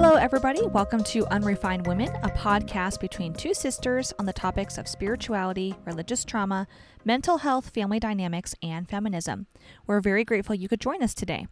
Hello, 0.00 0.14
everybody. 0.14 0.64
Welcome 0.64 1.02
to 1.02 1.26
Unrefined 1.26 1.88
Women, 1.88 2.06
a 2.22 2.28
podcast 2.28 3.00
between 3.00 3.34
two 3.34 3.52
sisters 3.52 4.14
on 4.20 4.26
the 4.26 4.32
topics 4.32 4.78
of 4.78 4.86
spirituality, 4.86 5.74
religious 5.84 6.24
trauma, 6.24 6.68
mental 7.04 7.38
health, 7.38 7.70
family 7.70 7.98
dynamics, 7.98 8.54
and 8.62 8.88
feminism. 8.88 9.48
We're 9.88 10.00
very 10.00 10.24
grateful 10.24 10.54
you 10.54 10.68
could 10.68 10.80
join 10.80 11.02
us 11.02 11.14
today. 11.14 11.48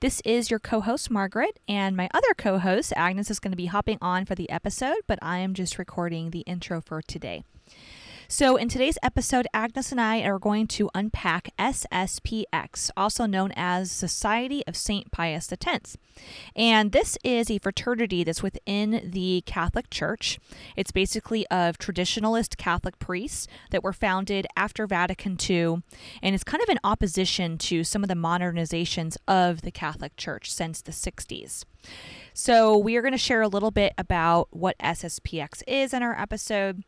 This 0.00 0.20
is 0.24 0.50
your 0.50 0.58
co 0.58 0.80
host, 0.80 1.12
Margaret, 1.12 1.60
and 1.68 1.96
my 1.96 2.08
other 2.12 2.34
co 2.36 2.58
host, 2.58 2.92
Agnes, 2.96 3.30
is 3.30 3.38
going 3.38 3.52
to 3.52 3.56
be 3.56 3.66
hopping 3.66 3.98
on 4.02 4.24
for 4.24 4.34
the 4.34 4.50
episode, 4.50 4.96
but 5.06 5.20
I 5.22 5.38
am 5.38 5.54
just 5.54 5.78
recording 5.78 6.30
the 6.30 6.40
intro 6.40 6.80
for 6.80 7.00
today. 7.02 7.44
So, 8.28 8.56
in 8.56 8.68
today's 8.68 8.98
episode, 9.04 9.46
Agnes 9.54 9.92
and 9.92 10.00
I 10.00 10.22
are 10.22 10.40
going 10.40 10.66
to 10.68 10.90
unpack 10.96 11.50
SSPX, 11.60 12.90
also 12.96 13.24
known 13.24 13.52
as 13.54 13.92
Society 13.92 14.64
of 14.66 14.76
St. 14.76 15.12
Pius 15.12 15.52
X. 15.52 15.96
And 16.56 16.90
this 16.90 17.16
is 17.22 17.52
a 17.52 17.58
fraternity 17.58 18.24
that's 18.24 18.42
within 18.42 19.10
the 19.12 19.44
Catholic 19.46 19.90
Church. 19.90 20.40
It's 20.74 20.90
basically 20.90 21.46
of 21.52 21.78
traditionalist 21.78 22.56
Catholic 22.56 22.98
priests 22.98 23.46
that 23.70 23.84
were 23.84 23.92
founded 23.92 24.48
after 24.56 24.88
Vatican 24.88 25.38
II, 25.48 25.84
and 26.20 26.34
it's 26.34 26.42
kind 26.42 26.62
of 26.64 26.68
in 26.68 26.80
opposition 26.82 27.58
to 27.58 27.84
some 27.84 28.02
of 28.02 28.08
the 28.08 28.14
modernizations 28.14 29.16
of 29.28 29.62
the 29.62 29.70
Catholic 29.70 30.16
Church 30.16 30.52
since 30.52 30.82
the 30.82 30.90
60s. 30.90 31.64
So, 32.34 32.76
we 32.76 32.96
are 32.96 33.02
going 33.02 33.12
to 33.12 33.18
share 33.18 33.42
a 33.42 33.48
little 33.48 33.70
bit 33.70 33.92
about 33.96 34.48
what 34.50 34.76
SSPX 34.78 35.62
is 35.68 35.94
in 35.94 36.02
our 36.02 36.20
episode 36.20 36.82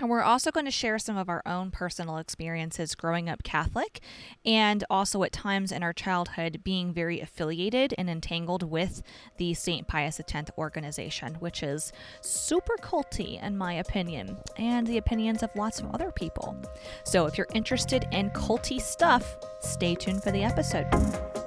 and 0.00 0.10
we're 0.10 0.22
also 0.22 0.50
going 0.50 0.64
to 0.64 0.72
share 0.72 0.98
some 0.98 1.16
of 1.16 1.28
our 1.28 1.42
own 1.46 1.70
personal 1.70 2.18
experiences 2.18 2.94
growing 2.94 3.28
up 3.28 3.42
Catholic 3.42 4.00
and 4.44 4.82
also 4.90 5.22
at 5.22 5.32
times 5.32 5.70
in 5.70 5.82
our 5.82 5.92
childhood 5.92 6.62
being 6.64 6.92
very 6.92 7.20
affiliated 7.20 7.94
and 7.96 8.10
entangled 8.10 8.68
with 8.68 9.02
the 9.36 9.54
St. 9.54 9.86
Pius 9.86 10.20
X 10.20 10.50
organization, 10.58 11.34
which 11.36 11.62
is 11.62 11.92
super 12.20 12.76
culty 12.80 13.42
in 13.42 13.56
my 13.56 13.74
opinion 13.74 14.36
and 14.56 14.86
the 14.86 14.98
opinions 14.98 15.42
of 15.42 15.54
lots 15.54 15.80
of 15.80 15.94
other 15.94 16.10
people. 16.10 16.56
So 17.04 17.26
if 17.26 17.38
you're 17.38 17.46
interested 17.54 18.06
in 18.10 18.30
culty 18.30 18.80
stuff, 18.80 19.36
stay 19.60 19.94
tuned 19.94 20.22
for 20.22 20.32
the 20.32 20.42
episode. 20.42 21.43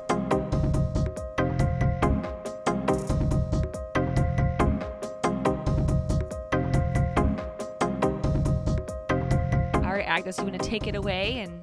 Agnes, 10.18 10.40
you 10.40 10.46
want 10.46 10.60
to 10.60 10.68
take 10.68 10.88
it 10.88 10.96
away 10.96 11.42
and 11.42 11.62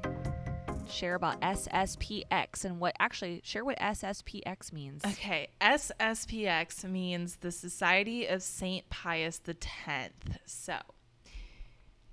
share 0.88 1.16
about 1.16 1.40
SSPX 1.40 2.64
and 2.64 2.78
what 2.78 2.94
actually 3.00 3.40
share 3.42 3.64
what 3.64 3.76
SSPX 3.80 4.72
means. 4.72 5.04
Okay, 5.04 5.48
SSPX 5.60 6.88
means 6.88 7.34
the 7.40 7.50
Society 7.50 8.26
of 8.26 8.44
Saint 8.44 8.88
Pius 8.90 9.40
X. 9.48 10.12
So, 10.46 10.76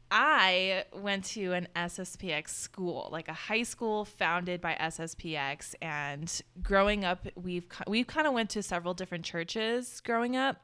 I 0.10 0.86
went 0.92 1.26
to 1.26 1.52
an 1.54 1.68
SSPX 1.76 2.50
school, 2.50 3.10
like 3.12 3.28
a 3.28 3.34
high 3.34 3.62
school 3.62 4.04
founded 4.04 4.62
by 4.62 4.76
SSPX 4.82 5.76
and 5.80 6.42
growing 6.64 7.06
up 7.06 7.28
we've 7.36 7.68
we 7.86 8.04
kind 8.04 8.26
of 8.26 8.34
went 8.34 8.50
to 8.50 8.64
several 8.64 8.96
different 8.96 9.26
churches 9.26 10.02
growing 10.04 10.36
up, 10.36 10.60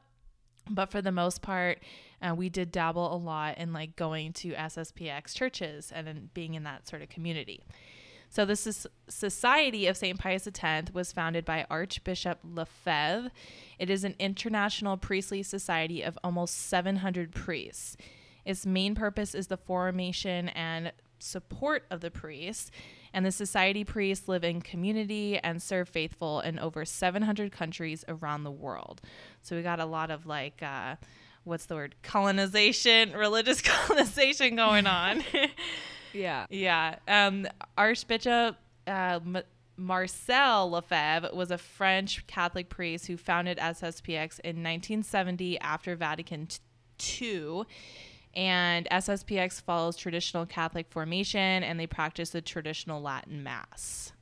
but 0.68 0.90
for 0.90 1.00
the 1.00 1.12
most 1.12 1.40
part 1.40 1.78
uh, 2.20 2.34
we 2.34 2.48
did 2.48 2.72
dabble 2.72 3.14
a 3.14 3.16
lot 3.16 3.58
in 3.58 3.72
like 3.72 3.96
going 3.96 4.32
to 4.34 4.52
SSPX 4.52 5.34
churches 5.34 5.92
and 5.94 6.08
in 6.08 6.30
being 6.34 6.54
in 6.54 6.64
that 6.64 6.88
sort 6.88 7.02
of 7.02 7.08
community. 7.08 7.64
So 8.30 8.44
this 8.44 8.66
is 8.66 8.86
Society 9.08 9.86
of 9.86 9.96
St. 9.96 10.18
Pius 10.18 10.46
X 10.46 10.92
was 10.92 11.12
founded 11.12 11.44
by 11.44 11.66
Archbishop 11.70 12.38
Lefebvre. 12.44 13.30
It 13.78 13.88
is 13.88 14.04
an 14.04 14.14
international 14.18 14.98
priestly 14.98 15.42
society 15.42 16.02
of 16.02 16.18
almost 16.22 16.54
700 16.68 17.32
priests. 17.32 17.96
Its 18.44 18.66
main 18.66 18.94
purpose 18.94 19.34
is 19.34 19.46
the 19.46 19.56
formation 19.56 20.50
and 20.50 20.92
support 21.18 21.84
of 21.90 22.00
the 22.00 22.10
priests, 22.10 22.70
and 23.12 23.24
the 23.24 23.32
society 23.32 23.82
priests 23.82 24.28
live 24.28 24.44
in 24.44 24.60
community 24.60 25.38
and 25.38 25.62
serve 25.62 25.88
faithful 25.88 26.40
in 26.40 26.58
over 26.58 26.84
700 26.84 27.50
countries 27.50 28.04
around 28.08 28.44
the 28.44 28.50
world. 28.50 29.00
So 29.42 29.56
we 29.56 29.62
got 29.62 29.80
a 29.80 29.86
lot 29.86 30.10
of 30.10 30.26
like 30.26 30.62
uh, 30.62 30.96
what's 31.44 31.66
the 31.66 31.74
word? 31.74 31.94
Colonization 32.02 33.12
religious 33.16 33.60
colonization 33.62 34.56
going 34.56 34.86
on. 34.86 35.24
Yeah. 36.14 36.46
Yeah 36.48 36.96
um 37.06 37.46
archbishop 37.76 38.56
uh, 38.86 39.20
M- 39.24 39.42
marcel 39.76 40.70
lefebvre 40.70 41.30
was 41.34 41.50
a 41.50 41.58
french 41.58 42.26
catholic 42.26 42.70
priest 42.70 43.06
who 43.06 43.16
founded 43.18 43.58
sspx 43.58 44.40
in 44.40 44.56
1970 44.64 45.60
after 45.60 45.94
vatican 45.94 46.48
ii 47.20 47.62
and 48.34 48.88
sspx 48.90 49.60
follows 49.60 49.96
traditional 49.96 50.46
catholic 50.46 50.86
formation 50.88 51.62
and 51.62 51.78
they 51.78 51.86
practice 51.86 52.30
the 52.30 52.40
traditional 52.40 53.00
latin 53.02 53.42
mass. 53.42 54.12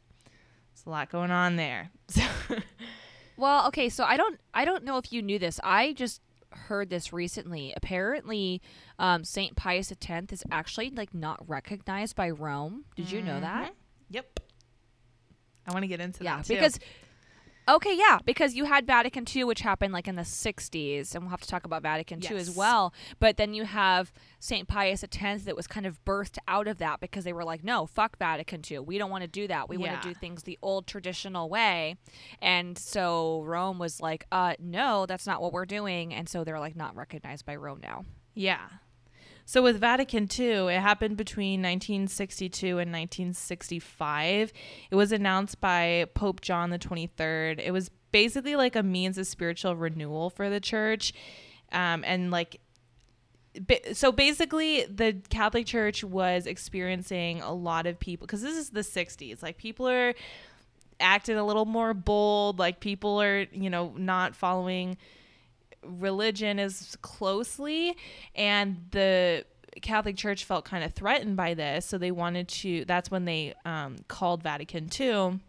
There's 0.75 0.87
a 0.87 0.91
lot 0.91 1.11
going 1.11 1.31
on 1.31 1.57
there. 1.57 1.91
Well 3.37 3.69
okay 3.69 3.89
so 3.89 4.05
i 4.05 4.17
don't 4.17 4.41
i 4.53 4.65
don't 4.65 4.83
know 4.85 4.99
if 4.99 5.13
you 5.13 5.23
knew 5.23 5.39
this. 5.39 5.61
I 5.63 5.93
just 5.93 6.21
heard 6.57 6.91
this 6.91 7.13
recently. 7.13 7.73
Apparently, 7.77 8.61
um, 8.99 9.25
Saint 9.25 9.57
Pius 9.57 9.93
X 9.93 10.33
is 10.33 10.45
actually 10.51 10.91
like 10.91 11.15
not 11.15 11.49
recognized 11.49 12.17
by 12.17 12.31
Rome. 12.31 12.85
Did 12.97 13.11
you 13.11 13.23
know 13.23 13.41
that? 13.41 13.65
Mm-hmm. 13.65 13.73
Yep. 14.11 14.41
I 15.69 15.73
want 15.73 15.83
to 15.83 15.89
get 15.89 16.01
into 16.01 16.25
yeah, 16.25 16.37
that 16.37 16.47
too. 16.47 16.55
because 16.55 16.79
Okay, 17.69 17.97
yeah, 17.97 18.21
because 18.25 18.55
you 18.55 18.65
had 18.65 18.87
Vatican 18.87 19.25
II, 19.35 19.45
which 19.45 19.61
happened 19.61 19.93
like 19.93 20.07
in 20.07 20.15
the 20.15 20.23
60s, 20.23 21.15
and 21.15 21.25
we'll 21.25 21.31
have 21.31 21.41
to 21.41 21.49
talk 21.49 21.65
about 21.65 21.83
Vatican 21.83 22.21
yes. 22.21 22.31
II 22.31 22.39
as 22.39 22.51
well. 22.51 22.95
But 23.19 23.39
then 23.39 23.55
you 23.55 23.65
have 23.65 24.13
St. 24.39 24.69
Pius 24.69 25.03
X 25.03 25.43
that 25.43 25.57
was 25.57 25.67
kind 25.67 25.85
of 25.85 26.05
birthed 26.05 26.39
out 26.47 26.69
of 26.69 26.79
that 26.79 27.01
because 27.01 27.25
they 27.25 27.33
were 27.33 27.45
like, 27.45 27.65
no, 27.65 27.87
fuck 27.87 28.19
Vatican 28.19 28.63
II. 28.69 28.81
We 28.81 28.99
don't 28.99 29.11
want 29.11 29.23
to 29.23 29.29
do 29.29 29.49
that. 29.49 29.69
We 29.69 29.79
yeah. 29.79 29.91
want 29.93 30.03
to 30.03 30.09
do 30.09 30.15
things 30.15 30.45
the 30.45 30.59
old 30.63 30.87
traditional 30.87 31.49
way. 31.49 31.97
And 32.41 32.79
so 32.79 33.43
Rome 33.43 33.81
was 33.81 34.01
like, 34.01 34.27
uh, 34.31 34.55
no, 34.61 35.07
that's 35.07 35.27
not 35.27 35.43
what 35.43 35.53
we're 35.53 35.67
doing. 35.67 36.15
And 36.15 36.29
so 36.29 36.45
they're 36.45 36.61
like 36.61 36.77
not 36.77 36.95
recognized 36.95 37.45
by 37.47 37.57
Rome 37.57 37.81
now. 37.83 38.05
Yeah. 38.35 38.61
So 39.49 39.63
with 39.63 39.79
Vatican 39.79 40.29
II, 40.39 40.75
it 40.75 40.81
happened 40.81 41.17
between 41.17 41.61
1962 41.63 42.67
and 42.67 42.93
1965. 42.93 44.53
It 44.91 44.95
was 44.95 45.13
announced 45.13 45.61
by 45.61 46.07
Pope 46.15 46.41
John 46.41 46.71
the 46.71 46.81
23rd. 46.81 47.61
It 47.65 47.71
was 47.71 47.89
basically 48.11 48.57
like 48.57 48.75
a 48.75 48.83
means 48.83 49.19
of 49.19 49.27
spiritual 49.29 49.77
renewal 49.77 50.31
for 50.31 50.51
the 50.51 50.59
church. 50.59 51.13
Um, 51.71 52.03
and 52.05 52.33
like 52.33 52.61
so 53.95 54.13
basically 54.13 54.85
the 54.85 55.17
catholic 55.31 55.65
church 55.65 56.05
was 56.05 56.47
experiencing 56.47 57.41
a 57.41 57.55
lot 57.55 57.87
of 57.87 57.99
people 57.99 58.27
because 58.27 58.43
this 58.43 58.55
is 58.55 58.69
the 58.69 58.81
60s 58.81 59.43
like 59.43 59.57
people 59.57 59.89
are 59.89 60.13
acting 61.01 61.39
a 61.39 61.45
little 61.45 61.65
more 61.65 61.95
bold 61.95 62.59
like 62.59 62.81
people 62.81 63.21
are 63.21 63.47
you 63.53 63.71
know 63.71 63.95
not 63.97 64.37
following 64.37 64.99
religion 65.87 66.59
as 66.59 66.97
closely 67.03 67.97
and 68.35 68.87
the 68.91 69.45
Catholic 69.83 70.17
Church 70.17 70.45
felt 70.45 70.65
kind 70.65 70.85
of 70.85 70.93
threatened 70.95 71.37
by 71.37 71.55
this, 71.55 71.85
so 71.87 71.99
they 71.99 72.11
wanted 72.11 72.49
to. 72.49 72.85
That's 72.87 73.11
when 73.11 73.25
they 73.25 73.55
um, 73.65 73.97
called 74.09 74.43
Vatican 74.43 74.89
II 74.99 75.41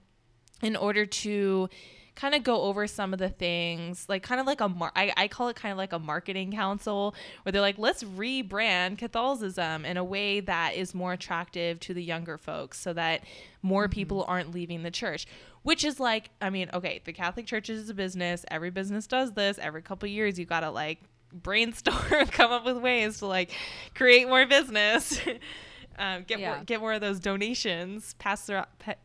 in 0.62 0.76
order 0.76 1.06
to 1.06 1.70
kind 2.18 2.36
of 2.36 2.44
go 2.44 2.64
over 2.64 2.88
some 2.88 3.14
of 3.14 3.20
the 3.20 3.30
things, 3.30 4.06
like 4.10 4.24
kind 4.24 4.42
of 4.42 4.48
like 4.48 4.60
a 4.60 4.68
mar- 4.68 4.92
I, 4.96 5.14
I 5.16 5.28
call 5.28 5.48
it 5.48 5.56
kind 5.56 5.72
of 5.72 5.78
like 5.78 5.94
a 5.94 6.00
marketing 6.00 6.52
council, 6.52 7.16
where 7.44 7.54
they're 7.54 7.62
like, 7.62 7.78
let's 7.78 8.04
rebrand 8.04 8.98
Catholicism 8.98 9.86
in 9.86 9.96
a 9.96 10.04
way 10.04 10.40
that 10.42 10.76
is 10.76 10.94
more 10.94 11.14
attractive 11.14 11.80
to 11.82 11.94
the 11.94 12.04
younger 12.04 12.38
folks, 12.38 12.80
so 12.80 12.92
that 12.94 13.24
more 13.62 13.86
mm-hmm. 13.86 13.94
people 13.94 14.26
aren't 14.28 14.54
leaving 14.54 14.84
the 14.84 14.92
church 14.92 15.28
which 15.64 15.84
is 15.84 16.00
like, 16.00 16.30
I 16.42 16.50
mean, 16.50 16.70
okay, 16.74 17.02
the 17.04 17.12
Catholic 17.12 17.46
Church 17.46 17.70
is 17.70 17.90
a 17.90 17.94
business. 17.94 18.46
Every 18.50 18.70
business 18.70 19.06
does 19.06 19.34
this. 19.34 19.60
Every 19.60 19.82
couple 19.82 20.08
years, 20.08 20.40
you 20.40 20.46
gotta 20.46 20.70
like 20.70 21.00
brainstorm, 21.34 22.28
come 22.32 22.54
up 22.54 22.64
with 22.64 22.78
ways 22.78 23.20
to 23.20 23.26
like 23.26 23.52
create 23.94 24.30
more 24.30 24.46
business. 24.46 25.20
um, 26.00 26.24
get 26.26 26.40
yeah. 26.40 26.56
more, 26.56 26.64
get 26.64 26.80
more 26.80 26.94
of 26.94 27.02
those 27.02 27.20
donations. 27.20 28.16
Pass 28.18 28.50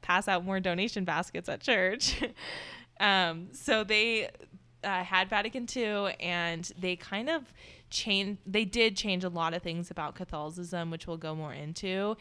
pass 0.02 0.28
out 0.28 0.44
more 0.44 0.60
donation 0.60 1.04
baskets 1.04 1.48
at 1.48 1.60
church. 1.60 2.22
um, 3.02 3.49
so 3.52 3.84
they 3.84 4.31
uh, 4.82 5.04
had 5.04 5.28
Vatican 5.28 5.66
II, 5.75 6.14
and 6.20 6.70
they 6.78 6.96
kind 6.96 7.28
of 7.28 7.52
changed. 7.90 8.40
They 8.46 8.64
did 8.64 8.96
change 8.96 9.25
a 9.25 9.28
lot 9.28 9.52
of 9.52 9.62
things 9.62 9.90
about 9.90 10.14
Catholicism, 10.14 10.90
which 10.90 11.06
we'll 11.06 11.19
go 11.19 11.34
more 11.34 11.52
into. 11.52 12.16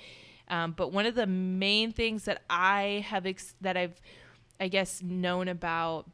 Um, 0.50 0.74
but 0.74 0.92
one 0.92 1.06
of 1.06 1.16
the 1.16 1.28
main 1.28 1.94
things 1.94 2.26
that 2.26 2.42
I 2.50 3.06
have 3.08 3.26
ex- 3.26 3.56
that 3.62 3.78
I've 3.78 4.02
I 4.62 4.68
guess, 4.68 5.02
known 5.02 5.48
about 5.48 6.08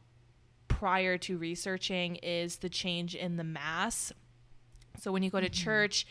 prior 0.69 1.17
to 1.17 1.37
researching 1.37 2.15
is 2.15 2.57
the 2.57 2.69
change 2.69 3.13
in 3.13 3.35
the 3.35 3.43
mass. 3.43 4.13
So 4.97 5.11
when 5.11 5.21
you 5.21 5.29
go 5.29 5.41
to 5.41 5.47
mm-hmm. 5.47 5.63
church, 5.65 6.07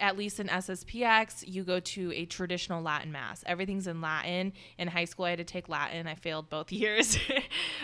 at 0.00 0.16
least 0.16 0.40
in 0.40 0.48
SSPX, 0.48 1.44
you 1.46 1.64
go 1.64 1.80
to 1.80 2.12
a 2.12 2.24
traditional 2.26 2.82
Latin 2.82 3.12
mass. 3.12 3.42
Everything's 3.46 3.86
in 3.86 4.00
Latin. 4.00 4.52
In 4.78 4.88
high 4.88 5.04
school, 5.04 5.24
I 5.24 5.30
had 5.30 5.38
to 5.38 5.44
take 5.44 5.68
Latin. 5.68 6.06
I 6.06 6.14
failed 6.14 6.48
both 6.48 6.72
years. 6.72 7.18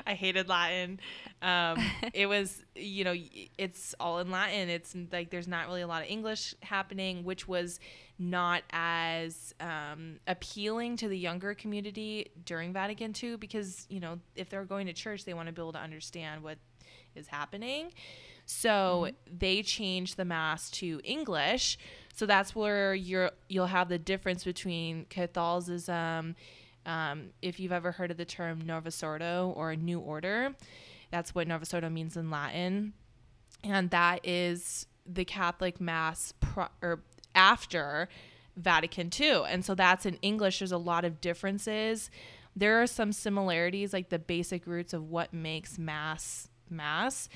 I 0.06 0.14
hated 0.14 0.49
Latin. 0.49 1.00
Um, 1.41 1.79
it 2.14 2.26
was, 2.26 2.64
you 2.75 3.05
know, 3.05 3.14
it's 3.59 3.94
all 4.00 4.19
in 4.19 4.31
Latin. 4.31 4.69
It's 4.69 4.94
like 5.11 5.31
there's 5.31 5.49
not 5.49 5.67
really 5.67 5.82
a 5.82 5.87
lot 5.87 6.03
of 6.03 6.09
English 6.09 6.55
happening, 6.62 7.25
which 7.25 7.49
was 7.49 7.81
not 8.19 8.62
as 8.70 9.55
um, 9.61 10.20
appealing 10.26 10.97
to 10.97 11.08
the 11.08 11.19
younger 11.19 11.55
community 11.55 12.31
during 12.44 12.73
Vatican 12.73 13.12
II 13.20 13.37
because, 13.37 13.87
you 13.88 14.00
know, 14.00 14.19
if 14.37 14.49
they're 14.49 14.65
going 14.65 14.87
to 14.87 14.93
church, 14.93 15.25
they 15.25 15.35
want 15.35 15.49
to 15.49 15.53
be 15.53 15.61
able 15.61 15.73
to 15.73 15.81
understand 15.81 16.43
what 16.43 16.58
is 17.15 17.26
happening. 17.26 17.93
So 18.47 19.06
mm-hmm. 19.06 19.37
they 19.38 19.62
changed 19.62 20.17
the 20.17 20.25
mass 20.25 20.70
to 20.73 21.00
English. 21.05 21.79
So 22.12 22.26
that's 22.26 22.55
where 22.55 22.94
you're 22.94 23.32
you'll 23.49 23.67
have 23.67 23.88
the 23.88 23.99
difference 23.99 24.44
between 24.44 25.06
Catholicism. 25.06 26.37
Um, 26.85 27.31
if 27.41 27.61
you've 27.61 27.73
ever 27.73 27.93
heard 27.93 28.11
of 28.11 28.17
the 28.17 28.25
term 28.25 28.61
Novus 28.61 29.03
Ordo 29.03 29.53
or 29.56 29.75
New 29.76 30.00
Order, 30.00 30.55
that's 31.11 31.35
what 31.35 31.49
Novus 31.49 31.73
Ordo 31.73 31.88
means 31.88 32.17
in 32.17 32.31
Latin, 32.31 32.93
and 33.64 33.91
that 33.91 34.20
is 34.25 34.87
the 35.06 35.25
Catholic 35.25 35.81
Mass 35.81 36.35
pro- 36.41 36.69
or 36.82 37.00
after 37.35 38.09
Vatican 38.56 39.11
II. 39.19 39.44
And 39.49 39.65
so 39.65 39.75
that's 39.75 40.06
in 40.06 40.17
English. 40.23 40.58
There's 40.58 40.73
a 40.73 40.79
lot 40.79 41.05
of 41.05 41.20
differences. 41.20 42.11
There 42.55 42.82
are 42.82 42.87
some 42.87 43.12
similarities, 43.12 43.93
like 43.93 44.11
the 44.11 44.19
basic 44.19 44.67
roots 44.67 44.93
of 44.93 45.08
what 45.08 45.32
makes 45.32 45.79
Mass 45.79 46.49
Mass 46.69 47.29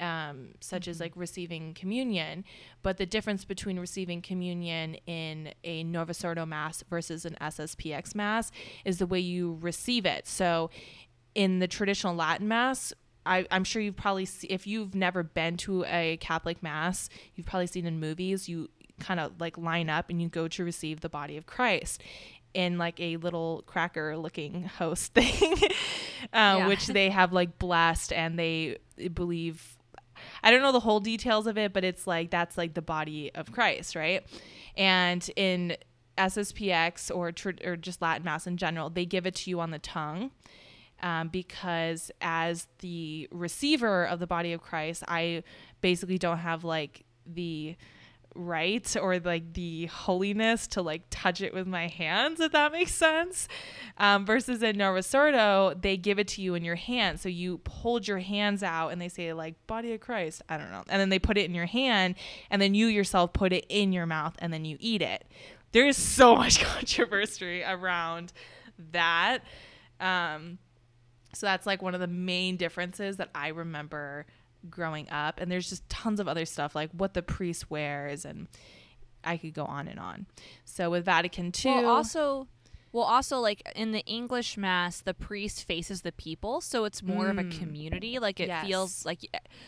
um, 0.00 0.54
such 0.60 0.82
mm-hmm. 0.82 0.90
as 0.90 1.00
like 1.00 1.12
receiving 1.14 1.74
communion. 1.74 2.44
But 2.82 2.96
the 2.96 3.06
difference 3.06 3.44
between 3.44 3.78
receiving 3.78 4.22
communion 4.22 4.94
in 5.06 5.52
a 5.64 5.84
Novus 5.84 6.24
Ordo 6.24 6.46
Mass 6.46 6.82
versus 6.88 7.24
an 7.24 7.36
SSPX 7.40 8.14
Mass 8.14 8.50
is 8.84 8.98
the 8.98 9.06
way 9.06 9.20
you 9.20 9.58
receive 9.60 10.06
it. 10.06 10.26
So 10.26 10.70
in 11.34 11.58
the 11.58 11.68
traditional 11.68 12.14
Latin 12.14 12.48
Mass, 12.48 12.92
I, 13.26 13.46
am 13.50 13.64
sure 13.64 13.82
you've 13.82 13.96
probably 13.96 14.24
see, 14.24 14.46
if 14.48 14.66
you've 14.66 14.94
never 14.94 15.22
been 15.22 15.56
to 15.58 15.84
a 15.84 16.16
Catholic 16.18 16.62
Mass, 16.62 17.08
you've 17.34 17.46
probably 17.46 17.66
seen 17.66 17.86
in 17.86 18.00
movies, 18.00 18.48
you 18.48 18.70
kind 18.98 19.20
of 19.20 19.40
like 19.40 19.56
line 19.56 19.88
up 19.88 20.10
and 20.10 20.20
you 20.20 20.28
go 20.28 20.48
to 20.48 20.64
receive 20.64 21.00
the 21.00 21.08
body 21.08 21.36
of 21.36 21.46
Christ 21.46 22.02
in 22.54 22.78
like 22.78 22.98
a 22.98 23.16
little 23.18 23.62
cracker 23.66 24.16
looking 24.16 24.64
host 24.64 25.12
thing, 25.14 25.54
uh, 25.62 25.66
yeah. 26.32 26.66
which 26.66 26.86
they 26.86 27.10
have 27.10 27.32
like 27.32 27.58
blessed 27.58 28.12
and 28.12 28.38
they 28.38 28.78
believe 29.12 29.77
I 30.48 30.50
don't 30.50 30.62
know 30.62 30.72
the 30.72 30.80
whole 30.80 31.00
details 31.00 31.46
of 31.46 31.58
it, 31.58 31.74
but 31.74 31.84
it's 31.84 32.06
like 32.06 32.30
that's 32.30 32.56
like 32.56 32.72
the 32.72 32.80
body 32.80 33.30
of 33.34 33.52
Christ, 33.52 33.94
right? 33.94 34.24
And 34.78 35.30
in 35.36 35.76
SSPX 36.16 37.14
or 37.14 37.32
tr- 37.32 37.50
or 37.62 37.76
just 37.76 38.00
Latin 38.00 38.24
Mass 38.24 38.46
in 38.46 38.56
general, 38.56 38.88
they 38.88 39.04
give 39.04 39.26
it 39.26 39.34
to 39.34 39.50
you 39.50 39.60
on 39.60 39.72
the 39.72 39.78
tongue. 39.78 40.30
Um, 41.02 41.28
because 41.28 42.10
as 42.22 42.66
the 42.78 43.28
receiver 43.30 44.06
of 44.06 44.20
the 44.20 44.26
body 44.26 44.54
of 44.54 44.62
Christ, 44.62 45.04
I 45.06 45.42
basically 45.82 46.16
don't 46.16 46.38
have 46.38 46.64
like 46.64 47.04
the 47.26 47.76
right 48.38 48.96
or 48.96 49.18
like 49.18 49.52
the 49.54 49.86
holiness 49.86 50.66
to 50.68 50.80
like 50.80 51.02
touch 51.10 51.40
it 51.40 51.52
with 51.52 51.66
my 51.66 51.88
hands 51.88 52.40
if 52.40 52.52
that 52.52 52.72
makes 52.72 52.94
sense. 52.94 53.48
Um, 53.98 54.24
versus 54.24 54.62
in 54.62 54.78
Novus 54.78 55.12
Ordo 55.14 55.74
they 55.78 55.96
give 55.96 56.18
it 56.18 56.28
to 56.28 56.42
you 56.42 56.54
in 56.54 56.64
your 56.64 56.76
hand. 56.76 57.20
So 57.20 57.28
you 57.28 57.60
hold 57.68 58.06
your 58.06 58.18
hands 58.18 58.62
out 58.62 58.90
and 58.90 59.00
they 59.00 59.08
say 59.08 59.32
like 59.32 59.54
body 59.66 59.92
of 59.92 60.00
Christ 60.00 60.42
I 60.48 60.56
don't 60.56 60.70
know. 60.70 60.84
And 60.88 61.00
then 61.00 61.08
they 61.08 61.18
put 61.18 61.36
it 61.36 61.44
in 61.44 61.54
your 61.54 61.66
hand 61.66 62.14
and 62.50 62.62
then 62.62 62.74
you 62.74 62.86
yourself 62.86 63.32
put 63.32 63.52
it 63.52 63.66
in 63.68 63.92
your 63.92 64.06
mouth 64.06 64.36
and 64.38 64.52
then 64.52 64.64
you 64.64 64.76
eat 64.80 65.02
it. 65.02 65.24
There 65.72 65.86
is 65.86 65.96
so 65.96 66.36
much 66.36 66.62
controversy 66.62 67.62
around 67.62 68.32
that. 68.92 69.40
Um, 70.00 70.58
so 71.34 71.46
that's 71.46 71.66
like 71.66 71.82
one 71.82 71.94
of 71.94 72.00
the 72.00 72.06
main 72.06 72.56
differences 72.56 73.16
that 73.18 73.30
I 73.34 73.48
remember 73.48 74.26
growing 74.68 75.08
up 75.10 75.40
and 75.40 75.50
there's 75.50 75.68
just 75.68 75.88
tons 75.88 76.20
of 76.20 76.28
other 76.28 76.44
stuff 76.44 76.74
like 76.74 76.90
what 76.92 77.14
the 77.14 77.22
priest 77.22 77.70
wears 77.70 78.24
and 78.24 78.48
I 79.24 79.36
could 79.36 79.54
go 79.54 79.64
on 79.64 79.88
and 79.88 79.98
on. 79.98 80.26
So 80.64 80.90
with 80.90 81.04
Vatican 81.04 81.52
II 81.64 81.72
well, 81.72 81.88
also 81.88 82.48
well 82.92 83.04
also 83.04 83.38
like 83.38 83.62
in 83.76 83.92
the 83.92 84.04
English 84.06 84.56
mass 84.56 85.00
the 85.00 85.14
priest 85.14 85.64
faces 85.64 86.02
the 86.02 86.12
people 86.12 86.60
so 86.60 86.84
it's 86.84 87.02
more 87.02 87.26
mm, 87.26 87.30
of 87.30 87.38
a 87.38 87.44
mm. 87.44 87.58
community 87.58 88.18
like 88.18 88.40
it 88.40 88.48
yes. 88.48 88.66
feels 88.66 89.04
like 89.04 89.20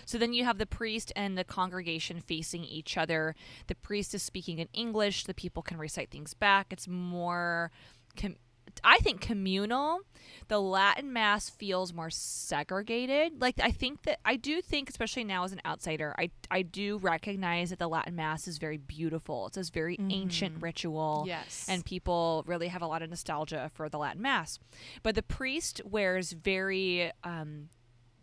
so 0.06 0.18
then 0.18 0.32
you 0.32 0.44
have 0.44 0.58
the 0.58 0.66
priest 0.66 1.12
and 1.14 1.36
the 1.36 1.44
congregation 1.44 2.20
facing 2.20 2.64
each 2.64 2.96
other. 2.96 3.34
The 3.66 3.74
priest 3.74 4.14
is 4.14 4.22
speaking 4.22 4.58
in 4.58 4.68
English, 4.72 5.24
the 5.24 5.34
people 5.34 5.62
can 5.62 5.78
recite 5.78 6.10
things 6.10 6.34
back. 6.34 6.68
It's 6.70 6.88
more 6.88 7.70
com- 8.16 8.36
I 8.84 8.98
think 8.98 9.20
communal. 9.20 10.00
The 10.48 10.60
Latin 10.60 11.12
mass 11.12 11.48
feels 11.48 11.92
more 11.92 12.10
segregated. 12.10 13.40
Like 13.40 13.60
I 13.62 13.70
think 13.70 14.02
that 14.02 14.18
I 14.24 14.36
do 14.36 14.60
think, 14.60 14.90
especially 14.90 15.22
now 15.22 15.44
as 15.44 15.52
an 15.52 15.60
outsider, 15.64 16.14
I 16.18 16.30
I 16.50 16.62
do 16.62 16.98
recognize 16.98 17.70
that 17.70 17.78
the 17.78 17.88
Latin 17.88 18.16
mass 18.16 18.48
is 18.48 18.58
very 18.58 18.76
beautiful. 18.76 19.46
It's 19.46 19.56
this 19.56 19.70
very 19.70 19.96
mm-hmm. 19.96 20.10
ancient 20.10 20.60
ritual. 20.60 21.24
Yes, 21.26 21.66
and 21.68 21.84
people 21.84 22.42
really 22.46 22.68
have 22.68 22.82
a 22.82 22.86
lot 22.86 23.02
of 23.02 23.10
nostalgia 23.10 23.70
for 23.74 23.88
the 23.88 23.98
Latin 23.98 24.22
mass. 24.22 24.58
But 25.02 25.14
the 25.14 25.22
priest 25.22 25.80
wears 25.84 26.32
very 26.32 27.12
um, 27.22 27.68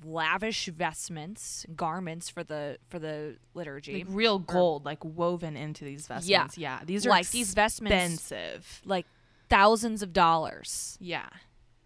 lavish 0.04 0.68
vestments, 0.68 1.66
garments 1.76 2.30
for 2.30 2.44
the 2.44 2.78
for 2.90 3.00
the 3.00 3.38
liturgy. 3.54 4.04
Like 4.04 4.08
real 4.10 4.40
gold, 4.40 4.84
or, 4.84 4.86
like 4.86 5.04
woven 5.04 5.56
into 5.56 5.86
these 5.86 6.08
vestments. 6.08 6.58
Yeah, 6.58 6.80
yeah. 6.80 6.86
These 6.86 7.06
are 7.06 7.10
like 7.10 7.30
these 7.30 7.54
vestments, 7.54 8.16
expensive. 8.16 8.82
Like 8.86 9.06
thousands 9.50 10.02
of 10.02 10.14
dollars. 10.14 10.98
Yeah. 11.00 11.30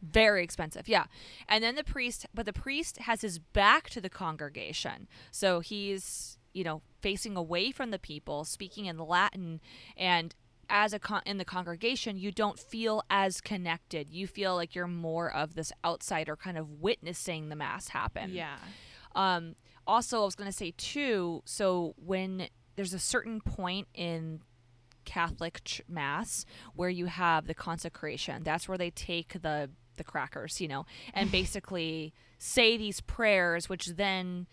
Very 0.01 0.43
expensive. 0.43 0.87
Yeah. 0.87 1.05
And 1.47 1.63
then 1.63 1.75
the 1.75 1.83
priest, 1.83 2.25
but 2.33 2.45
the 2.45 2.53
priest 2.53 2.97
has 2.99 3.21
his 3.21 3.39
back 3.39 3.89
to 3.91 4.01
the 4.01 4.09
congregation. 4.09 5.07
So 5.29 5.59
he's, 5.59 6.37
you 6.53 6.63
know, 6.63 6.81
facing 7.01 7.37
away 7.37 7.71
from 7.71 7.91
the 7.91 7.99
people, 7.99 8.43
speaking 8.43 8.85
in 8.85 8.97
Latin 8.97 9.61
and 9.95 10.35
as 10.69 10.93
a 10.93 10.99
con- 10.99 11.21
in 11.25 11.37
the 11.37 11.45
congregation, 11.45 12.17
you 12.17 12.31
don't 12.31 12.57
feel 12.57 13.03
as 13.09 13.41
connected. 13.41 14.09
You 14.09 14.25
feel 14.25 14.55
like 14.55 14.73
you're 14.73 14.87
more 14.87 15.31
of 15.31 15.53
this 15.53 15.73
outsider 15.83 16.37
kind 16.37 16.57
of 16.57 16.81
witnessing 16.81 17.49
the 17.49 17.55
mass 17.55 17.89
happen. 17.89 18.31
Yeah. 18.33 18.55
Um 19.13 19.55
also 19.85 20.21
I 20.21 20.25
was 20.25 20.35
going 20.35 20.49
to 20.49 20.55
say 20.55 20.73
too, 20.77 21.41
so 21.45 21.93
when 21.97 22.47
there's 22.75 22.93
a 22.93 22.99
certain 22.99 23.41
point 23.41 23.87
in 23.93 24.41
Catholic 25.05 25.61
ch- 25.63 25.81
mass 25.87 26.45
where 26.75 26.89
you 26.89 27.05
have 27.05 27.47
the 27.47 27.53
consecration. 27.53 28.43
That's 28.43 28.67
where 28.67 28.77
they 28.77 28.89
take 28.89 29.41
the 29.41 29.69
the 29.97 30.03
crackers, 30.03 30.61
you 30.61 30.67
know, 30.67 30.85
and 31.13 31.31
basically 31.31 32.13
say 32.37 32.77
these 32.77 33.01
prayers, 33.01 33.69
which 33.69 33.87
then 33.87 34.47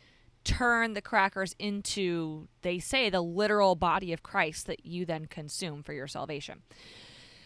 turn 0.45 0.95
the 0.95 1.03
crackers 1.03 1.55
into, 1.59 2.49
they 2.63 2.79
say, 2.79 3.11
the 3.11 3.21
literal 3.21 3.75
body 3.75 4.13
of 4.13 4.23
Christ 4.23 4.67
that 4.67 4.85
you 4.85 5.05
then 5.05 5.27
consume 5.27 5.83
for 5.83 5.93
your 5.93 6.07
salvation. 6.07 6.63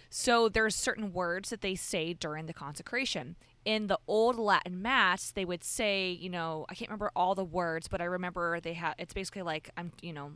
So 0.09 0.49
there's 0.49 0.77
certain 0.77 1.13
words 1.13 1.51
that 1.51 1.63
they 1.63 1.75
say 1.75 2.13
during 2.13 2.47
the 2.47 2.53
consecration. 2.53 3.37
In 3.65 3.87
the 3.87 3.99
old 4.07 4.37
Latin 4.37 4.83
mass, 4.83 5.31
they 5.31 5.45
would 5.45 5.65
say, 5.65 6.11
you 6.11 6.29
know, 6.29 6.67
I 6.69 6.75
can't 6.75 6.91
remember 6.91 7.11
all 7.17 7.35
the 7.35 7.45
words, 7.45 7.89
but 7.89 8.01
I 8.01 8.05
remember 8.05 8.61
they 8.61 8.75
have. 8.75 8.95
It's 8.99 9.15
basically 9.15 9.43
like 9.43 9.71
I'm, 9.77 9.93
you 10.03 10.13
know, 10.13 10.33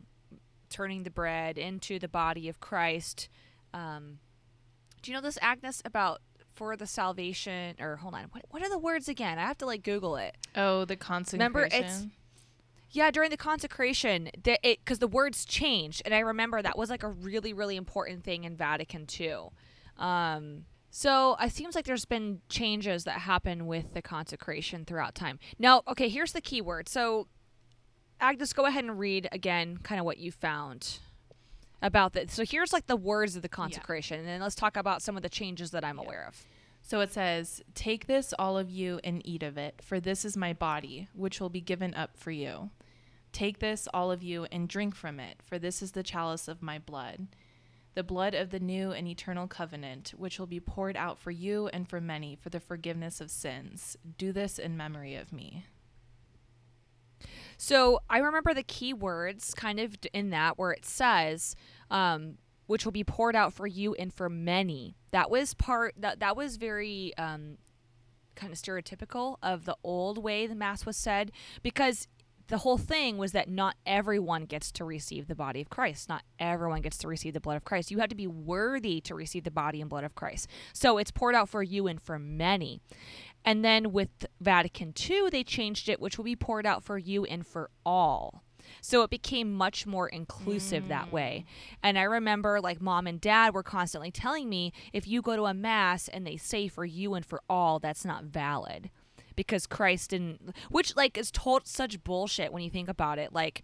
turning 0.70 1.02
the 1.02 1.10
bread 1.10 1.58
into 1.58 1.98
the 1.98 2.08
body 2.08 2.48
of 2.48 2.60
Christ. 2.60 3.28
Um, 3.72 4.18
do 5.02 5.10
you 5.10 5.16
know 5.16 5.22
this, 5.22 5.38
Agnes, 5.40 5.82
about 5.84 6.20
for 6.54 6.76
the 6.76 6.86
salvation? 6.86 7.76
Or 7.80 7.96
hold 7.96 8.14
on, 8.14 8.24
what, 8.32 8.44
what 8.50 8.62
are 8.62 8.70
the 8.70 8.78
words 8.78 9.08
again? 9.08 9.38
I 9.38 9.42
have 9.42 9.58
to 9.58 9.66
like 9.66 9.82
Google 9.82 10.16
it. 10.16 10.36
Oh, 10.54 10.84
the 10.84 10.96
consecration. 10.96 11.38
Remember, 11.38 11.68
it's 11.70 12.06
yeah 12.90 13.10
during 13.10 13.30
the 13.30 13.36
consecration, 13.36 14.30
the, 14.42 14.58
it 14.66 14.80
because 14.84 14.98
the 14.98 15.08
words 15.08 15.44
changed, 15.44 16.02
and 16.04 16.14
I 16.14 16.20
remember 16.20 16.62
that 16.62 16.78
was 16.78 16.90
like 16.90 17.02
a 17.02 17.08
really 17.08 17.52
really 17.52 17.76
important 17.76 18.24
thing 18.24 18.44
in 18.44 18.56
Vatican 18.56 19.06
II. 19.18 19.48
Um, 19.98 20.64
so 20.90 21.36
it 21.40 21.52
seems 21.52 21.74
like 21.74 21.84
there's 21.84 22.06
been 22.06 22.40
changes 22.48 23.04
that 23.04 23.18
happen 23.20 23.66
with 23.66 23.92
the 23.92 24.00
consecration 24.00 24.86
throughout 24.86 25.14
time. 25.14 25.38
Now, 25.58 25.82
okay, 25.86 26.08
here's 26.08 26.32
the 26.32 26.40
key 26.40 26.62
word. 26.62 26.88
So 26.88 27.28
Agnes, 28.20 28.52
go 28.52 28.64
ahead 28.64 28.84
and 28.84 28.98
read 28.98 29.28
again 29.32 29.78
kind 29.78 29.98
of 29.98 30.04
what 30.04 30.18
you 30.18 30.32
found 30.32 30.98
about 31.82 32.14
that. 32.14 32.30
So 32.30 32.44
here's 32.44 32.72
like 32.72 32.86
the 32.86 32.96
words 32.96 33.36
of 33.36 33.42
the 33.42 33.48
consecration, 33.48 34.16
yeah. 34.16 34.20
and 34.20 34.28
then 34.28 34.40
let's 34.40 34.54
talk 34.54 34.76
about 34.76 35.02
some 35.02 35.16
of 35.16 35.22
the 35.22 35.28
changes 35.28 35.70
that 35.72 35.84
I'm 35.84 35.98
yeah. 35.98 36.04
aware 36.04 36.24
of. 36.26 36.44
So 36.82 37.00
it 37.00 37.12
says, 37.12 37.62
Take 37.74 38.06
this, 38.06 38.32
all 38.38 38.56
of 38.56 38.70
you, 38.70 39.00
and 39.02 39.20
eat 39.26 39.42
of 39.42 39.58
it, 39.58 39.80
for 39.82 40.00
this 40.00 40.24
is 40.24 40.36
my 40.36 40.52
body, 40.52 41.08
which 41.14 41.40
will 41.40 41.48
be 41.48 41.60
given 41.60 41.94
up 41.94 42.16
for 42.16 42.30
you. 42.30 42.70
Take 43.32 43.58
this, 43.58 43.88
all 43.92 44.10
of 44.10 44.22
you, 44.22 44.46
and 44.50 44.68
drink 44.68 44.94
from 44.94 45.20
it, 45.20 45.42
for 45.44 45.58
this 45.58 45.82
is 45.82 45.92
the 45.92 46.02
chalice 46.02 46.48
of 46.48 46.62
my 46.62 46.78
blood, 46.78 47.26
the 47.94 48.04
blood 48.04 48.34
of 48.34 48.50
the 48.50 48.60
new 48.60 48.92
and 48.92 49.08
eternal 49.08 49.48
covenant, 49.48 50.14
which 50.16 50.38
will 50.38 50.46
be 50.46 50.60
poured 50.60 50.96
out 50.96 51.18
for 51.18 51.30
you 51.30 51.66
and 51.68 51.88
for 51.88 52.00
many 52.00 52.36
for 52.36 52.50
the 52.50 52.60
forgiveness 52.60 53.20
of 53.20 53.30
sins. 53.30 53.96
Do 54.16 54.32
this 54.32 54.58
in 54.58 54.76
memory 54.76 55.16
of 55.16 55.32
me. 55.32 55.64
So 57.56 58.00
I 58.08 58.18
remember 58.18 58.54
the 58.54 58.62
key 58.62 58.92
words 58.92 59.54
kind 59.54 59.80
of 59.80 59.96
in 60.12 60.30
that 60.30 60.58
where 60.58 60.72
it 60.72 60.84
says, 60.84 61.56
um, 61.90 62.38
which 62.66 62.84
will 62.84 62.92
be 62.92 63.04
poured 63.04 63.36
out 63.36 63.52
for 63.52 63.66
you 63.66 63.94
and 63.94 64.12
for 64.12 64.28
many. 64.28 64.96
That 65.12 65.30
was 65.30 65.54
part 65.54 65.94
that 65.98 66.20
that 66.20 66.36
was 66.36 66.56
very 66.56 67.16
um, 67.16 67.58
kind 68.34 68.52
of 68.52 68.58
stereotypical 68.58 69.36
of 69.42 69.64
the 69.64 69.76
old 69.82 70.22
way 70.22 70.46
the 70.46 70.54
mass 70.54 70.84
was 70.84 70.96
said 70.96 71.32
because 71.62 72.06
the 72.48 72.58
whole 72.58 72.78
thing 72.78 73.18
was 73.18 73.32
that 73.32 73.48
not 73.48 73.74
everyone 73.84 74.44
gets 74.44 74.70
to 74.72 74.84
receive 74.84 75.26
the 75.26 75.34
body 75.34 75.60
of 75.60 75.68
Christ. 75.68 76.08
Not 76.08 76.22
everyone 76.38 76.80
gets 76.80 76.98
to 76.98 77.08
receive 77.08 77.34
the 77.34 77.40
blood 77.40 77.56
of 77.56 77.64
Christ. 77.64 77.90
You 77.90 77.98
have 77.98 78.08
to 78.10 78.14
be 78.14 78.28
worthy 78.28 79.00
to 79.00 79.14
receive 79.14 79.44
the 79.44 79.50
body 79.50 79.80
and 79.80 79.90
blood 79.90 80.04
of 80.04 80.14
Christ. 80.14 80.48
So 80.72 80.98
it's 80.98 81.10
poured 81.10 81.34
out 81.34 81.48
for 81.48 81.62
you 81.62 81.88
and 81.88 82.00
for 82.00 82.18
many. 82.18 82.80
And 83.46 83.64
then 83.64 83.92
with 83.92 84.26
Vatican 84.40 84.92
II, 84.98 85.30
they 85.30 85.44
changed 85.44 85.88
it, 85.88 86.00
which 86.00 86.18
will 86.18 86.24
be 86.24 86.36
poured 86.36 86.66
out 86.66 86.82
for 86.82 86.98
you 86.98 87.24
and 87.24 87.46
for 87.46 87.70
all. 87.86 88.42
So 88.80 89.02
it 89.02 89.10
became 89.10 89.52
much 89.54 89.86
more 89.86 90.08
inclusive 90.08 90.84
mm. 90.84 90.88
that 90.88 91.12
way. 91.12 91.44
And 91.82 91.96
I 91.96 92.02
remember 92.02 92.60
like 92.60 92.80
mom 92.80 93.06
and 93.06 93.20
dad 93.20 93.54
were 93.54 93.62
constantly 93.62 94.10
telling 94.10 94.48
me 94.48 94.72
if 94.92 95.06
you 95.06 95.22
go 95.22 95.36
to 95.36 95.44
a 95.44 95.54
mass 95.54 96.08
and 96.08 96.26
they 96.26 96.36
say 96.36 96.66
for 96.66 96.84
you 96.84 97.14
and 97.14 97.24
for 97.24 97.40
all, 97.48 97.78
that's 97.78 98.04
not 98.04 98.24
valid 98.24 98.90
because 99.36 99.66
Christ 99.66 100.10
didn't, 100.10 100.54
which 100.68 100.96
like 100.96 101.16
is 101.16 101.30
told 101.30 101.68
such 101.68 102.02
bullshit 102.02 102.52
when 102.52 102.64
you 102.64 102.70
think 102.70 102.88
about 102.88 103.18
it. 103.18 103.32
Like 103.32 103.62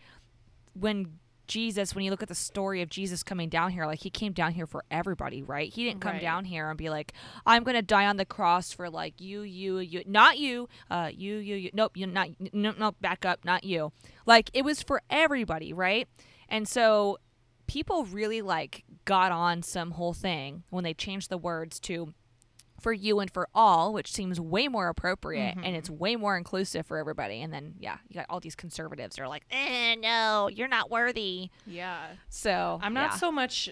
when 0.75 1.19
Jesus, 1.47 1.95
when 1.95 2.05
you 2.05 2.11
look 2.11 2.23
at 2.23 2.29
the 2.29 2.35
story 2.35 2.83
of 2.83 2.89
Jesus 2.89 3.23
coming 3.23 3.49
down 3.49 3.71
here, 3.71 3.87
like 3.87 4.01
he 4.01 4.11
came 4.11 4.33
down 4.33 4.53
here 4.53 4.67
for 4.67 4.85
everybody, 4.91 5.43
right? 5.43 5.73
He 5.73 5.85
didn't 5.85 6.01
come 6.01 6.13
right. 6.13 6.23
down 6.23 6.45
here 6.45 6.69
and 6.69 6.79
be 6.79 6.91
like, 6.91 7.13
"I'm 7.45 7.65
gonna 7.65 7.83
die 7.83 8.07
on 8.07 8.17
the 8.17 8.25
cross 8.25 8.73
for 8.73 8.89
like 8.89 9.21
you, 9.21 9.43
you, 9.43 9.79
you, 9.79 10.03
not 10.07 10.39
you, 10.39 10.69
uh, 10.91 11.11
you, 11.13 11.37
you, 11.37 11.57
you. 11.57 11.71
Nope, 11.73 11.97
you 11.97 12.07
not, 12.07 12.29
nope, 12.53 12.79
no, 12.79 12.93
back 13.01 13.25
up, 13.25 13.45
not 13.45 13.65
you. 13.65 13.93
Like 14.27 14.51
it 14.55 14.65
was 14.65 14.83
for 14.83 15.03
everybody, 15.11 15.73
right? 15.73 16.09
And 16.49 16.69
so 16.69 17.19
people 17.67 18.05
really 18.05 18.43
like 18.43 18.85
got 19.05 19.33
on 19.33 19.63
some 19.63 19.93
whole 19.93 20.13
thing 20.13 20.63
when 20.71 20.85
they 20.85 20.95
changed 20.95 21.31
the 21.31 21.39
words 21.39 21.81
to 21.81 22.13
for 22.83 22.93
you 22.93 23.21
and 23.21 23.31
for 23.31 23.49
all, 23.55 23.93
which 23.93 24.12
seems 24.12 24.41
way 24.41 24.69
more 24.69 24.89
appropriate 24.89 25.57
mm-hmm. 25.57 25.65
and 25.65 25.77
it's 25.77 25.89
way 25.89 26.17
more 26.17 26.37
inclusive 26.37 26.87
for 26.87 26.99
everybody. 26.99 27.41
And 27.41 27.53
then, 27.53 27.75
yeah, 27.79 27.99
you 28.09 28.15
got 28.15 28.27
all 28.29 28.41
these 28.41 28.57
conservatives 28.57 29.19
are 29.19 29.29
like, 29.29 29.45
eh, 29.51 29.95
no, 29.95 30.49
you're 30.53 30.69
not 30.69 30.91
worthy. 30.91 31.51
Yeah. 31.67 31.99
So 32.29 32.81
I'm 32.83 32.95
not 32.95 33.12
yeah. 33.12 33.17
so 33.17 33.33
much 33.33 33.71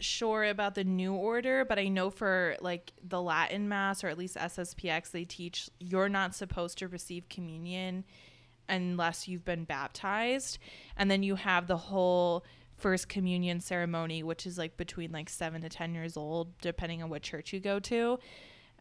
sure 0.00 0.44
about 0.44 0.74
the 0.74 0.84
new 0.84 1.14
order, 1.14 1.64
but 1.64 1.78
I 1.78 1.88
know 1.88 2.10
for 2.10 2.56
like 2.60 2.92
the 3.02 3.22
Latin 3.22 3.68
Mass 3.68 4.04
or 4.04 4.08
at 4.08 4.18
least 4.18 4.36
SSPX, 4.36 5.10
they 5.10 5.24
teach 5.24 5.70
you're 5.78 6.08
not 6.08 6.34
supposed 6.34 6.78
to 6.78 6.88
receive 6.88 7.28
communion 7.28 8.04
unless 8.68 9.28
you've 9.28 9.44
been 9.44 9.64
baptized. 9.64 10.58
And 10.96 11.10
then 11.10 11.22
you 11.22 11.36
have 11.36 11.66
the 11.66 11.76
whole 11.76 12.44
first 12.76 13.08
communion 13.08 13.60
ceremony, 13.60 14.22
which 14.22 14.46
is 14.46 14.56
like 14.56 14.76
between 14.76 15.10
like 15.10 15.28
seven 15.28 15.62
to 15.62 15.68
10 15.68 15.94
years 15.94 16.16
old, 16.16 16.56
depending 16.60 17.02
on 17.02 17.10
what 17.10 17.22
church 17.22 17.52
you 17.52 17.60
go 17.60 17.80
to. 17.80 18.18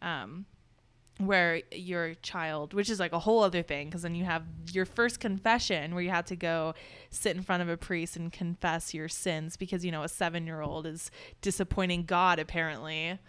Um, 0.01 0.45
where 1.19 1.61
your 1.71 2.13
child, 2.15 2.73
which 2.73 2.89
is 2.89 2.99
like 2.99 3.11
a 3.11 3.19
whole 3.19 3.43
other 3.43 3.63
thing, 3.63 3.87
because 3.87 4.03
then 4.03 4.15
you 4.15 4.23
have 4.23 4.43
your 4.71 4.85
first 4.85 5.19
confession 5.19 5.93
where 5.93 6.03
you 6.03 6.09
have 6.09 6.25
to 6.25 6.35
go 6.35 6.75
sit 7.09 7.35
in 7.35 7.41
front 7.41 7.63
of 7.63 7.69
a 7.69 7.77
priest 7.77 8.15
and 8.15 8.31
confess 8.31 8.93
your 8.93 9.07
sins 9.07 9.57
because, 9.57 9.83
you 9.83 9.91
know, 9.91 10.03
a 10.03 10.09
seven 10.09 10.45
year 10.45 10.61
old 10.61 10.85
is 10.85 11.09
disappointing 11.41 12.03
God, 12.03 12.39
apparently. 12.39 13.19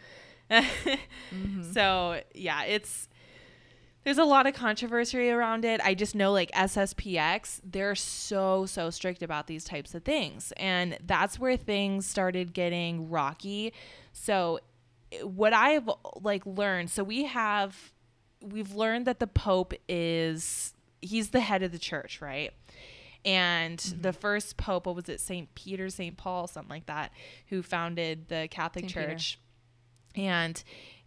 mm-hmm. 0.51 1.63
So, 1.73 2.21
yeah, 2.35 2.65
it's 2.65 3.09
there's 4.05 4.19
a 4.19 4.25
lot 4.25 4.47
of 4.47 4.55
controversy 4.55 5.29
around 5.29 5.65
it. 5.65 5.81
I 5.83 5.95
just 5.95 6.15
know 6.15 6.33
like 6.33 6.51
SSPX, 6.53 7.61
they're 7.65 7.95
so 7.95 8.65
so 8.65 8.91
strict 8.91 9.23
about 9.23 9.47
these 9.47 9.65
types 9.65 9.95
of 9.95 10.05
things. 10.05 10.53
And 10.57 10.99
that's 11.07 11.39
where 11.39 11.57
things 11.57 12.07
started 12.07 12.55
getting 12.55 13.11
rocky. 13.11 13.73
So 14.13 14.61
what 15.23 15.53
I've 15.53 15.89
like 16.21 16.45
learned, 16.47 16.91
so 16.91 17.03
we 17.03 17.25
have 17.25 17.93
we've 18.41 18.75
learned 18.75 19.07
that 19.07 19.19
the 19.19 19.27
pope 19.27 19.75
is 19.89 20.75
he's 21.01 21.31
the 21.31 21.41
head 21.41 21.63
of 21.63 21.73
the 21.73 21.79
church, 21.79 22.21
right? 22.21 22.53
And 23.25 23.79
mm-hmm. 23.79 24.03
the 24.03 24.13
first 24.13 24.57
pope, 24.57 24.87
what 24.87 24.95
was 24.95 25.09
it, 25.09 25.21
St. 25.21 25.53
Peter, 25.55 25.91
St. 25.91 26.17
Paul, 26.17 26.47
something 26.47 26.71
like 26.71 26.87
that, 26.87 27.13
who 27.49 27.63
founded 27.63 28.29
the 28.29 28.49
Catholic 28.51 28.89
St. 28.89 28.93
Church. 28.93 29.39
Peter. 30.15 30.29
And 30.29 30.65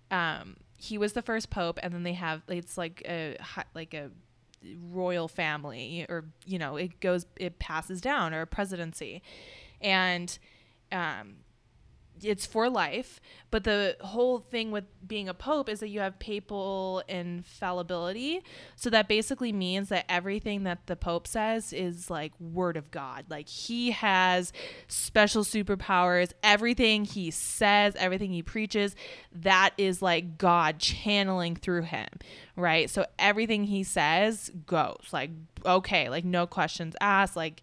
um 0.09 0.57
he 0.77 0.97
was 0.97 1.13
the 1.13 1.21
first 1.21 1.51
pope, 1.51 1.77
and 1.83 1.93
then 1.93 2.01
they 2.01 2.13
have 2.13 2.41
it's 2.47 2.75
like 2.75 3.03
a 3.07 3.37
like 3.75 3.93
a 3.93 4.09
royal 4.89 5.27
family, 5.27 6.05
or 6.09 6.25
you 6.45 6.57
know, 6.57 6.75
it 6.75 6.99
goes 6.99 7.27
it 7.37 7.59
passes 7.59 8.01
down 8.01 8.33
or 8.33 8.41
a 8.41 8.47
presidency, 8.47 9.21
and 9.79 10.39
um, 10.91 11.35
it's 12.21 12.45
for 12.45 12.69
life. 12.69 13.19
But 13.49 13.63
the 13.63 13.97
whole 14.01 14.39
thing 14.39 14.71
with 14.71 14.85
being 15.05 15.27
a 15.27 15.33
pope 15.33 15.67
is 15.67 15.79
that 15.81 15.89
you 15.89 15.99
have 15.99 16.19
papal 16.19 17.03
infallibility. 17.07 18.43
So 18.75 18.89
that 18.91 19.07
basically 19.07 19.51
means 19.51 19.89
that 19.89 20.05
everything 20.07 20.63
that 20.63 20.87
the 20.87 20.95
pope 20.95 21.27
says 21.27 21.73
is 21.73 22.09
like 22.09 22.31
word 22.39 22.77
of 22.77 22.91
God. 22.91 23.25
Like 23.29 23.49
he 23.49 23.91
has 23.91 24.53
special 24.87 25.43
superpowers. 25.43 26.31
Everything 26.43 27.05
he 27.05 27.31
says, 27.31 27.95
everything 27.97 28.31
he 28.31 28.41
preaches, 28.41 28.95
that 29.33 29.71
is 29.77 30.01
like 30.01 30.37
God 30.37 30.79
channeling 30.79 31.55
through 31.55 31.83
him, 31.83 32.07
right? 32.55 32.89
So 32.89 33.05
everything 33.19 33.65
he 33.65 33.83
says 33.83 34.51
goes. 34.65 35.07
Like 35.11 35.31
okay, 35.65 36.09
like 36.09 36.25
no 36.25 36.47
questions 36.47 36.95
asked, 37.01 37.35
like 37.35 37.61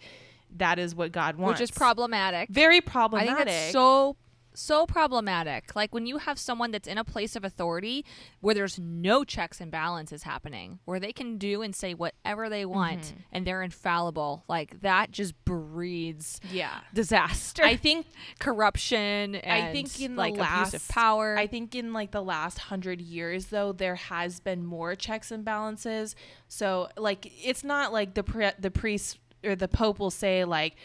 that 0.56 0.78
is 0.78 0.94
what 0.94 1.12
God 1.12 1.36
wants. 1.36 1.60
Which 1.60 1.70
is 1.70 1.76
problematic. 1.76 2.48
Very 2.48 2.80
problematic. 2.80 3.32
I 3.32 3.36
think 3.36 3.48
that's 3.48 3.72
so 3.72 4.16
so 4.58 4.86
problematic. 4.86 5.74
Like 5.76 5.94
when 5.94 6.06
you 6.06 6.18
have 6.18 6.38
someone 6.38 6.70
that's 6.70 6.88
in 6.88 6.98
a 6.98 7.04
place 7.04 7.36
of 7.36 7.44
authority 7.44 8.04
where 8.40 8.54
there's 8.54 8.78
no 8.78 9.24
checks 9.24 9.60
and 9.60 9.70
balances 9.70 10.24
happening, 10.24 10.78
where 10.84 11.00
they 11.00 11.12
can 11.12 11.38
do 11.38 11.62
and 11.62 11.74
say 11.74 11.94
whatever 11.94 12.48
they 12.48 12.64
want 12.64 13.00
mm-hmm. 13.02 13.18
and 13.32 13.46
they're 13.46 13.62
infallible, 13.62 14.44
like 14.48 14.80
that 14.80 15.10
just 15.10 15.34
breeds 15.44 16.40
yeah 16.50 16.80
disaster. 16.92 17.62
I 17.62 17.76
think 17.76 18.06
corruption. 18.38 19.36
I 19.36 19.72
think 19.72 20.00
in 20.00 20.16
like 20.16 20.34
the 20.34 20.40
last 20.40 20.74
of 20.74 20.88
power. 20.88 21.36
I 21.36 21.46
think 21.46 21.74
in 21.74 21.92
like 21.92 22.10
the 22.10 22.22
last 22.22 22.58
hundred 22.58 23.00
years 23.00 23.46
though, 23.46 23.72
there 23.72 23.94
has 23.94 24.40
been 24.40 24.64
more 24.64 24.94
checks 24.94 25.30
and 25.30 25.44
balances. 25.44 26.16
So 26.48 26.88
like 26.96 27.30
it's 27.44 27.64
not 27.64 27.92
like 27.92 28.14
the 28.14 28.24
pre- 28.24 28.52
the 28.58 28.70
priest 28.70 29.18
or 29.44 29.54
the 29.54 29.68
pope 29.68 29.98
will 29.98 30.10
say 30.10 30.44
like 30.44 30.76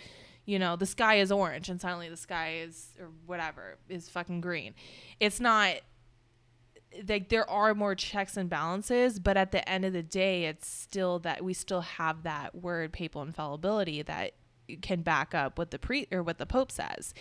you 0.45 0.59
know, 0.59 0.75
the 0.75 0.85
sky 0.85 1.15
is 1.15 1.31
orange 1.31 1.69
and 1.69 1.79
suddenly 1.79 2.09
the 2.09 2.17
sky 2.17 2.57
is 2.63 2.89
or 2.99 3.09
whatever 3.25 3.77
is 3.87 4.09
fucking 4.09 4.41
green. 4.41 4.73
It's 5.19 5.39
not 5.39 5.75
like 7.07 7.29
there 7.29 7.49
are 7.49 7.73
more 7.73 7.95
checks 7.95 8.37
and 8.37 8.49
balances, 8.49 9.19
but 9.19 9.37
at 9.37 9.51
the 9.51 9.67
end 9.67 9.85
of 9.85 9.93
the 9.93 10.03
day, 10.03 10.45
it's 10.45 10.67
still 10.67 11.19
that 11.19 11.43
we 11.43 11.53
still 11.53 11.81
have 11.81 12.23
that 12.23 12.55
word 12.55 12.93
papal 12.93 13.21
infallibility 13.21 14.01
that 14.03 14.33
can 14.81 15.01
back 15.01 15.33
up 15.33 15.57
what 15.57 15.71
the 15.71 15.79
pre 15.79 16.07
or 16.11 16.23
what 16.23 16.37
the 16.37 16.45
pope 16.45 16.71
says. 16.71 17.13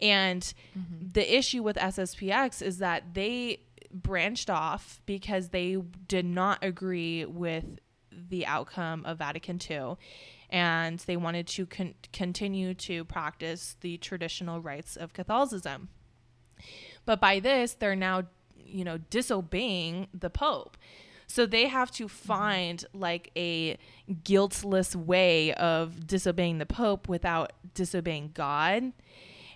And 0.00 0.42
mm-hmm. 0.76 1.08
the 1.12 1.36
issue 1.36 1.62
with 1.62 1.76
SSPX 1.76 2.62
is 2.62 2.78
that 2.78 3.14
they 3.14 3.60
branched 3.92 4.48
off 4.48 5.00
because 5.06 5.48
they 5.48 5.76
did 6.08 6.24
not 6.24 6.58
agree 6.62 7.24
with 7.24 7.78
the 8.10 8.46
outcome 8.46 9.04
of 9.04 9.18
Vatican 9.18 9.58
II 9.68 9.96
and 10.50 10.98
they 11.00 11.16
wanted 11.16 11.46
to 11.46 11.66
con- 11.66 11.94
continue 12.12 12.74
to 12.74 13.04
practice 13.04 13.76
the 13.80 13.96
traditional 13.98 14.60
rites 14.60 14.96
of 14.96 15.12
Catholicism. 15.12 15.88
But 17.06 17.20
by 17.20 17.40
this, 17.40 17.74
they're 17.74 17.96
now, 17.96 18.24
you 18.56 18.84
know, 18.84 18.98
disobeying 18.98 20.08
the 20.12 20.30
Pope. 20.30 20.76
So 21.26 21.46
they 21.46 21.68
have 21.68 21.90
to 21.92 22.06
mm-hmm. 22.06 22.26
find 22.26 22.84
like 22.92 23.30
a 23.36 23.78
guiltless 24.24 24.96
way 24.96 25.54
of 25.54 26.06
disobeying 26.06 26.58
the 26.58 26.66
Pope 26.66 27.08
without 27.08 27.52
disobeying 27.74 28.32
God. 28.34 28.92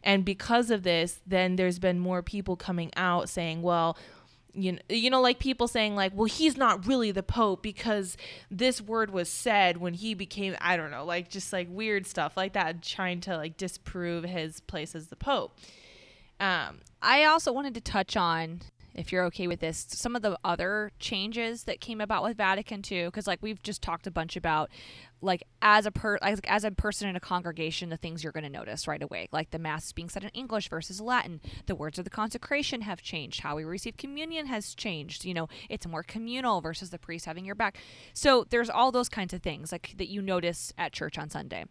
And 0.04 0.24
because 0.24 0.70
of 0.70 0.82
this, 0.82 1.20
then 1.26 1.56
there's 1.56 1.78
been 1.78 1.98
more 1.98 2.22
people 2.22 2.56
coming 2.56 2.92
out 2.96 3.28
saying, 3.28 3.62
well, 3.62 3.96
you 4.54 4.72
know, 4.72 4.78
you 4.88 5.10
know, 5.10 5.20
like 5.20 5.38
people 5.38 5.68
saying 5.68 5.96
like, 5.96 6.12
well, 6.14 6.26
he's 6.26 6.56
not 6.56 6.86
really 6.86 7.10
the 7.10 7.22
Pope 7.22 7.62
because 7.62 8.16
this 8.50 8.80
word 8.80 9.10
was 9.10 9.28
said 9.28 9.78
when 9.78 9.94
he 9.94 10.14
became, 10.14 10.56
I 10.60 10.76
don't 10.76 10.90
know, 10.90 11.04
like 11.04 11.28
just 11.28 11.52
like 11.52 11.68
weird 11.70 12.06
stuff 12.06 12.36
like 12.36 12.52
that, 12.52 12.82
trying 12.82 13.20
to 13.22 13.36
like 13.36 13.56
disprove 13.56 14.24
his 14.24 14.60
place 14.60 14.94
as 14.94 15.08
the 15.08 15.16
Pope. 15.16 15.58
Um, 16.40 16.80
I 17.02 17.24
also 17.24 17.52
wanted 17.52 17.74
to 17.74 17.80
touch 17.80 18.16
on, 18.16 18.60
if 18.94 19.10
you're 19.10 19.24
okay 19.24 19.46
with 19.46 19.60
this, 19.60 19.86
some 19.88 20.14
of 20.14 20.22
the 20.22 20.38
other 20.44 20.92
changes 20.98 21.64
that 21.64 21.80
came 21.80 22.00
about 22.00 22.22
with 22.22 22.36
Vatican 22.36 22.82
II, 22.88 23.06
because 23.06 23.26
like 23.26 23.42
we've 23.42 23.62
just 23.62 23.82
talked 23.82 24.06
a 24.06 24.10
bunch 24.10 24.36
about 24.36 24.70
like 25.20 25.42
as 25.62 25.86
a 25.86 25.90
per 25.90 26.18
as, 26.22 26.40
as 26.46 26.64
a 26.64 26.70
person 26.70 27.08
in 27.08 27.16
a 27.16 27.20
congregation 27.20 27.88
the 27.88 27.96
things 27.96 28.22
you're 28.22 28.32
going 28.32 28.44
to 28.44 28.50
notice 28.50 28.86
right 28.86 29.02
away 29.02 29.28
like 29.32 29.50
the 29.50 29.58
mass 29.58 29.92
being 29.92 30.08
said 30.08 30.22
in 30.24 30.30
english 30.30 30.68
versus 30.68 31.00
latin. 31.00 31.40
The 31.66 31.74
words 31.74 31.98
of 31.98 32.04
the 32.04 32.10
consecration 32.10 32.82
have 32.82 33.02
changed. 33.02 33.40
How 33.40 33.56
we 33.56 33.64
receive 33.64 33.96
communion 33.96 34.46
has 34.46 34.74
changed. 34.74 35.24
You 35.24 35.34
know 35.34 35.48
it's 35.68 35.86
more 35.86 36.02
communal 36.02 36.60
versus 36.60 36.90
the 36.90 36.98
priest 36.98 37.26
having 37.26 37.44
your 37.44 37.54
back. 37.54 37.78
So 38.12 38.44
there's 38.48 38.70
all 38.70 38.92
those 38.92 39.08
kinds 39.08 39.32
of 39.32 39.42
things 39.42 39.72
like 39.72 39.94
that 39.96 40.08
you 40.08 40.22
notice 40.22 40.72
at 40.78 40.92
church 40.92 41.18
on 41.18 41.30
sunday. 41.30 41.64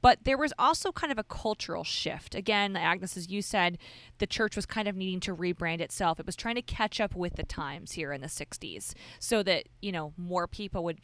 But 0.00 0.20
there 0.24 0.38
was 0.38 0.52
also 0.58 0.92
kind 0.92 1.12
of 1.12 1.18
a 1.18 1.24
cultural 1.24 1.84
shift. 1.84 2.34
Again 2.34 2.76
agnes 2.76 3.16
as 3.16 3.30
you 3.30 3.42
said 3.42 3.78
the 4.18 4.26
church 4.26 4.56
was 4.56 4.66
kind 4.66 4.88
of 4.88 4.96
needing 4.96 5.20
to 5.20 5.34
rebrand 5.34 5.80
itself. 5.80 6.20
It 6.20 6.26
was 6.26 6.36
trying 6.36 6.54
to 6.56 6.62
catch 6.62 7.00
up 7.00 7.14
with 7.14 7.36
the 7.36 7.42
times 7.42 7.92
here 7.92 8.12
in 8.12 8.20
the 8.20 8.28
60s 8.28 8.94
so 9.18 9.42
that 9.42 9.64
you 9.80 9.92
know 9.92 10.12
more 10.16 10.46
people 10.46 10.84
would 10.84 11.00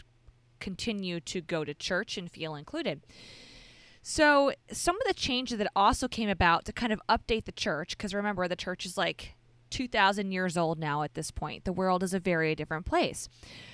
continue 0.61 1.21
to 1.21 1.41
go 1.41 1.65
to 1.65 1.75
church 1.75 2.17
and 2.17 2.31
feel 2.31 2.55
included. 2.55 3.03
So, 4.03 4.53
some 4.73 4.97
of 4.97 5.07
the 5.07 5.15
changes 5.15 5.59
that 5.59 5.71
also 5.77 6.09
came 6.09 6.29
about 6.29 6.65
to 6.65 6.73
kind 6.73 6.93
of 6.93 7.01
update 7.09 7.45
the 7.45 7.53
church, 7.53 7.97
because 7.97 8.15
remember, 8.15 8.49
the 8.49 8.57
church 8.57 8.87
is 8.87 8.97
like 8.97 9.35
2,000 9.71 10.33
years 10.33 10.57
old 10.57 10.79
now 10.79 11.03
at 11.03 11.15
this 11.15 11.31
point. 11.31 11.65
The 11.65 11.73
world 11.73 12.03
is 12.03 12.15
a 12.15 12.21
very 12.21 12.55
different 12.55 12.87
place. 12.87 13.29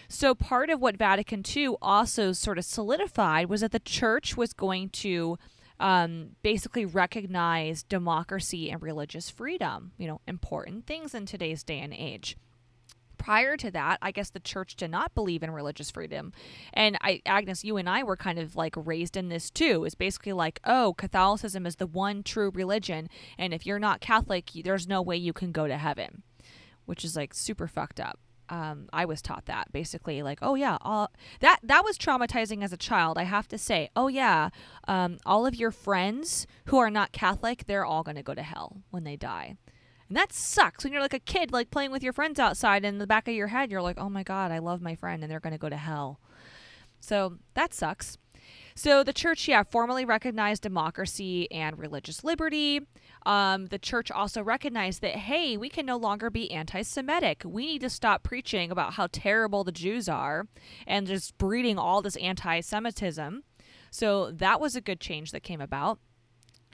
So, 0.09 0.35
part 0.35 0.71
of 0.71 0.81
what 0.81 0.97
Vatican 0.97 1.43
II 1.55 1.76
also 1.81 2.33
sort 2.33 2.59
of 2.59 2.64
solidified 2.64 3.49
was 3.49 3.61
that 3.61 3.73
the 3.73 3.79
church 3.79 4.37
was 4.37 4.53
going 4.53 4.88
to 4.91 5.38
um, 5.79 6.31
basically 6.43 6.85
recognize 6.85 7.83
democracy 7.83 8.71
and 8.71 8.83
religious 8.83 9.31
freedom, 9.31 9.93
you 9.99 10.07
know, 10.07 10.21
important 10.26 10.87
things 10.87 11.14
in 11.14 11.26
today's 11.26 11.62
day 11.62 11.81
and 11.81 11.93
age 11.93 12.37
prior 13.25 13.57
to 13.57 13.71
that, 13.71 13.99
I 14.02 14.11
guess 14.11 14.28
the 14.28 14.38
church 14.38 14.76
did 14.76 14.90
not 14.90 15.14
believe 15.14 15.43
in 15.43 15.50
religious 15.50 15.90
freedom. 15.90 16.35
And 16.75 16.99
I, 17.00 17.23
Agnes, 17.25 17.64
you 17.64 17.78
and 17.78 17.88
I 17.88 18.02
were 18.02 18.19
kind 18.19 18.38
of 18.38 18.54
like 18.54 18.75
raised 18.76 19.16
in 19.16 19.31
this 19.31 19.49
too. 19.49 19.85
It's 19.87 19.95
basically 19.95 20.35
like, 20.35 20.61
oh, 20.64 20.93
Catholicism 20.99 21.64
is 21.64 21.76
the 21.76 21.87
one 21.87 22.23
true 22.23 22.50
religion. 22.54 23.09
And 23.38 23.54
if 23.54 23.64
you're 23.64 23.78
not 23.78 24.02
Catholic, 24.02 24.50
there's 24.62 24.87
no 24.87 25.00
way 25.00 25.16
you 25.16 25.33
can 25.33 25.52
go 25.52 25.66
to 25.66 25.78
heaven, 25.78 26.23
which 26.85 27.02
is 27.02 27.16
like 27.16 27.33
super 27.33 27.66
fucked 27.66 27.99
up. 27.99 28.19
Um, 28.50 28.90
I 28.93 29.07
was 29.07 29.23
taught 29.23 29.47
that 29.47 29.73
basically, 29.73 30.23
like, 30.23 30.40
oh 30.43 30.54
yeah, 30.54 30.76
all 30.83 31.11
that 31.40 31.61
that 31.62 31.83
was 31.83 31.97
traumatizing 31.97 32.62
as 32.62 32.75
a 32.75 32.76
child. 32.76 33.16
I 33.16 33.23
have 33.23 33.49
to 33.49 33.57
say, 33.57 33.88
oh 33.97 34.09
yeah, 34.09 34.50
um, 34.87 35.16
all 35.25 35.47
of 35.47 35.54
your 35.54 35.71
friends 35.71 36.47
who 36.66 36.76
are 36.76 36.90
not 36.90 37.12
Catholic, 37.12 37.64
they're 37.64 37.87
all 37.87 38.02
going 38.02 38.16
to 38.16 38.23
go 38.23 38.35
to 38.35 38.43
hell 38.43 38.83
when 38.90 39.04
they 39.04 39.16
die. 39.16 39.57
And 40.08 40.16
that 40.16 40.32
sucks 40.32 40.84
when 40.84 40.92
you're 40.92 41.02
like 41.02 41.14
a 41.14 41.18
kid, 41.18 41.52
like 41.52 41.70
playing 41.70 41.90
with 41.90 42.02
your 42.02 42.12
friends 42.12 42.38
outside, 42.38 42.84
and 42.84 42.94
in 42.94 42.99
the 42.99 43.06
back 43.06 43.28
of 43.28 43.34
your 43.34 43.49
head, 43.49 43.70
you're 43.70 43.82
like, 43.82 43.99
oh 43.99 44.11
my 44.11 44.23
God, 44.23 44.52
I 44.52 44.58
love 44.58 44.82
my 44.82 44.94
friend, 44.94 45.23
and 45.23 45.30
they're 45.30 45.40
going 45.40 45.52
to 45.54 45.58
go 45.58 45.68
to 45.68 45.76
hell. 45.76 46.20
So 47.00 47.38
that 47.54 47.75
sucks. 47.75 48.18
So 48.75 49.04
the 49.04 49.12
church, 49.12 49.46
yeah, 49.46 49.62
formally 49.62 50.04
recognized 50.04 50.62
democracy 50.62 51.50
and 51.50 51.78
religious 51.78 52.25
liberty. 52.25 52.80
Um, 53.25 53.66
the 53.66 53.78
church 53.78 54.11
also 54.11 54.42
recognized 54.42 55.00
that, 55.02 55.16
hey, 55.16 55.56
we 55.56 55.68
can 55.68 55.87
no 55.87 55.96
longer 55.96 56.28
be 56.28 56.50
anti 56.50 56.82
Semitic. 56.82 57.42
We 57.44 57.66
need 57.66 57.80
to 57.82 57.90
stop 57.90 58.23
preaching 58.23 58.70
about 58.70 58.94
how 58.94 59.08
terrible 59.12 59.64
the 59.64 59.73
Jews 59.73 60.08
are 60.08 60.49
and 60.87 61.06
just 61.06 61.38
breeding 61.38 61.78
all 61.78 62.02
this 62.02 62.16
anti 62.16 62.61
Semitism. 62.61 63.44
So 63.90 64.32
that 64.32 64.61
was 64.61 64.75
a 64.75 64.80
good 64.80 65.00
change 65.00 65.30
that 65.30 65.44
came 65.44 65.61
about. 65.61 66.00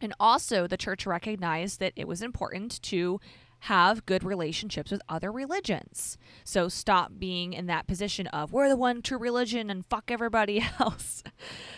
And 0.01 0.15
also, 0.19 0.67
the 0.67 0.77
church 0.77 1.07
recognized 1.07 1.81
that 1.81 1.93
it 1.97 2.09
was 2.09 2.23
important 2.23 2.81
to 2.83 3.21
have 3.65 4.07
good 4.07 4.25
relationships 4.25 4.91
with 4.91 5.03
other 5.09 5.31
religions. 5.31 6.17
So 6.45 6.69
stop 6.69 7.13
being 7.19 7.53
in 7.53 7.67
that 7.67 7.87
position 7.87 8.27
of 8.29 8.53
we're 8.53 8.71
the 8.71 8.77
one 8.77 9.03
true 9.03 9.19
religion 9.19 9.69
and 9.69 9.85
fuck 9.85 10.11
everybody 10.11 10.65
else. 10.81 11.23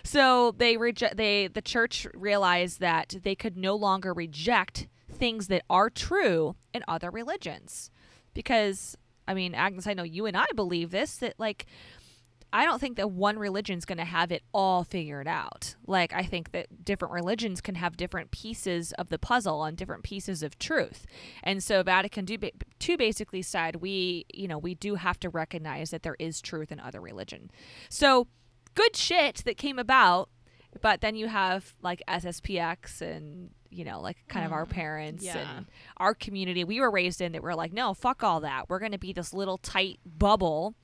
so 0.05 0.55
they 0.57 0.77
reject 0.77 1.17
they 1.17 1.49
the 1.49 1.63
church 1.63 2.07
realized 2.15 2.79
that 2.81 3.17
they 3.23 3.35
could 3.35 3.57
no 3.57 3.75
longer 3.75 4.13
reject 4.13 4.87
things 5.11 5.49
that 5.49 5.63
are 5.69 5.91
true 5.91 6.55
in 6.73 6.85
other 6.87 7.11
religions. 7.11 7.91
Because 8.33 8.97
I 9.27 9.35
mean, 9.35 9.55
Agnes, 9.55 9.87
I 9.87 9.95
know 9.95 10.03
you 10.05 10.27
and 10.27 10.37
I 10.37 10.47
believe 10.55 10.91
this 10.93 11.17
that 11.17 11.35
like 11.39 11.67
I 12.53 12.67
don't 12.67 12.81
think 12.81 12.97
that 12.97 13.11
one 13.11 13.39
religion's 13.39 13.85
going 13.85 13.99
to 13.99 14.05
have 14.05 14.31
it 14.31 14.43
all 14.53 14.85
figured 14.85 15.27
out. 15.27 15.75
Like 15.87 16.13
I 16.13 16.23
think 16.23 16.53
that 16.53 16.85
different 16.85 17.15
religions 17.15 17.61
can 17.61 17.77
have 17.77 17.97
different 17.97 18.31
pieces 18.31 18.93
of 18.93 19.09
the 19.09 19.19
puzzle 19.19 19.65
and 19.65 19.77
different 19.77 20.03
pieces 20.03 20.43
of 20.43 20.59
truth. 20.59 21.07
And 21.43 21.63
so 21.63 21.83
Vatican 21.83 22.27
II 22.31 22.97
basically 22.97 23.43
said 23.43 23.77
we, 23.77 24.27
you 24.33 24.47
know, 24.47 24.59
we 24.59 24.75
do 24.75 24.97
have 24.97 25.19
to 25.21 25.31
recognize 25.31 25.91
that 25.91 26.03
there 26.03 26.17
is 26.19 26.43
truth 26.43 26.71
in 26.71 26.79
other 26.79 27.01
religion. 27.01 27.51
So 27.89 28.29
good 28.75 28.97
shit 28.97 29.43
that 29.47 29.57
came 29.57 29.79
about, 29.79 30.29
but 30.83 31.01
then 31.01 31.15
you 31.15 31.29
have 31.29 31.75
like 31.83 32.03
SSPX 32.07 33.01
and 33.01 33.51
you 33.71 33.85
know, 33.87 34.03
like 34.03 34.19
kind 34.29 34.45
of 34.45 34.53
our 34.53 34.67
mm, 34.67 34.71
parents 34.71 35.25
yeah. 35.25 35.39
and 35.57 35.67
our 35.97 36.13
community 36.13 36.63
we 36.63 36.79
were 36.79 36.91
raised 36.91 37.23
in 37.23 37.33
that 37.33 37.43
we're 37.43 37.55
like, 37.55 37.73
no, 37.73 37.95
fuck 37.95 38.23
all 38.23 38.41
that. 38.41 38.69
We're 38.69 38.79
going 38.79 38.93
to 38.93 38.99
be 38.99 39.15
this 39.15 39.33
little 39.33 39.57
tight 39.57 39.99
bubble 40.05 40.75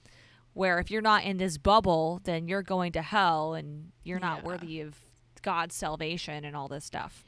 where 0.59 0.81
if 0.81 0.91
you're 0.91 1.01
not 1.01 1.23
in 1.23 1.37
this 1.37 1.57
bubble, 1.57 2.21
then 2.25 2.49
you're 2.49 2.65
going 2.65 2.91
to 2.91 3.01
hell 3.01 3.55
and 3.55 3.93
you're 4.03 4.19
not 4.19 4.39
yeah. 4.39 4.45
worthy 4.45 4.81
of 4.81 4.97
God's 5.41 5.77
salvation 5.77 6.45
and 6.45 6.57
all 6.57 6.67
this 6.67 6.85
stuff. 6.85 7.25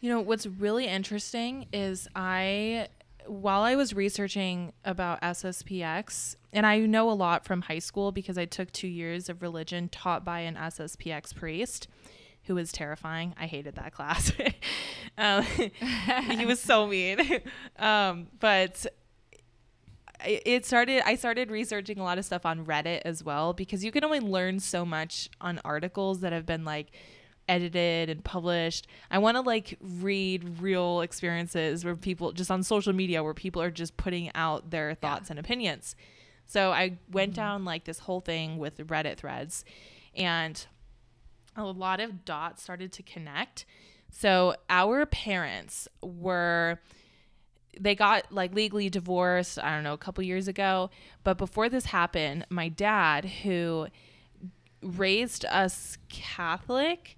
You 0.00 0.08
know, 0.08 0.20
what's 0.20 0.46
really 0.46 0.86
interesting 0.86 1.66
is 1.70 2.08
I 2.16 2.88
while 3.26 3.60
I 3.60 3.76
was 3.76 3.92
researching 3.92 4.72
about 4.86 5.20
SSPX, 5.20 6.36
and 6.50 6.64
I 6.64 6.78
know 6.78 7.10
a 7.10 7.12
lot 7.12 7.44
from 7.44 7.60
high 7.60 7.78
school 7.78 8.10
because 8.10 8.38
I 8.38 8.46
took 8.46 8.72
two 8.72 8.88
years 8.88 9.28
of 9.28 9.42
religion 9.42 9.90
taught 9.90 10.24
by 10.24 10.40
an 10.40 10.56
SSPX 10.56 11.34
priest 11.34 11.88
who 12.44 12.54
was 12.54 12.72
terrifying. 12.72 13.34
I 13.38 13.48
hated 13.48 13.74
that 13.74 13.92
class. 13.94 14.32
um, 15.18 15.42
he 16.30 16.46
was 16.46 16.58
so 16.58 16.86
mean. 16.86 17.42
Um, 17.78 18.28
but 18.40 18.86
it 20.24 20.64
started 20.64 21.02
i 21.06 21.14
started 21.14 21.50
researching 21.50 21.98
a 21.98 22.02
lot 22.02 22.18
of 22.18 22.24
stuff 22.24 22.44
on 22.44 22.64
reddit 22.64 23.00
as 23.04 23.22
well 23.22 23.52
because 23.52 23.84
you 23.84 23.90
can 23.90 24.04
only 24.04 24.20
learn 24.20 24.58
so 24.58 24.84
much 24.84 25.28
on 25.40 25.60
articles 25.64 26.20
that 26.20 26.32
have 26.32 26.46
been 26.46 26.64
like 26.64 26.92
edited 27.48 28.08
and 28.08 28.24
published 28.24 28.86
i 29.10 29.18
want 29.18 29.36
to 29.36 29.40
like 29.40 29.76
read 29.80 30.60
real 30.60 31.00
experiences 31.00 31.84
where 31.84 31.96
people 31.96 32.32
just 32.32 32.50
on 32.50 32.62
social 32.62 32.92
media 32.92 33.22
where 33.22 33.34
people 33.34 33.60
are 33.60 33.70
just 33.70 33.96
putting 33.96 34.30
out 34.34 34.70
their 34.70 34.94
thoughts 34.94 35.28
yeah. 35.28 35.32
and 35.32 35.38
opinions 35.40 35.96
so 36.46 36.70
i 36.70 36.96
went 37.10 37.32
mm-hmm. 37.32 37.40
down 37.40 37.64
like 37.64 37.84
this 37.84 38.00
whole 38.00 38.20
thing 38.20 38.58
with 38.58 38.78
reddit 38.86 39.16
threads 39.16 39.64
and 40.14 40.66
a 41.56 41.64
lot 41.64 42.00
of 42.00 42.24
dots 42.24 42.62
started 42.62 42.92
to 42.92 43.02
connect 43.02 43.66
so 44.10 44.54
our 44.68 45.04
parents 45.06 45.88
were 46.02 46.78
they 47.80 47.94
got 47.94 48.30
like 48.32 48.54
legally 48.54 48.90
divorced, 48.90 49.58
I 49.58 49.74
don't 49.74 49.84
know, 49.84 49.94
a 49.94 49.98
couple 49.98 50.22
years 50.24 50.48
ago. 50.48 50.90
But 51.24 51.38
before 51.38 51.68
this 51.68 51.86
happened, 51.86 52.46
my 52.48 52.68
dad, 52.68 53.24
who 53.24 53.88
raised 54.82 55.44
us 55.46 55.98
Catholic, 56.08 57.16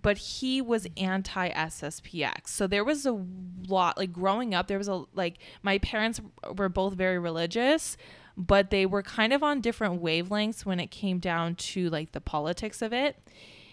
but 0.00 0.16
he 0.16 0.62
was 0.62 0.86
anti 0.96 1.50
SSPX. 1.50 2.48
So 2.48 2.66
there 2.66 2.84
was 2.84 3.04
a 3.06 3.24
lot, 3.68 3.98
like 3.98 4.12
growing 4.12 4.54
up, 4.54 4.68
there 4.68 4.78
was 4.78 4.88
a, 4.88 5.04
like, 5.14 5.38
my 5.62 5.78
parents 5.78 6.20
were 6.56 6.68
both 6.68 6.94
very 6.94 7.18
religious, 7.18 7.96
but 8.36 8.70
they 8.70 8.86
were 8.86 9.02
kind 9.02 9.32
of 9.32 9.42
on 9.42 9.60
different 9.60 10.02
wavelengths 10.02 10.64
when 10.64 10.80
it 10.80 10.90
came 10.90 11.18
down 11.18 11.56
to 11.56 11.90
like 11.90 12.12
the 12.12 12.20
politics 12.20 12.80
of 12.80 12.92
it 12.92 13.16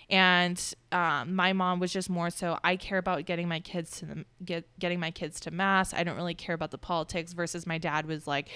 and 0.10 0.74
um, 0.92 1.36
my 1.36 1.52
mom 1.52 1.80
was 1.80 1.92
just 1.92 2.10
more 2.10 2.30
so 2.30 2.58
i 2.64 2.78
care 2.78 2.98
about 2.98 3.26
getting 3.26 3.48
my 3.48 3.60
kids 3.60 3.92
to 4.00 4.06
the, 4.06 4.26
get 4.44 4.68
getting 4.80 5.00
my 5.00 5.12
kids 5.12 5.40
to 5.42 5.52
mass. 5.52 5.94
I 5.94 6.04
don't 6.04 6.16
really 6.16 6.36
care 6.36 6.56
about 6.56 6.72
the 6.72 6.78
politics 6.78 7.34
versus 7.34 7.66
my 7.68 7.78
dad 7.78 8.06
was 8.06 8.28
like 8.28 8.50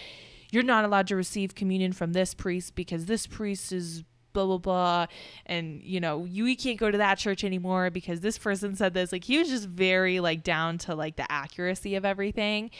you're 0.51 0.63
not 0.63 0.83
allowed 0.83 1.07
to 1.07 1.15
receive 1.15 1.55
communion 1.55 1.93
from 1.93 2.13
this 2.13 2.33
priest 2.33 2.75
because 2.75 3.05
this 3.05 3.25
priest 3.25 3.71
is 3.71 4.03
blah 4.33 4.45
blah 4.45 4.57
blah. 4.57 5.05
And 5.45 5.81
you 5.83 5.99
know 5.99 6.25
you 6.25 6.55
can't 6.55 6.79
go 6.79 6.91
to 6.91 6.97
that 6.97 7.17
church 7.17 7.43
anymore 7.43 7.89
because 7.89 8.21
this 8.21 8.37
person 8.37 8.75
said 8.75 8.93
this. 8.93 9.11
Like 9.11 9.23
he 9.23 9.37
was 9.37 9.49
just 9.49 9.67
very 9.67 10.19
like 10.19 10.43
down 10.43 10.77
to 10.79 10.95
like 10.95 11.15
the 11.15 11.29
accuracy 11.31 11.95
of 11.95 12.05
everything 12.05 12.71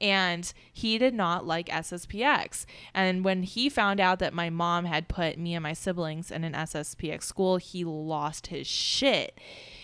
and 0.00 0.52
he 0.72 0.98
did 0.98 1.14
not 1.14 1.46
like 1.46 1.68
SSPX. 1.68 2.64
And 2.94 3.24
when 3.24 3.42
he 3.42 3.68
found 3.68 4.00
out 4.00 4.18
that 4.18 4.34
my 4.34 4.50
mom 4.50 4.84
had 4.84 5.08
put 5.08 5.38
me 5.38 5.54
and 5.54 5.62
my 5.62 5.72
siblings 5.72 6.30
in 6.30 6.44
an 6.44 6.52
SSPX 6.52 7.24
school, 7.24 7.56
he 7.56 7.84
lost 7.84 8.48
his 8.48 8.66
shit. 8.66 9.38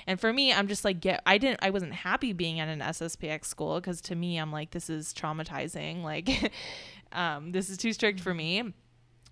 And 0.07 0.21
for 0.21 0.33
me, 0.33 0.53
I'm 0.53 0.69
just 0.69 0.85
like 0.85 1.01
get 1.01 1.23
I 1.25 1.39
didn't 1.39 1.61
I 1.63 1.71
wasn't 1.71 1.95
happy 1.95 2.33
being 2.33 2.61
at 2.61 2.69
an 2.69 2.81
SSPX 2.81 3.47
school 3.47 3.81
cuz 3.81 4.01
to 4.03 4.15
me 4.15 4.37
I'm 4.39 4.53
like 4.53 4.71
this 4.71 4.91
is 4.91 5.13
traumatizing. 5.13 6.03
Like 6.15 6.53
um 7.13 7.53
this 7.53 7.71
is 7.71 7.79
too 7.79 7.93
strict 7.93 8.21
for 8.21 8.35
me 8.35 8.75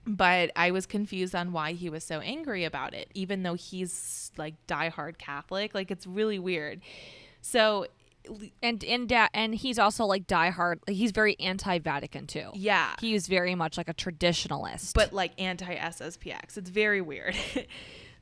but 0.06 0.50
I 0.56 0.70
was 0.70 0.86
confused 0.86 1.34
on 1.34 1.52
why 1.52 1.72
he 1.72 1.88
was 1.88 2.02
so 2.02 2.20
angry 2.20 2.64
about 2.64 2.94
it, 2.94 3.08
even 3.14 3.42
though 3.42 3.54
he's 3.54 4.32
like 4.36 4.54
diehard 4.66 5.18
Catholic. 5.18 5.74
Like 5.74 5.90
it's 5.90 6.06
really 6.06 6.38
weird. 6.38 6.80
So 7.40 7.86
and 8.62 8.82
and 8.84 9.08
da- 9.08 9.28
and 9.34 9.54
he's 9.54 9.78
also 9.78 10.04
like 10.04 10.26
diehard. 10.26 10.78
Like, 10.86 10.96
he's 10.96 11.10
very 11.10 11.38
anti-Vatican 11.40 12.28
II. 12.34 12.48
Yeah, 12.54 12.94
he 13.00 13.14
is 13.14 13.26
very 13.26 13.54
much 13.54 13.76
like 13.76 13.88
a 13.88 13.94
traditionalist, 13.94 14.94
but 14.94 15.12
like 15.12 15.32
anti-SSPX. 15.40 16.56
It's 16.56 16.70
very 16.70 17.00
weird. 17.00 17.36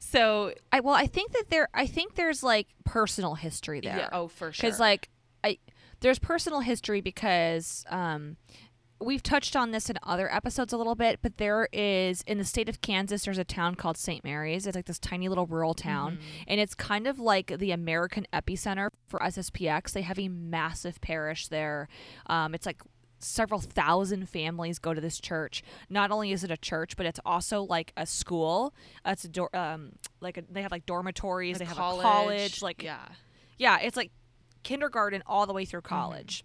So 0.03 0.55
I 0.73 0.81
well, 0.81 0.95
I 0.95 1.07
think 1.07 1.33
that 1.33 1.51
there, 1.51 1.69
I 1.75 1.87
think 1.87 2.15
there's 2.15 2.43
like 2.43 2.69
personal 2.85 3.35
history 3.35 3.81
there. 3.81 3.99
yeah, 3.99 4.09
oh 4.13 4.29
for 4.29 4.51
sure. 4.51 4.69
because 4.69 4.81
like 4.81 5.11
I 5.45 5.59
there's 6.01 6.19
personal 6.19 6.61
history 6.61 7.03
because 7.03 7.85
um 7.91 8.39
we've 9.01 9.23
touched 9.23 9.57
on 9.57 9.71
this 9.71 9.89
in 9.89 9.99
other 10.03 10.33
episodes 10.33 10.73
a 10.73 10.77
little 10.77 10.95
bit 10.95 11.21
but 11.23 11.39
there 11.39 11.69
is 11.73 12.23
in 12.23 12.39
the 12.39 12.45
state 12.45 12.69
of 12.69 12.81
kansas 12.81 13.25
there's 13.25 13.39
a 13.39 13.45
town 13.45 13.75
called 13.75 13.97
st 13.97 14.23
mary's. 14.25 14.67
It's 14.67 14.77
like 14.77 14.87
this 14.87 14.99
tiny 14.99 15.29
little 15.29 15.47
rural 15.47 15.75
town. 15.75 16.13
Mm-hmm. 16.13 16.45
and 16.49 16.61
it's 16.61 16.75
kind 16.75 17.07
of 17.07 17.19
like 17.19 17.59
the 17.59 17.73
american 17.73 18.27
epicenter 18.33 18.91
for 19.09 19.19
sspx 19.21 19.93
they 19.93 20.03
have 20.03 20.19
a 20.19 20.29
massive 20.29 21.01
parish 21.01 21.49
there. 21.49 21.89
Um, 22.27 22.55
it's 22.55 22.67
like 22.67 22.83
several 23.19 23.61
thousand 23.61 24.29
families 24.29 24.79
go 24.79 24.95
to 24.95 25.01
this 25.01 25.21
church. 25.21 25.63
Not 25.91 26.11
only 26.11 26.33
is 26.33 26.43
it 26.45 26.51
a 26.51 26.57
church 26.57 26.97
but 26.97 27.07
it's 27.07 27.21
also 27.25 27.63
like 27.63 27.93
a 27.97 28.07
school. 28.07 28.75
It's 29.05 29.25
a 29.25 29.29
dor- 29.29 29.55
um, 29.55 29.93
like 30.21 30.39
a, 30.39 30.43
they 30.51 30.63
have 30.63 30.73
like 30.73 30.87
dormitories 30.87 31.59
Like 31.59 31.69
they 31.69 31.75
have 31.75 31.79
a 31.79 32.03
college 32.03 32.63
like 32.63 32.83
yeah. 32.83 33.07
yeah, 33.59 33.79
it's 33.81 33.97
like 33.97 34.11
kindergarten 34.63 35.23
all 35.27 35.47
the 35.47 35.53
way 35.53 35.65
through 35.65 35.83
college. 35.83 36.45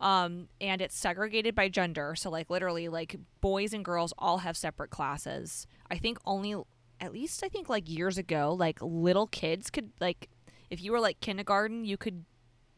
Um, 0.00 0.48
and 0.60 0.80
it's 0.80 0.96
segregated 0.96 1.54
by 1.54 1.68
gender. 1.68 2.14
So, 2.16 2.30
like, 2.30 2.48
literally, 2.48 2.88
like, 2.88 3.16
boys 3.40 3.74
and 3.74 3.84
girls 3.84 4.14
all 4.18 4.38
have 4.38 4.56
separate 4.56 4.90
classes. 4.90 5.66
I 5.90 5.98
think 5.98 6.18
only, 6.24 6.54
at 7.00 7.12
least, 7.12 7.44
I 7.44 7.48
think, 7.48 7.68
like, 7.68 7.88
years 7.88 8.16
ago, 8.16 8.56
like, 8.58 8.78
little 8.80 9.26
kids 9.26 9.70
could, 9.70 9.90
like, 10.00 10.30
if 10.70 10.82
you 10.82 10.92
were, 10.92 11.00
like, 11.00 11.20
kindergarten, 11.20 11.84
you 11.84 11.98
could, 11.98 12.24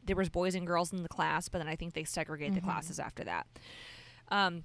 there 0.04 0.16
was 0.16 0.30
boys 0.30 0.56
and 0.56 0.66
girls 0.66 0.92
in 0.92 1.04
the 1.04 1.08
class, 1.08 1.48
but 1.48 1.58
then 1.58 1.68
I 1.68 1.76
think 1.76 1.94
they 1.94 2.02
segregate 2.02 2.54
the 2.54 2.60
classes 2.60 2.98
after 2.98 3.22
that. 3.22 3.46
Um, 4.28 4.64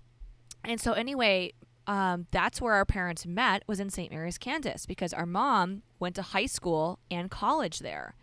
and 0.64 0.82
so, 0.82 0.94
anyway, 0.94 1.54
um, 1.86 2.26
that's 2.32 2.60
where 2.60 2.74
our 2.74 2.86
parents 2.86 3.28
met 3.28 3.64
was 3.68 3.80
in 3.80 3.92
St. 3.92 4.12
Mary's, 4.12 4.40
Kansas, 4.40 4.88
because 4.88 5.14
our 5.14 5.28
mom 5.28 5.84
went 6.00 6.16
to 6.16 6.22
high 6.24 6.48
school 6.48 6.98
and 7.12 7.30
college 7.30 7.80
there. 7.80 8.16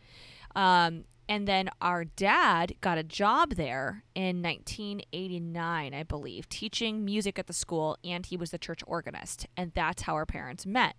Um, 0.56 1.04
and 1.28 1.48
then 1.48 1.70
our 1.80 2.04
dad 2.04 2.74
got 2.80 2.98
a 2.98 3.02
job 3.02 3.54
there 3.54 4.04
in 4.14 4.42
1989, 4.42 5.94
I 5.94 6.02
believe, 6.02 6.48
teaching 6.48 7.04
music 7.04 7.38
at 7.38 7.46
the 7.46 7.52
school, 7.52 7.96
and 8.04 8.26
he 8.26 8.36
was 8.36 8.50
the 8.50 8.58
church 8.58 8.80
organist. 8.86 9.46
And 9.56 9.72
that's 9.74 10.02
how 10.02 10.14
our 10.14 10.26
parents 10.26 10.66
met. 10.66 10.96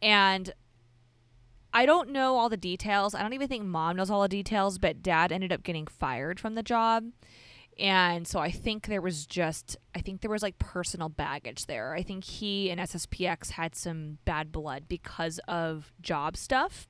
And 0.00 0.52
I 1.72 1.86
don't 1.86 2.10
know 2.10 2.36
all 2.36 2.48
the 2.48 2.56
details. 2.56 3.14
I 3.14 3.22
don't 3.22 3.34
even 3.34 3.48
think 3.48 3.64
mom 3.64 3.96
knows 3.96 4.10
all 4.10 4.22
the 4.22 4.28
details, 4.28 4.78
but 4.78 5.02
dad 5.02 5.30
ended 5.30 5.52
up 5.52 5.62
getting 5.62 5.86
fired 5.86 6.40
from 6.40 6.54
the 6.54 6.62
job. 6.62 7.04
And 7.78 8.26
so 8.26 8.40
I 8.40 8.50
think 8.50 8.86
there 8.86 9.00
was 9.00 9.24
just, 9.24 9.76
I 9.94 10.00
think 10.00 10.20
there 10.20 10.30
was 10.30 10.42
like 10.42 10.58
personal 10.58 11.08
baggage 11.08 11.66
there. 11.66 11.94
I 11.94 12.02
think 12.02 12.24
he 12.24 12.70
and 12.70 12.80
SSPX 12.80 13.52
had 13.52 13.74
some 13.74 14.18
bad 14.24 14.52
blood 14.52 14.84
because 14.88 15.38
of 15.48 15.92
job 16.00 16.36
stuff. 16.36 16.88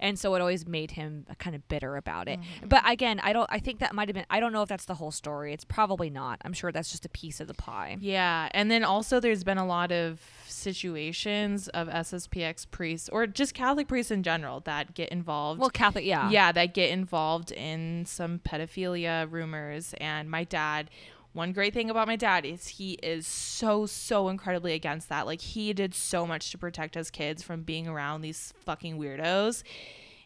And 0.00 0.18
so 0.18 0.34
it 0.34 0.40
always 0.40 0.66
made 0.66 0.92
him 0.92 1.26
kind 1.38 1.56
of 1.56 1.66
bitter 1.68 1.96
about 1.96 2.28
it. 2.28 2.40
Mm-hmm. 2.40 2.68
But 2.68 2.82
again, 2.86 3.20
I 3.20 3.32
don't, 3.32 3.48
I 3.50 3.58
think 3.58 3.80
that 3.80 3.94
might 3.94 4.08
have 4.08 4.14
been, 4.14 4.26
I 4.30 4.40
don't 4.40 4.52
know 4.52 4.62
if 4.62 4.68
that's 4.68 4.84
the 4.84 4.94
whole 4.94 5.10
story. 5.10 5.52
It's 5.52 5.64
probably 5.64 6.10
not. 6.10 6.40
I'm 6.44 6.52
sure 6.52 6.72
that's 6.72 6.90
just 6.90 7.04
a 7.04 7.08
piece 7.08 7.40
of 7.40 7.48
the 7.48 7.54
pie. 7.54 7.96
Yeah, 8.00 8.48
and 8.52 8.70
then 8.70 8.84
also 8.84 9.20
there's 9.20 9.44
been 9.44 9.58
a 9.58 9.66
lot 9.66 9.92
of 9.92 10.20
situations 10.46 11.68
of 11.68 11.88
SSPX 11.88 12.70
priests 12.70 13.08
or 13.08 13.26
just 13.26 13.54
Catholic 13.54 13.88
priests 13.88 14.10
in 14.10 14.22
general 14.22 14.60
that 14.60 14.94
get 14.94 15.08
involved. 15.10 15.60
Well, 15.60 15.70
Catholic, 15.70 16.04
yeah. 16.04 16.30
yeah, 16.30 16.52
that 16.52 16.74
get 16.74 16.90
involved 16.90 17.52
in 17.52 18.04
some 18.06 18.40
pedophilia 18.40 19.30
rumors. 19.30 19.94
And 20.00 20.30
my 20.30 20.44
dad, 20.44 20.90
one 21.32 21.52
great 21.52 21.74
thing 21.74 21.90
about 21.90 22.06
my 22.06 22.16
dad 22.16 22.44
is 22.44 22.68
he 22.68 22.94
is 22.94 23.26
so, 23.26 23.86
so 23.86 24.28
incredibly 24.28 24.72
against 24.72 25.08
that. 25.08 25.26
Like, 25.26 25.40
he 25.40 25.72
did 25.72 25.94
so 25.94 26.26
much 26.26 26.50
to 26.50 26.58
protect 26.58 26.94
his 26.94 27.10
kids 27.10 27.42
from 27.42 27.62
being 27.62 27.86
around 27.86 28.22
these 28.22 28.52
fucking 28.64 28.98
weirdos. 28.98 29.62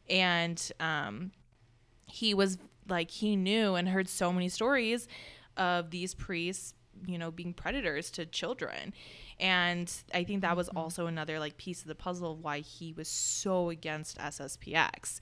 And, 0.08 0.70
um, 0.80 1.32
he 2.06 2.34
was 2.34 2.58
like, 2.88 3.10
he 3.10 3.36
knew 3.36 3.74
and 3.74 3.88
heard 3.88 4.08
so 4.08 4.32
many 4.32 4.48
stories 4.48 5.08
of 5.56 5.90
these 5.90 6.14
priests, 6.14 6.74
you 7.06 7.18
know, 7.18 7.30
being 7.30 7.54
predators 7.54 8.10
to 8.12 8.26
children. 8.26 8.92
And 9.40 9.92
I 10.14 10.24
think 10.24 10.42
that 10.42 10.56
was 10.56 10.68
also 10.68 11.06
another 11.06 11.38
like 11.38 11.56
piece 11.56 11.82
of 11.82 11.88
the 11.88 11.94
puzzle 11.94 12.32
of 12.32 12.40
why 12.44 12.60
he 12.60 12.92
was 12.92 13.08
so 13.08 13.70
against 13.70 14.18
SSPX. 14.18 15.20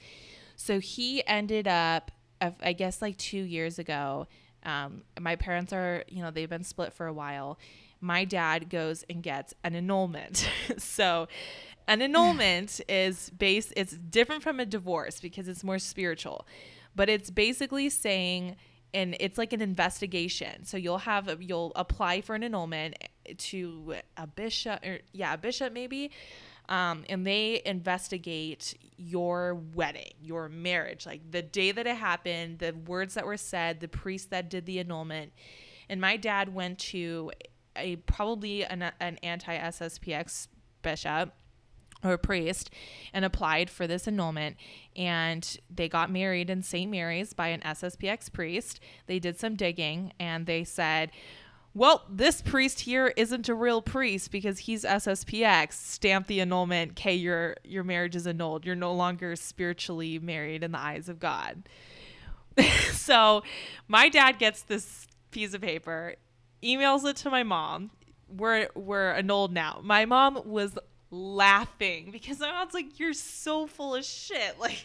So 0.56 0.78
he 0.78 1.26
ended 1.26 1.66
up, 1.66 2.10
I 2.40 2.52
I 2.62 2.72
guess, 2.72 3.00
like 3.00 3.16
two 3.16 3.42
years 3.42 3.78
ago. 3.78 4.26
Um, 4.64 5.02
my 5.18 5.36
parents 5.36 5.72
are, 5.72 6.04
you 6.08 6.22
know, 6.22 6.30
they've 6.30 6.48
been 6.48 6.64
split 6.64 6.92
for 6.92 7.06
a 7.06 7.12
while. 7.12 7.58
My 8.00 8.24
dad 8.24 8.70
goes 8.70 9.04
and 9.08 9.22
gets 9.22 9.54
an 9.64 9.74
annulment. 9.74 10.48
so, 10.78 11.28
an 11.88 12.02
annulment 12.02 12.80
is 12.88 13.30
base. 13.30 13.72
It's 13.76 13.92
different 13.92 14.42
from 14.42 14.60
a 14.60 14.66
divorce 14.66 15.20
because 15.20 15.48
it's 15.48 15.64
more 15.64 15.78
spiritual, 15.78 16.46
but 16.94 17.08
it's 17.08 17.30
basically 17.30 17.90
saying, 17.90 18.56
and 18.94 19.16
it's 19.20 19.38
like 19.38 19.52
an 19.52 19.60
investigation. 19.60 20.64
So 20.64 20.76
you'll 20.76 20.98
have 20.98 21.28
a, 21.28 21.36
you'll 21.40 21.72
apply 21.76 22.20
for 22.20 22.34
an 22.34 22.42
annulment 22.42 22.96
to 23.36 23.94
a 24.16 24.26
bishop, 24.26 24.84
or 24.84 24.98
yeah, 25.12 25.34
a 25.34 25.38
bishop 25.38 25.72
maybe, 25.72 26.10
um, 26.70 27.04
and 27.08 27.26
they 27.26 27.60
investigate 27.66 28.74
your 28.96 29.54
wedding, 29.74 30.12
your 30.22 30.48
marriage, 30.48 31.04
like 31.04 31.28
the 31.30 31.42
day 31.42 31.72
that 31.72 31.86
it 31.86 31.96
happened, 31.96 32.60
the 32.60 32.72
words 32.86 33.14
that 33.14 33.26
were 33.26 33.36
said, 33.36 33.80
the 33.80 33.88
priest 33.88 34.30
that 34.30 34.48
did 34.48 34.66
the 34.66 34.78
annulment. 34.78 35.32
And 35.88 36.00
my 36.00 36.16
dad 36.16 36.54
went 36.54 36.78
to 36.78 37.32
a 37.74 37.96
probably 37.96 38.64
an, 38.64 38.92
an 39.00 39.18
anti 39.22 39.56
SSPX 39.56 40.46
bishop 40.82 41.34
or 42.04 42.16
priest 42.16 42.70
and 43.12 43.24
applied 43.24 43.68
for 43.68 43.86
this 43.86 44.08
annulment 44.08 44.56
and 44.96 45.58
they 45.68 45.88
got 45.88 46.10
married 46.10 46.48
in 46.48 46.62
St. 46.62 46.90
Mary's 46.90 47.34
by 47.34 47.48
an 47.48 47.60
SSPX 47.60 48.32
priest. 48.32 48.80
They 49.06 49.18
did 49.18 49.38
some 49.38 49.54
digging 49.54 50.12
and 50.18 50.46
they 50.46 50.64
said, 50.64 51.10
well, 51.72 52.04
this 52.08 52.42
priest 52.42 52.80
here 52.80 53.12
isn't 53.16 53.48
a 53.48 53.54
real 53.54 53.80
priest 53.80 54.32
because 54.32 54.60
he's 54.60 54.84
SSPX. 54.84 55.74
Stamp 55.74 56.26
the 56.26 56.40
annulment. 56.40 56.92
Okay, 56.92 57.14
your 57.14 57.56
your 57.64 57.84
marriage 57.84 58.16
is 58.16 58.26
annulled. 58.26 58.66
You're 58.66 58.74
no 58.74 58.92
longer 58.92 59.36
spiritually 59.36 60.18
married 60.18 60.64
in 60.64 60.72
the 60.72 60.78
eyes 60.78 61.08
of 61.08 61.20
God. 61.20 61.62
so, 62.92 63.44
my 63.86 64.08
dad 64.08 64.38
gets 64.38 64.62
this 64.62 65.06
piece 65.30 65.54
of 65.54 65.60
paper, 65.60 66.16
emails 66.62 67.08
it 67.08 67.16
to 67.18 67.30
my 67.30 67.44
mom. 67.44 67.92
We're 68.28 68.68
we're 68.74 69.12
annulled 69.12 69.52
now. 69.52 69.80
My 69.82 70.04
mom 70.06 70.42
was 70.44 70.76
laughing 71.12 72.10
because 72.10 72.40
my 72.40 72.50
mom's 72.50 72.74
like, 72.74 72.98
"You're 72.98 73.12
so 73.14 73.66
full 73.66 73.94
of 73.94 74.04
shit." 74.04 74.56
Like 74.60 74.84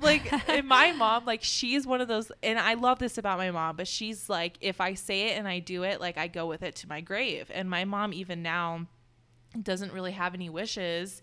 like 0.00 0.48
and 0.48 0.66
my 0.68 0.92
mom 0.96 1.24
like 1.24 1.42
she's 1.42 1.86
one 1.86 2.00
of 2.00 2.08
those 2.08 2.30
and 2.42 2.58
I 2.58 2.74
love 2.74 2.98
this 2.98 3.18
about 3.18 3.38
my 3.38 3.50
mom 3.50 3.76
but 3.76 3.88
she's 3.88 4.28
like 4.28 4.56
if 4.60 4.80
I 4.80 4.94
say 4.94 5.28
it 5.28 5.38
and 5.38 5.48
I 5.48 5.58
do 5.58 5.82
it 5.84 6.00
like 6.00 6.18
I 6.18 6.28
go 6.28 6.46
with 6.46 6.62
it 6.62 6.74
to 6.76 6.88
my 6.88 7.00
grave. 7.00 7.50
And 7.52 7.68
my 7.68 7.84
mom 7.84 8.12
even 8.12 8.42
now 8.42 8.86
doesn't 9.60 9.92
really 9.92 10.12
have 10.12 10.34
any 10.34 10.50
wishes 10.50 11.22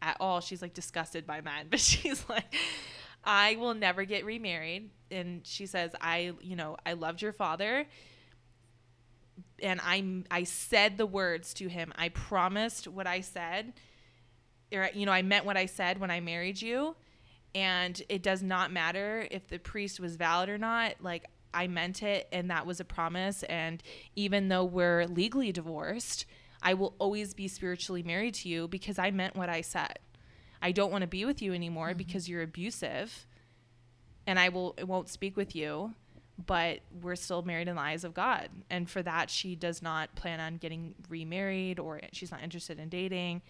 at 0.00 0.16
all. 0.20 0.40
She's 0.40 0.62
like 0.62 0.74
disgusted 0.74 1.26
by 1.26 1.40
men 1.40 1.66
but 1.70 1.80
she's 1.80 2.24
like 2.28 2.54
I 3.24 3.56
will 3.56 3.74
never 3.74 4.04
get 4.04 4.24
remarried. 4.24 4.90
And 5.10 5.46
she 5.46 5.66
says 5.66 5.92
I 6.00 6.32
you 6.40 6.56
know 6.56 6.76
I 6.84 6.94
loved 6.94 7.22
your 7.22 7.32
father 7.32 7.86
and 9.62 9.80
I 9.82 10.22
I 10.30 10.44
said 10.44 10.98
the 10.98 11.06
words 11.06 11.54
to 11.54 11.68
him. 11.68 11.92
I 11.96 12.08
promised 12.10 12.88
what 12.88 13.06
I 13.06 13.20
said 13.20 13.72
or 14.72 14.88
you 14.94 15.06
know 15.06 15.12
I 15.12 15.22
meant 15.22 15.44
what 15.44 15.56
I 15.56 15.66
said 15.66 15.98
when 15.98 16.10
I 16.10 16.20
married 16.20 16.60
you 16.62 16.94
and 17.54 18.00
it 18.08 18.22
does 18.22 18.42
not 18.42 18.72
matter 18.72 19.26
if 19.30 19.48
the 19.48 19.58
priest 19.58 20.00
was 20.00 20.16
valid 20.16 20.48
or 20.48 20.58
not 20.58 20.94
like 21.00 21.26
i 21.52 21.66
meant 21.66 22.02
it 22.02 22.28
and 22.32 22.50
that 22.50 22.66
was 22.66 22.80
a 22.80 22.84
promise. 22.84 23.42
And 23.44 23.82
even 24.16 24.48
though 24.48 24.64
we're 24.64 25.06
legally 25.06 25.52
divorced 25.52 26.26
i 26.62 26.74
will 26.74 26.94
always 26.98 27.34
be 27.34 27.48
spiritually 27.48 28.02
married 28.02 28.34
to 28.34 28.48
you 28.48 28.68
because 28.68 28.98
i 28.98 29.10
meant 29.10 29.36
what 29.36 29.48
i 29.48 29.60
said. 29.60 29.98
I 30.64 30.70
don't 30.70 30.92
want 30.92 31.02
to 31.02 31.08
be 31.08 31.24
with 31.24 31.42
you 31.42 31.52
anymore 31.52 31.88
mm-hmm. 31.88 31.98
because 31.98 32.28
you're 32.28 32.42
abusive 32.42 33.26
and 34.26 34.38
i 34.38 34.48
will 34.48 34.74
won't 34.82 35.08
speak 35.08 35.36
with 35.36 35.54
you 35.54 35.94
but 36.46 36.80
we're 37.02 37.14
still 37.14 37.42
married 37.42 37.68
in 37.68 37.76
the 37.76 37.82
eyes 37.82 38.04
of 38.04 38.14
god. 38.14 38.48
And 38.70 38.88
for 38.88 39.02
that 39.02 39.30
she 39.30 39.54
does 39.54 39.82
not 39.82 40.14
plan 40.14 40.40
on 40.40 40.56
getting 40.56 40.94
remarried 41.08 41.78
or 41.78 42.00
she's 42.12 42.30
not 42.30 42.42
interested 42.42 42.78
in 42.78 42.88
dating 42.88 43.42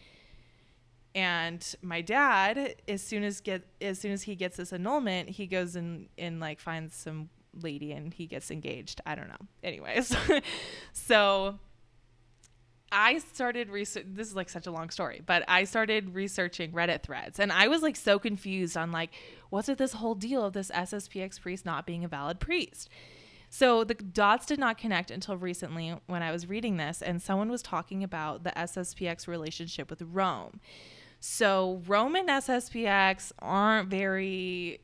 and 1.15 1.75
my 1.83 2.01
dad 2.01 2.77
as 2.89 3.03
soon 3.03 3.23
as 3.23 3.41
get 3.41 3.63
as 3.81 3.99
soon 3.99 4.13
as 4.13 4.23
he 4.23 4.35
gets 4.35 4.57
this 4.57 4.73
annulment 4.73 5.29
he 5.29 5.47
goes 5.47 5.77
and 5.77 6.09
and 6.17 6.41
like 6.41 6.59
finds 6.59 6.95
some 6.95 7.29
lady 7.61 7.93
and 7.93 8.15
he 8.15 8.27
gets 8.27 8.51
engaged. 8.51 9.01
I 9.05 9.15
don't 9.15 9.29
know. 9.29 9.47
Anyways 9.63 10.17
so 10.93 11.59
i 12.95 13.17
started 13.19 13.71
research 13.71 14.05
this 14.07 14.29
is 14.29 14.37
like 14.37 14.51
such 14.51 14.67
a 14.67 14.71
long 14.71 14.91
story 14.91 15.23
but 15.25 15.43
i 15.49 15.65
started 15.65 16.15
researching 16.15 16.73
reddit 16.73 17.03
threads. 17.03 17.39
And 17.39 17.53
i 17.53 17.69
was 17.69 17.83
like 17.83 17.97
so 17.97 18.19
confused 18.19 18.77
on 18.77 18.93
like 18.93 19.11
what's 19.51 19.69
with 19.69 19.79
this 19.79 19.95
whole 19.95 20.15
deal 20.15 20.45
of 20.45 20.53
this 20.53 20.71
sspx 20.71 21.41
priest 21.41 21.65
not 21.65 21.87
being 21.87 22.05
a 22.05 22.09
valid 22.09 22.41
priest? 22.41 22.89
So 23.55 23.85
the 23.85 23.93
dots 23.93 24.47
did 24.47 24.59
not 24.59 24.79
connect 24.79 25.11
until 25.11 25.37
recently 25.37 25.95
when 26.07 26.23
I 26.23 26.33
was 26.33 26.49
reading 26.49 26.79
this, 26.79 27.03
and 27.03 27.21
someone 27.21 27.51
was 27.51 27.61
talking 27.61 28.03
about 28.03 28.45
the 28.45 28.51
SSPX 28.53 29.29
relationship 29.29 29.91
with 29.91 30.01
Rome. 30.01 30.59
So 31.25 31.81
Rome 31.87 32.17
and 32.17 32.29
SSPX 32.29 33.31
aren't 33.39 33.89
very 33.89 34.81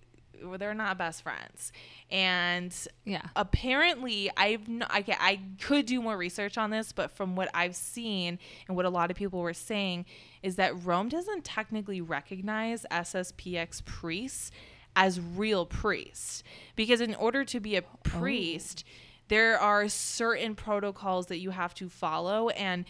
they're 0.56 0.72
not 0.72 0.96
best 0.96 1.22
friends. 1.22 1.72
And 2.12 2.72
yeah, 3.04 3.22
apparently 3.34 4.30
I've 4.36 4.68
no, 4.68 4.86
I, 4.88 5.04
I 5.18 5.40
could 5.60 5.84
do 5.86 6.00
more 6.00 6.16
research 6.16 6.56
on 6.56 6.70
this, 6.70 6.92
but 6.92 7.10
from 7.10 7.34
what 7.34 7.50
I've 7.54 7.74
seen 7.74 8.38
and 8.68 8.76
what 8.76 8.86
a 8.86 8.88
lot 8.88 9.10
of 9.10 9.16
people 9.16 9.40
were 9.40 9.52
saying 9.52 10.06
is 10.44 10.54
that 10.54 10.84
Rome 10.84 11.08
doesn't 11.08 11.44
technically 11.44 12.00
recognize 12.00 12.86
SSPX 12.88 13.84
priests 13.84 14.52
as 14.94 15.20
real 15.20 15.66
priests 15.66 16.44
because 16.76 17.00
in 17.00 17.16
order 17.16 17.44
to 17.46 17.58
be 17.58 17.74
a 17.74 17.80
oh. 17.80 17.98
priest, 18.04 18.84
oh. 18.86 18.90
there 19.26 19.58
are 19.58 19.88
certain 19.88 20.54
protocols 20.54 21.26
that 21.26 21.38
you 21.38 21.50
have 21.50 21.74
to 21.74 21.88
follow 21.88 22.48
and 22.50 22.84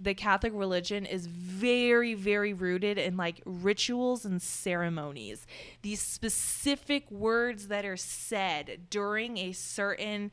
the 0.00 0.14
Catholic 0.14 0.52
religion 0.54 1.06
is 1.06 1.26
very, 1.26 2.14
very 2.14 2.52
rooted 2.52 2.98
in 2.98 3.16
like 3.16 3.40
rituals 3.44 4.24
and 4.24 4.40
ceremonies. 4.42 5.46
These 5.82 6.02
specific 6.02 7.10
words 7.10 7.68
that 7.68 7.84
are 7.84 7.96
said 7.96 8.90
during 8.90 9.38
a 9.38 9.52
certain, 9.52 10.30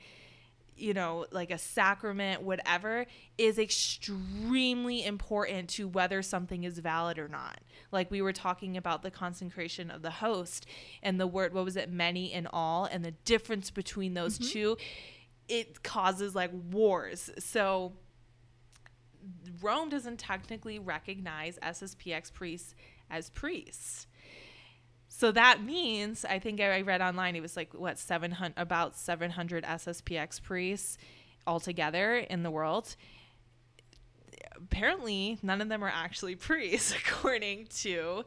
you 0.75 0.93
know, 0.93 1.25
like 1.31 1.51
a 1.51 1.57
sacrament, 1.57 2.41
whatever, 2.41 3.05
is 3.37 3.57
extremely 3.57 5.05
important 5.05 5.69
to 5.69 5.87
whether 5.87 6.21
something 6.21 6.63
is 6.63 6.79
valid 6.79 7.17
or 7.17 7.27
not. 7.27 7.59
Like 7.91 8.11
we 8.11 8.21
were 8.21 8.33
talking 8.33 8.75
about 8.75 9.03
the 9.03 9.11
consecration 9.11 9.89
of 9.89 10.01
the 10.01 10.11
host 10.11 10.65
and 11.01 11.19
the 11.19 11.27
word, 11.27 11.53
what 11.53 11.65
was 11.65 11.77
it, 11.77 11.89
many 11.89 12.33
and 12.33 12.47
all, 12.51 12.85
and 12.85 13.05
the 13.05 13.11
difference 13.11 13.71
between 13.71 14.13
those 14.13 14.37
mm-hmm. 14.37 14.51
two. 14.51 14.77
It 15.47 15.83
causes 15.83 16.33
like 16.33 16.51
wars. 16.71 17.29
So, 17.37 17.93
Rome 19.61 19.89
doesn't 19.89 20.17
technically 20.17 20.79
recognize 20.79 21.57
SSPX 21.61 22.31
priests 22.31 22.75
as 23.09 23.29
priests. 23.29 24.07
So 25.07 25.31
that 25.31 25.63
means 25.63 26.25
I 26.25 26.39
think 26.39 26.59
I 26.59 26.81
read 26.81 27.01
online 27.01 27.35
it 27.35 27.41
was 27.41 27.55
like 27.55 27.73
what 27.73 27.97
700 27.97 28.53
about 28.57 28.97
700 28.97 29.63
SSPX 29.63 30.41
priests 30.41 30.97
altogether 31.47 32.17
in 32.17 32.43
the 32.43 32.51
world. 32.51 32.95
Apparently, 34.57 35.38
none 35.41 35.61
of 35.61 35.69
them 35.69 35.83
are 35.83 35.91
actually 35.93 36.35
priests 36.35 36.93
according 36.93 37.67
to 37.67 38.23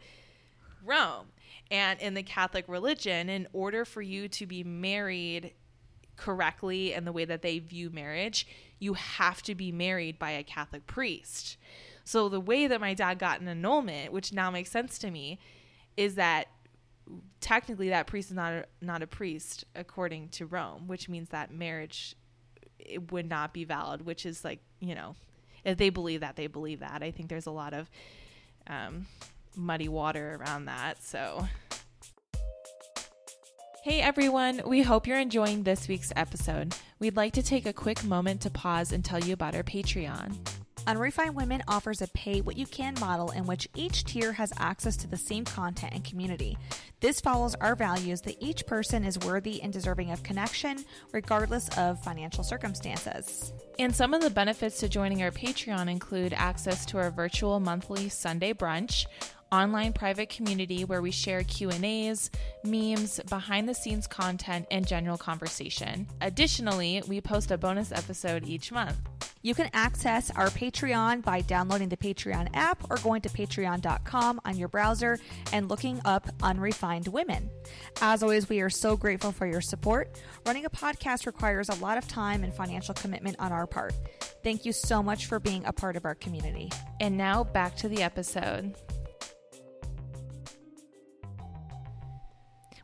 Rome. 0.85 1.27
And 1.71 2.01
in 2.01 2.15
the 2.15 2.23
Catholic 2.23 2.67
religion, 2.69 3.29
in 3.29 3.47
order 3.53 3.85
for 3.85 4.01
you 4.01 4.29
to 4.29 4.47
be 4.47 4.65
married 4.65 5.53
correctly 6.17 6.95
and 6.95 7.07
the 7.07 7.13
way 7.13 7.25
that 7.25 7.43
they 7.43 7.59
view 7.59 7.91
marriage, 7.91 8.47
you 8.79 8.95
have 8.95 9.43
to 9.43 9.55
be 9.55 9.73
married 9.73 10.19
by 10.19 10.31
a 10.31 10.43
Catholic 10.43 10.87
priest. 10.87 11.57
So 12.05 12.29
the 12.29 12.41
way 12.41 12.67
that 12.67 12.81
my 12.81 12.95
dad 12.95 13.19
got 13.19 13.41
an 13.41 13.49
annulment, 13.49 14.13
which 14.13 14.33
now 14.33 14.51
makes 14.51 14.71
sense 14.71 14.99
to 15.01 15.11
me, 15.11 15.39
is 15.97 16.15
that 16.15 16.49
technically 17.41 17.89
that 17.89 18.07
priest 18.07 18.31
is 18.31 18.37
not 18.37 18.53
a, 18.53 18.65
not 18.81 19.03
a 19.03 19.07
priest 19.07 19.65
according 19.75 20.29
to 20.31 20.47
Rome, 20.47 20.87
which 20.87 21.09
means 21.09 21.31
that 21.31 21.53
marriage 21.53 22.15
it 22.79 23.13
would 23.13 23.29
not 23.29 23.53
be 23.53 23.65
valid, 23.65 24.07
which 24.07 24.25
is 24.25 24.45
like, 24.45 24.61
you 24.81 24.95
know, 24.95 25.17
if 25.65 25.77
they 25.77 25.91
believe 25.91 26.21
that, 26.21 26.37
they 26.37 26.47
believe 26.47 26.81
that. 26.81 27.03
I 27.03 27.11
think 27.11 27.29
there's 27.29 27.47
a 27.47 27.51
lot 27.51 27.75
of 27.75 27.91
um, 28.67 29.07
muddy 29.57 29.89
water 29.89 30.41
around 30.41 30.67
that. 30.67 31.03
So 31.03 31.47
Hey 33.89 34.03
everyone, 34.03 34.61
we 34.67 34.83
hope 34.83 35.07
you're 35.07 35.19
enjoying 35.19 35.63
this 35.63 35.89
week's 35.89 36.13
episode. 36.15 36.75
We'd 36.99 37.17
like 37.17 37.33
to 37.33 37.43
take 37.43 37.65
a 37.65 37.73
quick 37.73 38.05
moment 38.05 38.43
to 38.43 38.51
pause 38.51 38.93
and 38.93 39.03
tell 39.03 39.19
you 39.19 39.33
about 39.33 39.55
our 39.55 39.63
Patreon. 39.63 40.37
Unrefined 40.87 41.35
Women 41.35 41.63
offers 41.67 42.03
a 42.03 42.09
pay 42.09 42.43
what 42.43 42.59
you 42.59 42.67
can 42.67 42.93
model 43.01 43.31
in 43.31 43.47
which 43.47 43.67
each 43.75 44.05
tier 44.05 44.33
has 44.33 44.53
access 44.59 44.95
to 44.99 45.07
the 45.07 45.17
same 45.17 45.47
content 45.47 45.95
and 45.95 46.05
community. 46.05 46.59
This 47.01 47.19
follows 47.19 47.55
our 47.63 47.75
values 47.75 48.21
that 48.23 48.37
each 48.41 48.67
person 48.67 49.05
is 49.05 49.19
worthy 49.21 49.63
and 49.63 49.73
deserving 49.73 50.11
of 50.11 50.23
connection, 50.23 50.85
regardless 51.13 51.71
of 51.79 52.03
financial 52.05 52.45
circumstances. 52.45 53.55
And 53.79 53.95
some 53.95 54.13
of 54.13 54.21
the 54.21 54.29
benefits 54.29 54.81
to 54.81 54.89
joining 54.91 55.23
our 55.23 55.31
Patreon 55.31 55.91
include 55.91 56.35
access 56.35 56.85
to 56.87 56.99
our 56.99 57.11
virtual 57.11 57.59
monthly 57.59 58.11
Sunday 58.11 58.53
brunch, 58.53 59.07
online 59.53 59.93
private 59.93 60.29
community 60.29 60.85
where 60.85 61.03
we 61.03 61.11
share 61.11 61.43
Q&As, 61.43 62.31
memes, 62.65 63.21
behind 63.29 63.69
the 63.69 63.75
scenes 63.75 64.07
content 64.07 64.67
and 64.71 64.87
general 64.87 65.17
conversation. 65.17 66.07
Additionally, 66.21 67.03
we 67.07 67.21
post 67.21 67.51
a 67.51 67.59
bonus 67.59 67.93
episode 67.93 68.47
each 68.47 68.73
month. 68.73 68.99
You 69.43 69.55
can 69.55 69.71
access 69.73 70.31
our 70.33 70.49
Patreon 70.49 71.23
by 71.23 71.43
downloading 71.43 71.89
the 71.89 71.97
Patreon 71.97 72.49
app 72.55 72.91
or 72.91 72.97
going 72.97 73.23
to 73.23 73.29
patreon.com 73.29 74.41
on 74.45 74.57
your 74.57 74.69
browser 74.69 75.19
and 75.53 75.69
looking 75.71 76.01
up 76.05 76.29
Unrefined 76.43 77.09
Women. 77.09 77.49
As 78.03 78.23
always, 78.23 78.49
we 78.49 78.61
are 78.61 78.71
so 78.71 78.97
grateful 78.97 79.31
for 79.31 79.47
your 79.47 79.61
support. 79.61 80.21
Running 80.45 80.65
a 80.65 80.71
podcast 80.71 81.27
requires 81.27 81.69
a 81.69 81.75
lot 81.77 81.99
of 81.99 82.09
time 82.09 82.43
and 82.43 82.53
financial 82.53 82.95
commitment 82.95 83.37
on 83.39 83.53
our 83.53 83.67
part. 83.67 83.95
Thank 84.43 84.65
you 84.65 84.73
so 84.73 85.03
much 85.03 85.27
for 85.27 85.39
being 85.39 85.65
a 85.65 85.73
part 85.73 85.97
of 85.97 86.05
our 86.05 86.15
community. 86.15 86.71
And 87.01 87.17
now 87.17 87.45
back 87.45 87.77
to 87.77 87.89
the 87.89 88.03
episode. 88.03 88.75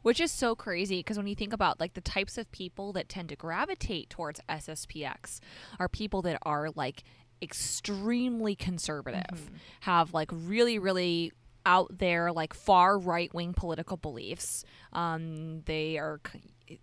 Which 0.05 0.21
is 0.21 0.31
so 0.31 0.55
crazy 0.55 0.99
because 0.99 1.17
when 1.17 1.27
you 1.27 1.35
think 1.35 1.55
about 1.55 1.81
like 1.81 1.95
the 1.95 2.01
types 2.03 2.37
of 2.37 2.53
people 2.53 2.93
that 2.93 3.09
tend 3.09 3.31
to 3.31 3.37
gravitate 3.37 4.11
towards 4.11 4.39
SSPX 4.51 5.41
are 5.81 5.89
people 5.89 6.21
that 6.21 6.39
are 6.43 6.69
like 6.75 7.05
extremely 7.41 8.55
conservative, 8.55 9.23
mm-hmm. 9.33 9.55
have 9.81 10.13
like 10.13 10.29
really, 10.31 10.79
really 10.79 11.33
out 11.65 11.89
there 11.99 12.31
like 12.31 12.53
far 12.53 12.99
right 12.99 13.33
wing 13.33 13.55
political 13.55 13.97
beliefs. 13.97 14.63
Um, 14.93 15.63
they 15.63 15.97
are 15.97 16.21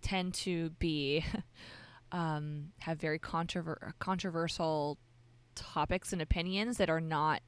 tend 0.00 0.34
to 0.34 0.70
be 0.70 1.24
um, 2.12 2.72
have 2.80 2.98
very 2.98 3.20
controver- 3.20 3.92
controversial 4.00 4.98
topics 5.54 6.12
and 6.12 6.20
opinions 6.20 6.78
that 6.78 6.90
are 6.90 7.00
not 7.00 7.40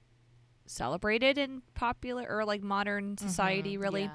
celebrated 0.67 1.39
in 1.39 1.63
popular 1.75 2.27
or 2.29 2.45
like 2.45 2.63
modern 2.63 3.17
mm-hmm. 3.17 3.27
society, 3.27 3.75
mm-hmm, 3.75 3.83
really. 3.83 4.03
Yeah. 4.03 4.11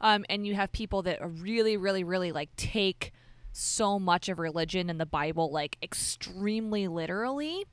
Um, 0.00 0.24
and 0.28 0.46
you 0.46 0.54
have 0.54 0.72
people 0.72 1.02
that 1.02 1.18
really, 1.22 1.76
really, 1.76 2.04
really 2.04 2.32
like 2.32 2.54
take 2.56 3.12
so 3.52 3.98
much 3.98 4.28
of 4.28 4.38
religion 4.38 4.90
and 4.90 5.00
the 5.00 5.06
Bible 5.06 5.50
like 5.50 5.78
extremely 5.82 6.88
literally. 6.88 7.64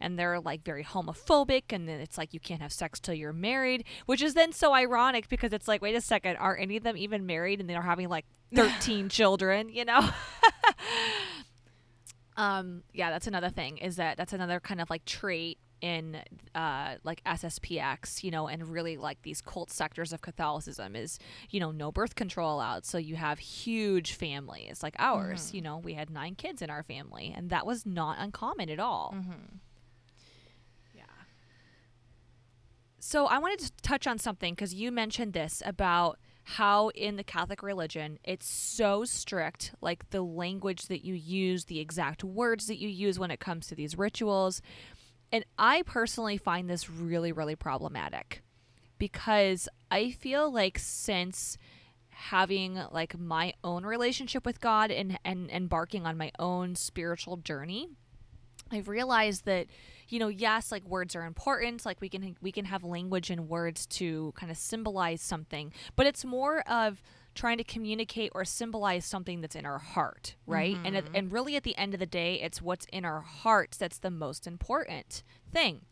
And 0.00 0.18
they're 0.18 0.40
like 0.40 0.64
very 0.64 0.84
homophobic, 0.84 1.64
and 1.70 1.88
then 1.88 2.00
it's 2.00 2.18
like 2.18 2.34
you 2.34 2.40
can't 2.40 2.60
have 2.60 2.72
sex 2.72 2.98
till 2.98 3.14
you're 3.14 3.32
married, 3.32 3.84
which 4.06 4.22
is 4.22 4.34
then 4.34 4.52
so 4.52 4.72
ironic 4.72 5.28
because 5.28 5.52
it's 5.52 5.68
like, 5.68 5.80
wait 5.80 5.94
a 5.94 6.00
second, 6.00 6.36
are 6.36 6.56
any 6.56 6.76
of 6.76 6.82
them 6.82 6.96
even 6.96 7.24
married? 7.24 7.60
And 7.60 7.68
they're 7.68 7.82
having 7.82 8.08
like 8.08 8.24
13 8.54 9.08
children, 9.08 9.68
you 9.68 9.84
know? 9.84 10.08
um, 12.36 12.82
yeah, 12.92 13.10
that's 13.10 13.26
another 13.26 13.50
thing 13.50 13.78
is 13.78 13.96
that 13.96 14.16
that's 14.16 14.32
another 14.32 14.60
kind 14.60 14.80
of 14.80 14.90
like 14.90 15.04
trait 15.04 15.58
in 15.82 16.22
uh, 16.54 16.94
like 17.02 17.22
SSPX, 17.24 18.22
you 18.22 18.30
know, 18.30 18.48
and 18.48 18.66
really 18.68 18.96
like 18.96 19.20
these 19.22 19.42
cult 19.42 19.70
sectors 19.70 20.12
of 20.12 20.22
Catholicism 20.22 20.96
is, 20.96 21.18
you 21.50 21.60
know, 21.60 21.72
no 21.72 21.92
birth 21.92 22.14
control 22.14 22.54
allowed. 22.54 22.86
So 22.86 22.96
you 22.96 23.16
have 23.16 23.40
huge 23.40 24.12
families 24.14 24.82
like 24.82 24.94
ours. 24.98 25.48
Mm-hmm. 25.48 25.56
You 25.56 25.62
know, 25.62 25.78
we 25.78 25.94
had 25.94 26.08
nine 26.08 26.36
kids 26.36 26.62
in 26.62 26.70
our 26.70 26.84
family, 26.84 27.34
and 27.36 27.50
that 27.50 27.66
was 27.66 27.84
not 27.84 28.16
uncommon 28.18 28.70
at 28.70 28.78
all. 28.78 29.12
Mm-hmm. 29.14 29.56
Yeah. 30.94 31.02
So 33.00 33.26
I 33.26 33.38
wanted 33.38 33.58
to 33.58 33.72
touch 33.82 34.06
on 34.06 34.18
something 34.18 34.54
because 34.54 34.72
you 34.72 34.92
mentioned 34.92 35.32
this 35.32 35.62
about 35.66 36.18
how 36.44 36.88
in 36.90 37.16
the 37.16 37.24
Catholic 37.24 37.62
religion 37.62 38.18
it's 38.24 38.46
so 38.46 39.04
strict, 39.04 39.74
like 39.80 40.10
the 40.10 40.22
language 40.22 40.86
that 40.86 41.04
you 41.04 41.14
use, 41.14 41.66
the 41.66 41.80
exact 41.80 42.24
words 42.24 42.66
that 42.66 42.78
you 42.78 42.88
use 42.88 43.18
when 43.18 43.30
it 43.30 43.40
comes 43.40 43.66
to 43.68 43.74
these 43.74 43.96
rituals. 43.96 44.60
And 45.32 45.44
I 45.58 45.82
personally 45.82 46.36
find 46.36 46.68
this 46.68 46.90
really, 46.90 47.32
really 47.32 47.56
problematic 47.56 48.42
because 48.98 49.68
I 49.90 50.10
feel 50.10 50.52
like 50.52 50.78
since 50.78 51.56
having 52.10 52.78
like 52.92 53.18
my 53.18 53.54
own 53.64 53.84
relationship 53.84 54.44
with 54.44 54.60
God 54.60 54.90
and, 54.90 55.18
and 55.24 55.50
embarking 55.50 56.06
on 56.06 56.18
my 56.18 56.30
own 56.38 56.76
spiritual 56.76 57.38
journey, 57.38 57.88
I've 58.70 58.88
realized 58.88 59.46
that, 59.46 59.66
you 60.08 60.18
know, 60.18 60.28
yes, 60.28 60.70
like 60.70 60.84
words 60.84 61.16
are 61.16 61.24
important. 61.24 61.84
Like 61.84 62.00
we 62.00 62.08
can 62.08 62.36
we 62.40 62.52
can 62.52 62.66
have 62.66 62.84
language 62.84 63.30
and 63.30 63.48
words 63.48 63.86
to 63.86 64.32
kind 64.36 64.52
of 64.52 64.58
symbolize 64.58 65.20
something, 65.20 65.72
but 65.96 66.06
it's 66.06 66.24
more 66.24 66.60
of 66.68 67.02
trying 67.34 67.58
to 67.58 67.64
communicate 67.64 68.32
or 68.34 68.44
symbolize 68.44 69.04
something 69.04 69.40
that's 69.40 69.56
in 69.56 69.66
our 69.66 69.78
heart, 69.78 70.36
right? 70.46 70.76
Mm-hmm. 70.76 70.96
And 70.96 71.10
and 71.14 71.32
really 71.32 71.56
at 71.56 71.62
the 71.62 71.76
end 71.76 71.94
of 71.94 72.00
the 72.00 72.06
day, 72.06 72.40
it's 72.40 72.60
what's 72.62 72.86
in 72.92 73.04
our 73.04 73.20
hearts 73.20 73.76
that's 73.76 73.98
the 73.98 74.10
most 74.10 74.46
important 74.46 75.22
thing. 75.52 75.82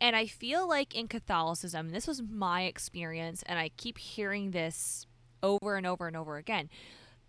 And 0.00 0.16
I 0.16 0.26
feel 0.26 0.68
like 0.68 0.94
in 0.94 1.08
Catholicism, 1.08 1.90
this 1.90 2.06
was 2.06 2.22
my 2.22 2.62
experience 2.62 3.42
and 3.46 3.58
I 3.58 3.70
keep 3.76 3.98
hearing 3.98 4.50
this 4.50 5.06
over 5.42 5.76
and 5.76 5.86
over 5.86 6.06
and 6.06 6.16
over 6.16 6.36
again. 6.36 6.68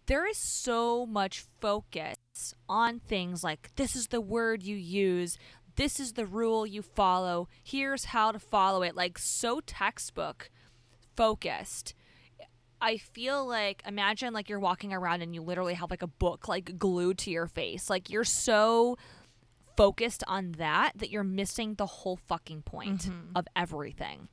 There 0.07 0.27
is 0.27 0.37
so 0.37 1.05
much 1.05 1.45
focus 1.59 2.17
on 2.69 2.99
things 2.99 3.43
like 3.43 3.71
this 3.75 3.95
is 3.95 4.07
the 4.07 4.21
word 4.21 4.61
you 4.63 4.75
use, 4.75 5.37
this 5.75 5.99
is 5.99 6.13
the 6.13 6.25
rule 6.25 6.65
you 6.65 6.81
follow. 6.81 7.47
Here's 7.63 8.05
how 8.05 8.31
to 8.31 8.39
follow 8.39 8.81
it. 8.81 8.95
Like 8.95 9.17
so 9.17 9.61
textbook 9.65 10.49
focused. 11.15 11.93
I 12.85 12.97
feel 12.97 13.45
like 13.47 13.81
imagine 13.87 14.31
like 14.33 14.47
you're 14.49 14.59
walking 14.59 14.93
around 14.93 15.21
and 15.23 15.33
you 15.33 15.41
literally 15.41 15.73
have 15.73 15.89
like 15.89 16.03
a 16.03 16.07
book 16.07 16.47
like 16.47 16.77
glued 16.77 17.17
to 17.19 17.31
your 17.31 17.47
face. 17.47 17.89
Like 17.89 18.09
you're 18.11 18.23
so 18.23 18.97
focused 19.75 20.23
on 20.27 20.53
that 20.53 20.91
that 20.95 21.09
you're 21.09 21.23
missing 21.23 21.73
the 21.75 21.85
whole 21.85 22.17
fucking 22.27 22.61
point 22.61 23.01
Mm-hmm. 23.09 23.35
of 23.35 23.47
everything. 23.55 24.29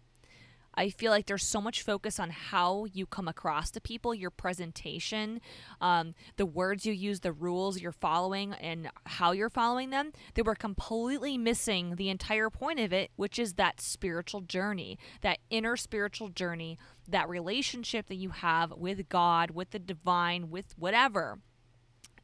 I 0.74 0.88
feel 0.88 1.10
like 1.10 1.26
there's 1.26 1.46
so 1.46 1.60
much 1.60 1.82
focus 1.82 2.18
on 2.18 2.30
how 2.30 2.86
you 2.86 3.06
come 3.06 3.28
across 3.28 3.70
to 3.72 3.80
people, 3.80 4.14
your 4.14 4.30
presentation, 4.30 5.40
um, 5.80 6.14
the 6.36 6.46
words 6.46 6.86
you 6.86 6.92
use, 6.92 7.20
the 7.20 7.32
rules 7.32 7.80
you're 7.80 7.92
following, 7.92 8.54
and 8.54 8.88
how 9.04 9.32
you're 9.32 9.50
following 9.50 9.90
them. 9.90 10.12
that 10.34 10.46
we're 10.46 10.54
completely 10.54 11.36
missing 11.36 11.96
the 11.96 12.08
entire 12.08 12.50
point 12.50 12.80
of 12.80 12.92
it, 12.92 13.10
which 13.16 13.38
is 13.38 13.54
that 13.54 13.80
spiritual 13.80 14.40
journey, 14.40 14.98
that 15.20 15.38
inner 15.50 15.76
spiritual 15.76 16.28
journey, 16.28 16.78
that 17.08 17.28
relationship 17.28 18.08
that 18.08 18.16
you 18.16 18.30
have 18.30 18.72
with 18.72 19.08
God, 19.08 19.50
with 19.50 19.70
the 19.70 19.78
divine, 19.78 20.50
with 20.50 20.74
whatever. 20.78 21.38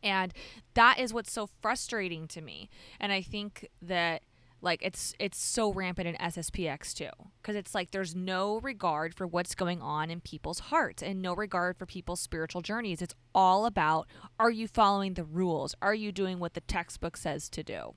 And 0.02 0.32
that 0.74 0.98
is 0.98 1.12
what's 1.12 1.32
so 1.32 1.48
frustrating 1.60 2.28
to 2.28 2.40
me. 2.40 2.68
And 3.00 3.12
I 3.12 3.22
think 3.22 3.68
that 3.82 4.22
like 4.60 4.80
it's 4.82 5.14
it's 5.18 5.38
so 5.38 5.72
rampant 5.72 6.08
in 6.08 6.14
SSPX 6.16 6.92
too 6.94 7.10
because 7.40 7.54
it's 7.54 7.74
like 7.74 7.92
there's 7.92 8.14
no 8.16 8.58
regard 8.60 9.14
for 9.14 9.26
what's 9.26 9.54
going 9.54 9.80
on 9.80 10.10
in 10.10 10.20
people's 10.20 10.58
hearts 10.58 11.02
and 11.02 11.22
no 11.22 11.34
regard 11.34 11.76
for 11.76 11.86
people's 11.86 12.20
spiritual 12.20 12.60
journeys. 12.60 13.00
It's 13.00 13.14
all 13.34 13.66
about 13.66 14.08
are 14.38 14.50
you 14.50 14.66
following 14.66 15.14
the 15.14 15.24
rules? 15.24 15.74
Are 15.80 15.94
you 15.94 16.10
doing 16.12 16.38
what 16.40 16.54
the 16.54 16.60
textbook 16.62 17.16
says 17.16 17.48
to 17.50 17.62
do? 17.62 17.94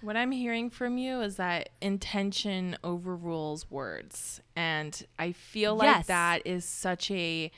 What 0.00 0.16
I'm 0.16 0.32
hearing 0.32 0.68
from 0.68 0.98
you 0.98 1.20
is 1.22 1.36
that 1.36 1.70
intention 1.80 2.76
overrules 2.84 3.70
words. 3.70 4.42
And 4.54 5.00
I 5.18 5.32
feel 5.32 5.76
like 5.76 5.86
Yes. 5.86 6.06
that 6.08 6.42
is 6.44 6.64
such 6.66 7.10
a 7.10 7.50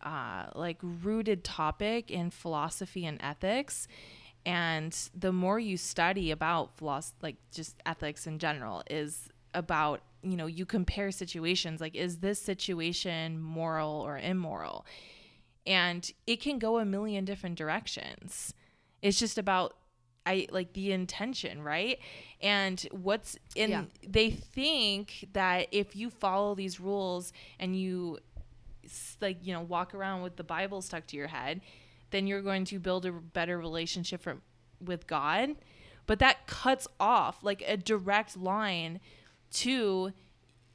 uh, 0.00 0.46
like 0.54 0.78
rooted 0.80 1.42
topic 1.42 2.08
in 2.10 2.30
philosophy 2.30 3.04
and 3.04 3.18
ethics. 3.20 3.88
And 4.48 4.96
the 5.14 5.30
more 5.30 5.58
you 5.58 5.76
study 5.76 6.30
about 6.30 6.74
philosophy, 6.78 7.18
like 7.20 7.36
just 7.52 7.76
ethics 7.84 8.26
in 8.26 8.38
general, 8.38 8.82
is 8.88 9.28
about, 9.52 10.00
you 10.22 10.38
know, 10.38 10.46
you 10.46 10.64
compare 10.64 11.10
situations 11.10 11.82
like, 11.82 11.94
is 11.94 12.20
this 12.20 12.40
situation 12.40 13.42
moral 13.42 13.90
or 13.90 14.16
immoral? 14.16 14.86
And 15.66 16.10
it 16.26 16.40
can 16.40 16.58
go 16.58 16.78
a 16.78 16.86
million 16.86 17.26
different 17.26 17.56
directions. 17.56 18.54
It's 19.02 19.18
just 19.18 19.36
about 19.36 19.76
I 20.24 20.46
like 20.50 20.72
the 20.72 20.92
intention, 20.92 21.60
right? 21.62 21.98
And 22.40 22.80
what's 22.90 23.36
in 23.54 23.68
Yeah. 23.70 23.84
they 24.06 24.30
think 24.30 25.28
that 25.34 25.68
if 25.72 25.94
you 25.94 26.08
follow 26.08 26.54
these 26.54 26.80
rules 26.80 27.34
and 27.58 27.78
you 27.78 28.18
like, 29.20 29.38
you 29.42 29.52
know, 29.52 29.60
walk 29.60 29.94
around 29.94 30.22
with 30.22 30.36
the 30.36 30.44
Bible 30.44 30.80
stuck 30.80 31.06
to 31.08 31.18
your 31.18 31.28
head, 31.28 31.60
then 32.10 32.26
you're 32.26 32.42
going 32.42 32.64
to 32.66 32.78
build 32.78 33.06
a 33.06 33.12
better 33.12 33.58
relationship 33.58 34.22
from 34.22 34.42
with 34.80 35.06
God. 35.06 35.56
But 36.06 36.20
that 36.20 36.46
cuts 36.46 36.88
off 36.98 37.42
like 37.42 37.62
a 37.66 37.76
direct 37.76 38.36
line 38.36 39.00
to 39.52 40.12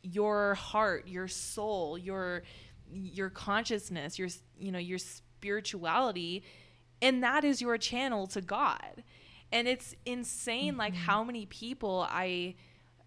your 0.04 0.56
heart, 0.56 1.08
your 1.08 1.28
soul, 1.28 1.98
your 1.98 2.44
your 2.92 3.30
consciousness, 3.30 4.20
your 4.20 4.30
you 4.60 4.72
know, 4.72 4.80
your 4.80 5.00
spirituality, 5.00 6.44
and 7.02 7.24
that 7.24 7.44
is 7.44 7.62
your 7.62 7.78
channel 7.78 8.28
to 8.28 8.42
God. 8.42 9.04
And 9.52 9.68
it's 9.68 9.96
insane 10.06 10.78
like 10.78 10.94
mm-hmm. 10.94 11.04
how 11.04 11.24
many 11.24 11.46
people 11.46 12.06
I 12.10 12.56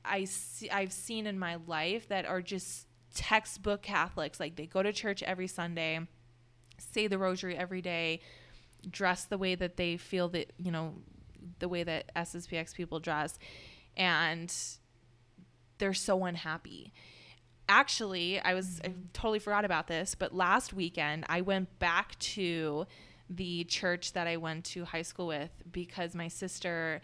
I 0.05 0.25
see, 0.25 0.71
I've 0.71 0.93
seen 0.93 1.27
in 1.27 1.39
my 1.39 1.59
life 1.67 2.09
that 2.09 2.27
are 2.27 2.41
just 2.41 2.87
textbook 3.15 3.83
Catholics. 3.83 4.41
Like 4.41 4.57
they 4.57 4.67
go 4.67 4.83
to 4.83 4.93
church 4.93 5.23
every 5.23 5.47
Sunday, 5.47 6.01
say 6.79 7.07
the 7.07 7.19
rosary 7.19 7.57
every 7.57 7.83
day, 7.83 8.21
dress 8.89 9.25
the 9.25 9.39
way 9.39 9.55
that 9.55 9.77
they 9.77 9.97
feel 9.97 10.29
that, 10.31 10.53
you 10.59 10.71
know, 10.71 10.95
the 11.59 11.69
way 11.69 11.83
that 11.83 12.15
SSPX 12.15 12.75
people 12.75 13.01
dress. 13.01 13.39
And 13.97 14.55
they're 15.79 15.95
so 15.95 16.25
unhappy. 16.25 16.93
Actually, 17.69 18.41
I 18.41 18.55
was 18.55 18.81
I 18.85 18.89
mm-hmm. 18.89 19.01
totally 19.13 19.39
forgot 19.39 19.65
about 19.65 19.89
this, 19.89 20.15
but 20.15 20.35
last 20.35 20.73
weekend 20.73 21.25
I 21.29 21.41
went 21.41 21.79
back 21.79 22.19
to 22.19 22.87
the 23.29 23.65
church 23.65 24.13
that 24.13 24.27
I 24.27 24.37
went 24.37 24.65
to 24.67 24.85
high 24.85 25.03
school 25.03 25.27
with 25.27 25.51
because 25.73 26.15
my 26.15 26.29
sister 26.29 27.01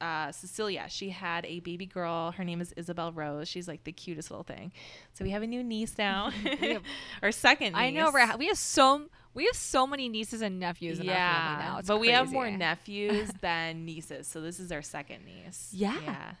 uh, 0.00 0.32
Cecilia, 0.32 0.86
she 0.88 1.10
had 1.10 1.44
a 1.46 1.60
baby 1.60 1.86
girl. 1.86 2.32
Her 2.32 2.44
name 2.44 2.60
is 2.60 2.72
Isabel 2.76 3.12
Rose. 3.12 3.48
She's 3.48 3.66
like 3.68 3.84
the 3.84 3.92
cutest 3.92 4.30
little 4.30 4.44
thing. 4.44 4.72
So 5.14 5.24
we 5.24 5.30
have 5.30 5.42
a 5.42 5.46
new 5.46 5.62
niece 5.62 5.96
now, 5.98 6.30
our 7.22 7.32
second. 7.32 7.72
Niece. 7.72 7.80
I 7.80 7.90
know 7.90 8.10
we're, 8.12 8.36
we 8.36 8.46
have 8.46 8.58
so 8.58 9.06
we 9.34 9.46
have 9.46 9.56
so 9.56 9.86
many 9.86 10.08
nieces 10.08 10.42
and 10.42 10.58
nephews 10.58 10.98
in 11.00 11.08
our 11.08 11.14
family 11.14 11.64
now. 11.64 11.78
It's 11.78 11.88
but 11.88 11.98
we 12.00 12.08
have 12.08 12.32
more 12.32 12.50
nephews 12.50 13.30
than 13.40 13.84
nieces. 13.84 14.26
So 14.26 14.40
this 14.40 14.58
is 14.60 14.72
our 14.72 14.82
second 14.82 15.24
niece. 15.24 15.70
Yeah. 15.72 15.96
Yeah. 16.04 16.32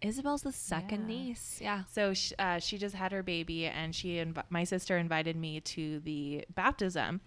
Isabel's 0.00 0.42
the 0.42 0.52
second 0.52 1.08
Yeah. 1.08 1.16
niece. 1.16 1.58
Yeah. 1.60 1.82
So 1.92 2.14
sh- 2.14 2.32
uh, 2.38 2.60
she 2.60 2.78
just 2.78 2.94
had 2.94 3.10
her 3.12 3.22
baby, 3.24 3.66
and 3.66 3.92
she 3.94 4.16
inv- 4.16 4.44
my 4.48 4.62
sister 4.64 4.96
invited 4.96 5.36
me 5.36 5.60
to 5.60 5.98
the 6.00 6.44
baptism. 6.54 7.20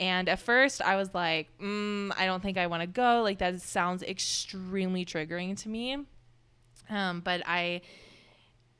And 0.00 0.28
at 0.28 0.40
first, 0.40 0.82
I 0.82 0.96
was 0.96 1.14
like, 1.14 1.48
mm, 1.58 2.12
I 2.16 2.26
don't 2.26 2.42
think 2.42 2.58
I 2.58 2.66
want 2.66 2.82
to 2.82 2.86
go. 2.86 3.22
Like 3.22 3.38
that 3.38 3.60
sounds 3.60 4.02
extremely 4.02 5.04
triggering 5.04 5.56
to 5.62 5.68
me. 5.68 5.98
Um, 6.90 7.20
but 7.20 7.42
I 7.46 7.80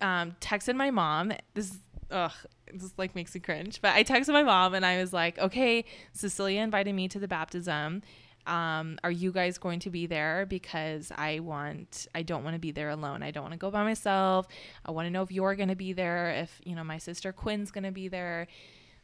um, 0.00 0.37
texted 0.40 0.74
my 0.74 0.90
mom. 0.90 1.33
This 1.55 1.70
is 1.70 1.79
ugh, 2.11 2.33
this 2.72 2.92
like 2.96 3.14
makes 3.14 3.35
me 3.35 3.40
cringe. 3.40 3.81
But 3.81 3.94
I 3.94 4.05
texted 4.05 4.33
my 4.33 4.42
mom 4.42 4.74
and 4.74 4.85
I 4.85 4.98
was 4.98 5.12
like, 5.12 5.38
okay, 5.38 5.85
Cecilia 6.12 6.61
invited 6.61 6.94
me 6.94 7.09
to 7.09 7.18
the 7.18 7.29
baptism. 7.29 8.03
Um, 8.46 8.98
are 9.03 9.11
you 9.11 9.33
guys 9.33 9.57
going 9.57 9.81
to 9.81 9.90
be 9.90 10.07
there? 10.07 10.44
Because 10.46 11.11
I 11.16 11.40
want, 11.40 12.07
I 12.14 12.22
don't 12.22 12.44
want 12.44 12.55
to 12.55 12.61
be 12.61 12.72
there 12.72 12.90
alone. 12.90 13.22
I 13.22 13.31
don't 13.31 13.42
want 13.42 13.53
to 13.53 13.59
go 13.59 13.70
by 13.70 13.85
myself. 13.85 14.46
I 14.85 14.90
want 14.90 15.07
to 15.07 15.11
know 15.11 15.22
if 15.22 15.33
you're 15.33 15.55
going 15.55 15.70
to 15.70 15.77
be 15.77 15.94
there. 15.94 16.31
If 16.31 16.61
you 16.64 16.74
know 16.74 16.85
my 16.85 16.98
sister 16.98 17.33
Quinn's 17.33 17.70
going 17.70 17.85
to 17.85 17.92
be 17.92 18.09
there. 18.09 18.46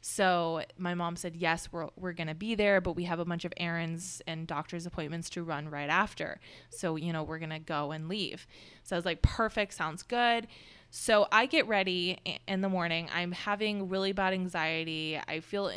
So 0.00 0.62
my 0.78 0.94
mom 0.94 1.16
said, 1.16 1.36
yes, 1.36 1.68
we're, 1.70 1.88
we're 1.96 2.12
going 2.12 2.28
to 2.28 2.34
be 2.34 2.54
there, 2.54 2.80
but 2.80 2.96
we 2.96 3.04
have 3.04 3.18
a 3.18 3.24
bunch 3.24 3.44
of 3.44 3.52
errands 3.58 4.22
and 4.26 4.46
doctor's 4.46 4.86
appointments 4.86 5.28
to 5.30 5.42
run 5.42 5.68
right 5.68 5.90
after. 5.90 6.40
So, 6.70 6.96
you 6.96 7.12
know, 7.12 7.22
we're 7.22 7.38
going 7.38 7.50
to 7.50 7.58
go 7.58 7.92
and 7.92 8.08
leave. 8.08 8.46
So 8.82 8.96
I 8.96 8.98
was 8.98 9.04
like, 9.04 9.22
perfect, 9.22 9.74
sounds 9.74 10.02
good. 10.02 10.46
So 10.90 11.28
I 11.30 11.46
get 11.46 11.68
ready 11.68 12.18
in 12.48 12.62
the 12.62 12.68
morning. 12.68 13.08
I'm 13.14 13.32
having 13.32 13.88
really 13.88 14.12
bad 14.12 14.32
anxiety. 14.32 15.20
I 15.28 15.40
feel 15.40 15.70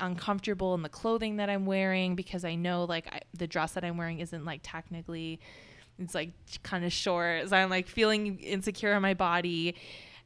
uncomfortable 0.00 0.74
in 0.74 0.82
the 0.82 0.88
clothing 0.88 1.36
that 1.36 1.48
I'm 1.48 1.66
wearing 1.66 2.14
because 2.14 2.44
I 2.44 2.56
know 2.56 2.84
like 2.84 3.06
I, 3.12 3.20
the 3.32 3.46
dress 3.46 3.72
that 3.72 3.84
I'm 3.84 3.96
wearing 3.96 4.20
isn't 4.20 4.44
like 4.44 4.60
technically, 4.62 5.40
it's 5.98 6.14
like 6.14 6.30
kind 6.62 6.84
of 6.84 6.92
short. 6.92 7.48
So 7.48 7.56
I'm 7.56 7.70
like 7.70 7.86
feeling 7.86 8.38
insecure 8.38 8.92
in 8.94 9.02
my 9.02 9.14
body. 9.14 9.76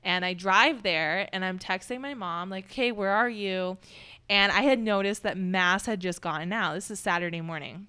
And 0.09 0.25
I 0.25 0.33
drive 0.33 0.85
there 0.85 1.29
and 1.35 1.45
I'm 1.45 1.59
texting 1.59 2.01
my 2.01 2.15
mom, 2.15 2.49
like, 2.49 2.73
hey, 2.73 2.93
where 2.93 3.11
are 3.11 3.29
you? 3.29 3.77
And 4.31 4.51
I 4.51 4.63
had 4.63 4.79
noticed 4.79 5.23
that 5.25 5.37
Mass 5.37 5.85
had 5.85 6.01
just 6.01 6.23
gotten 6.23 6.51
out. 6.51 6.77
This 6.77 6.91
is 6.91 6.99
Saturday 6.99 7.43
morning. 7.43 7.89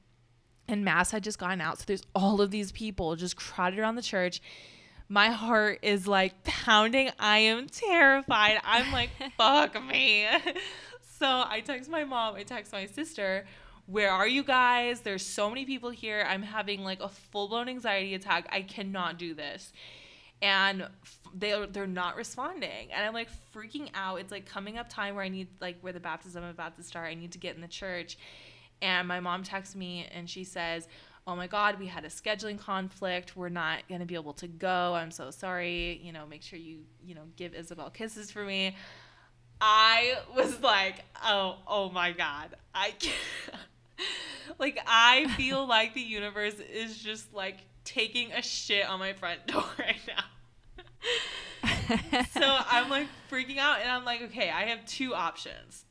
And 0.68 0.84
Mass 0.84 1.12
had 1.12 1.24
just 1.24 1.40
gotten 1.40 1.62
out. 1.62 1.80
So 1.80 1.86
there's 1.88 2.04
all 2.14 2.42
of 2.42 2.52
these 2.52 2.74
people 2.74 3.16
just 3.16 3.38
crowded 3.38 3.80
around 3.80 3.96
the 3.96 4.02
church. 4.02 4.42
My 5.08 5.30
heart 5.30 5.80
is 5.82 6.10
like 6.10 6.44
pounding. 6.44 7.10
I 7.20 7.38
am 7.38 7.68
terrified. 7.68 8.60
I'm 8.66 8.92
like, 8.92 9.12
fuck 9.38 9.82
me. 9.82 10.28
So 11.20 11.28
I 11.28 11.60
text 11.60 11.90
my 11.90 12.06
mom, 12.06 12.36
I 12.36 12.44
text 12.44 12.72
my 12.72 12.86
sister, 12.86 13.46
where 13.88 14.10
are 14.10 14.26
you 14.26 14.42
guys? 14.42 15.02
There's 15.02 15.26
so 15.26 15.50
many 15.50 15.66
people 15.66 15.90
here. 15.90 16.26
I'm 16.26 16.44
having 16.44 16.82
like 16.86 17.02
a 17.02 17.10
full 17.10 17.50
blown 17.50 17.68
anxiety 17.68 18.16
attack. 18.16 18.48
I 18.54 18.62
cannot 18.62 19.20
do 19.20 19.34
this 19.34 19.74
and 20.42 20.88
they're 21.34 21.68
they're 21.68 21.88
not 21.88 22.16
responding. 22.16 22.92
And 22.94 23.06
i'm 23.06 23.14
like 23.14 23.30
freaking 23.54 23.90
out. 23.94 24.20
It's 24.20 24.32
like 24.32 24.46
coming 24.46 24.78
up 24.78 24.90
time 24.90 25.16
where 25.16 25.24
i 25.24 25.30
need 25.30 25.48
like 25.60 25.78
where 25.82 25.94
the 25.94 26.00
baptism 26.00 26.44
is 26.44 26.52
about 26.52 26.78
to 26.78 26.84
start 26.84 27.10
i 27.10 27.14
need 27.14 27.32
to 27.34 27.38
get 27.38 27.56
in 27.56 27.62
the 27.62 27.68
church. 27.68 28.18
And 28.82 29.08
my 29.08 29.20
mom 29.20 29.44
texts 29.44 29.76
me 29.76 30.08
and 30.12 30.30
she 30.30 30.44
says 30.44 30.88
oh 31.28 31.36
my 31.36 31.48
god 31.48 31.80
we 31.80 31.88
had 31.88 32.06
a 32.06 32.10
scheduling 32.10 32.58
conflict. 32.58 33.36
We're 33.36 33.50
not 33.50 33.88
going 33.88 34.00
to 34.00 34.08
be 34.08 34.16
able 34.16 34.34
to 34.34 34.48
go. 34.48 34.96
I'm 34.96 35.12
so 35.12 35.32
sorry. 35.32 36.00
You 36.04 36.12
know 36.12 36.26
make 36.26 36.42
sure 36.42 36.60
you 36.60 36.80
you 37.06 37.16
know 37.16 37.24
give 37.36 37.54
isabel 37.54 37.90
kisses 37.90 38.32
for 38.32 38.44
me. 38.44 38.76
I 39.62 40.16
was 40.36 40.62
like 40.62 41.04
oh 41.24 41.58
oh 41.68 41.90
my 41.90 42.12
god. 42.14 42.56
I 42.74 42.92
can't. 43.00 43.16
Like 44.58 44.80
i 44.88 45.28
feel 45.36 45.68
like 45.68 45.94
the 45.94 46.02
universe 46.02 46.56
is 46.56 46.98
just 46.98 47.34
like 47.34 47.58
taking 47.90 48.32
a 48.32 48.42
shit 48.42 48.88
on 48.88 49.00
my 49.00 49.14
front 49.14 49.48
door 49.48 49.66
right 49.80 50.02
now 50.08 50.24
so 52.32 52.42
I'm 52.44 52.90
like 52.90 53.08
freaking 53.32 53.58
out 53.58 53.80
and 53.82 53.90
I'm 53.90 54.06
like, 54.06 54.22
okay, 54.24 54.50
I 54.50 54.66
have 54.66 54.86
two 54.86 55.14
options. 55.14 55.86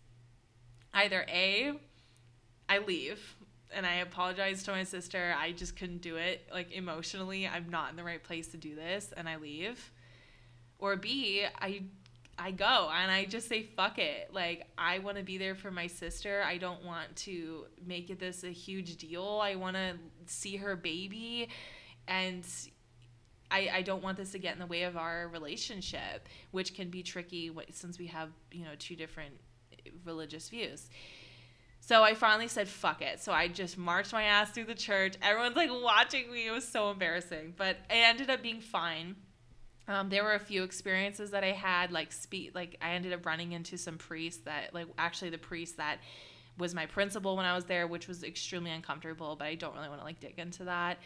Either 0.94 1.24
A, 1.28 1.72
I 2.68 2.78
leave 2.78 3.36
and 3.74 3.84
I 3.84 3.96
apologize 3.96 4.62
to 4.64 4.70
my 4.70 4.84
sister. 4.84 5.34
I 5.38 5.53
just 5.53 5.76
couldn't 5.76 6.03
do 6.03 6.16
it. 6.16 6.49
Like 6.53 6.72
emotionally, 6.72 7.46
I'm 7.46 7.70
not 7.70 7.90
in 7.90 7.96
the 7.96 8.05
right 8.05 8.22
place 8.22 8.49
to 8.49 8.57
do 8.57 8.74
this 8.74 9.12
and 9.16 9.28
I 9.28 9.36
leave. 9.36 9.92
Or 10.78 10.96
B, 10.96 11.44
I 11.61 11.82
I 12.40 12.53
go 12.53 12.88
and 12.94 13.11
I 13.11 13.24
just 13.24 13.49
say 13.49 13.64
fuck 13.64 13.99
it. 13.99 14.32
Like 14.32 14.66
I 14.76 15.01
want 15.01 15.16
to 15.16 15.24
be 15.24 15.38
there 15.38 15.57
for 15.57 15.72
my 15.72 15.88
sister. 15.88 16.42
I 16.46 16.57
don't 16.59 16.84
want 16.84 17.16
to 17.16 17.64
make 17.84 18.16
this 18.20 18.44
a 18.44 18.51
huge 18.51 18.96
deal. 18.96 19.40
I 19.42 19.57
want 19.57 19.76
to 19.76 19.94
see 20.26 20.57
her 20.57 20.76
baby 20.76 21.49
and 22.09 22.44
I, 23.50 23.70
I 23.72 23.82
don't 23.82 24.02
want 24.02 24.16
this 24.16 24.32
to 24.32 24.38
get 24.38 24.54
in 24.54 24.59
the 24.59 24.66
way 24.66 24.82
of 24.82 24.96
our 24.96 25.28
relationship, 25.28 26.28
which 26.50 26.74
can 26.74 26.90
be 26.90 27.02
tricky 27.02 27.50
since 27.70 27.98
we 27.98 28.09
have, 28.09 28.30
you 28.50 28.64
know, 28.64 28.72
two 28.78 28.96
different 28.96 29.34
religious 30.04 30.48
views. 30.48 30.88
So 31.80 32.02
I 32.02 32.14
finally 32.14 32.48
said, 32.48 32.68
fuck 32.68 33.00
it. 33.00 33.20
So 33.20 33.32
I 33.32 33.48
just 33.48 33.78
marched 33.78 34.12
my 34.12 34.24
ass 34.24 34.50
through 34.50 34.64
the 34.64 34.74
church. 34.74 35.14
Everyone's 35.22 35.56
like 35.56 35.70
watching 35.70 36.30
me. 36.30 36.46
It 36.46 36.50
was 36.50 36.66
so 36.66 36.90
embarrassing, 36.90 37.54
but 37.56 37.76
it 37.88 37.94
ended 37.94 38.28
up 38.28 38.42
being 38.42 38.61
fine. 38.61 39.16
Um, 39.86 40.11
there 40.11 40.22
were 40.22 40.34
a 40.34 40.40
few 40.40 40.64
experiences 40.64 41.30
that 41.30 41.44
I 41.44 41.52
had, 41.52 41.90
like 41.90 42.12
speak, 42.12 42.54
like 42.54 42.76
I 42.82 42.90
ended 42.90 43.14
up 43.14 43.24
running 43.24 43.52
into 43.52 43.78
some 43.78 43.96
priests 43.96 44.42
that, 44.44 44.74
like, 44.74 44.86
actually 44.98 45.30
the 45.30 45.38
priest 45.38 45.78
that 45.78 46.00
was 46.59 46.74
my 46.74 46.84
principal 46.84 47.36
when 47.36 47.46
I 47.46 47.54
was 47.54 47.64
there, 47.64 47.86
which 47.86 48.06
was 48.06 48.22
extremely 48.22 48.70
uncomfortable. 48.70 49.36
But 49.36 49.46
I 49.46 49.54
don't 49.54 49.74
really 49.74 49.88
want 49.88 50.00
to 50.00 50.04
like 50.04 50.20
dig 50.20 50.38
into 50.38 50.64
that. 50.64 50.98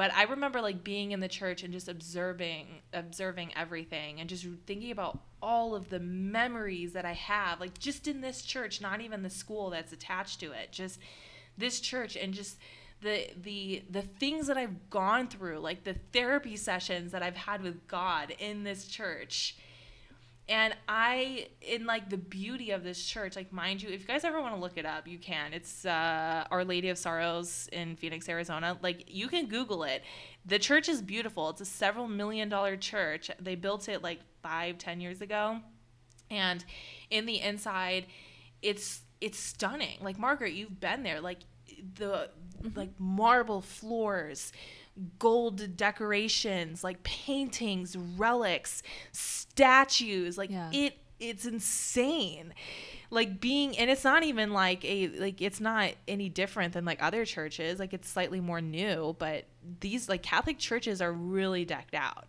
But 0.00 0.14
I 0.14 0.22
remember 0.22 0.62
like 0.62 0.82
being 0.82 1.10
in 1.10 1.20
the 1.20 1.28
church 1.28 1.62
and 1.62 1.74
just 1.74 1.86
observing, 1.86 2.80
observing 2.94 3.52
everything, 3.54 4.18
and 4.18 4.30
just 4.30 4.46
thinking 4.64 4.92
about 4.92 5.18
all 5.42 5.74
of 5.74 5.90
the 5.90 6.00
memories 6.00 6.94
that 6.94 7.04
I 7.04 7.12
have, 7.12 7.60
like 7.60 7.78
just 7.78 8.08
in 8.08 8.22
this 8.22 8.40
church, 8.40 8.80
not 8.80 9.02
even 9.02 9.22
the 9.22 9.28
school 9.28 9.68
that's 9.68 9.92
attached 9.92 10.40
to 10.40 10.52
it, 10.52 10.72
just 10.72 11.00
this 11.58 11.80
church, 11.80 12.16
and 12.16 12.32
just 12.32 12.56
the 13.02 13.28
the 13.42 13.82
the 13.90 14.00
things 14.00 14.46
that 14.46 14.56
I've 14.56 14.88
gone 14.88 15.28
through, 15.28 15.58
like 15.58 15.84
the 15.84 15.96
therapy 16.14 16.56
sessions 16.56 17.12
that 17.12 17.22
I've 17.22 17.36
had 17.36 17.60
with 17.60 17.86
God 17.86 18.34
in 18.38 18.64
this 18.64 18.86
church. 18.86 19.58
And 20.50 20.74
I 20.88 21.46
in 21.62 21.86
like 21.86 22.10
the 22.10 22.16
beauty 22.16 22.72
of 22.72 22.82
this 22.82 23.00
church, 23.02 23.36
like 23.36 23.52
mind 23.52 23.82
you, 23.82 23.88
if 23.88 24.00
you 24.00 24.06
guys 24.06 24.24
ever 24.24 24.42
want 24.42 24.52
to 24.52 24.60
look 24.60 24.76
it 24.76 24.84
up, 24.84 25.06
you 25.06 25.16
can. 25.16 25.52
It's 25.52 25.86
uh, 25.86 26.44
Our 26.50 26.64
Lady 26.64 26.88
of 26.88 26.98
Sorrows 26.98 27.68
in 27.72 27.94
Phoenix, 27.94 28.28
Arizona. 28.28 28.76
Like 28.82 29.04
you 29.06 29.28
can 29.28 29.46
Google 29.46 29.84
it. 29.84 30.02
The 30.44 30.58
church 30.58 30.88
is 30.88 31.02
beautiful. 31.02 31.50
It's 31.50 31.60
a 31.60 31.64
several 31.64 32.08
million 32.08 32.48
dollar 32.48 32.76
church. 32.76 33.30
They 33.40 33.54
built 33.54 33.88
it 33.88 34.02
like 34.02 34.18
five, 34.42 34.76
ten 34.76 35.00
years 35.00 35.20
ago. 35.20 35.60
And 36.32 36.64
in 37.10 37.26
the 37.26 37.40
inside, 37.40 38.06
it's 38.60 39.02
it's 39.20 39.38
stunning. 39.38 39.98
Like 40.00 40.18
Margaret, 40.18 40.52
you've 40.52 40.80
been 40.80 41.04
there. 41.04 41.20
Like 41.20 41.38
the 41.94 42.28
mm-hmm. 42.60 42.76
like 42.76 42.90
marble 42.98 43.60
floors, 43.60 44.52
gold 45.18 45.76
decorations, 45.76 46.84
like 46.84 47.02
paintings, 47.02 47.96
relics, 47.96 48.82
statues. 49.12 50.36
Like 50.36 50.50
yeah. 50.50 50.70
it 50.72 50.98
it's 51.18 51.44
insane. 51.44 52.54
Like 53.10 53.40
being 53.40 53.76
and 53.78 53.90
it's 53.90 54.04
not 54.04 54.22
even 54.22 54.52
like 54.52 54.84
a 54.84 55.08
like 55.08 55.40
it's 55.40 55.60
not 55.60 55.92
any 56.08 56.28
different 56.28 56.74
than 56.74 56.84
like 56.84 57.02
other 57.02 57.24
churches. 57.24 57.78
Like 57.78 57.92
it's 57.92 58.08
slightly 58.08 58.40
more 58.40 58.60
new, 58.60 59.16
but 59.18 59.44
these 59.80 60.08
like 60.08 60.22
Catholic 60.22 60.58
churches 60.58 61.00
are 61.00 61.12
really 61.12 61.64
decked 61.64 61.94
out. 61.94 62.26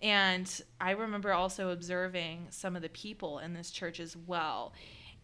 And 0.00 0.48
I 0.80 0.92
remember 0.92 1.32
also 1.32 1.70
observing 1.70 2.48
some 2.50 2.76
of 2.76 2.82
the 2.82 2.88
people 2.88 3.40
in 3.40 3.52
this 3.52 3.70
church 3.70 3.98
as 3.98 4.16
well 4.16 4.72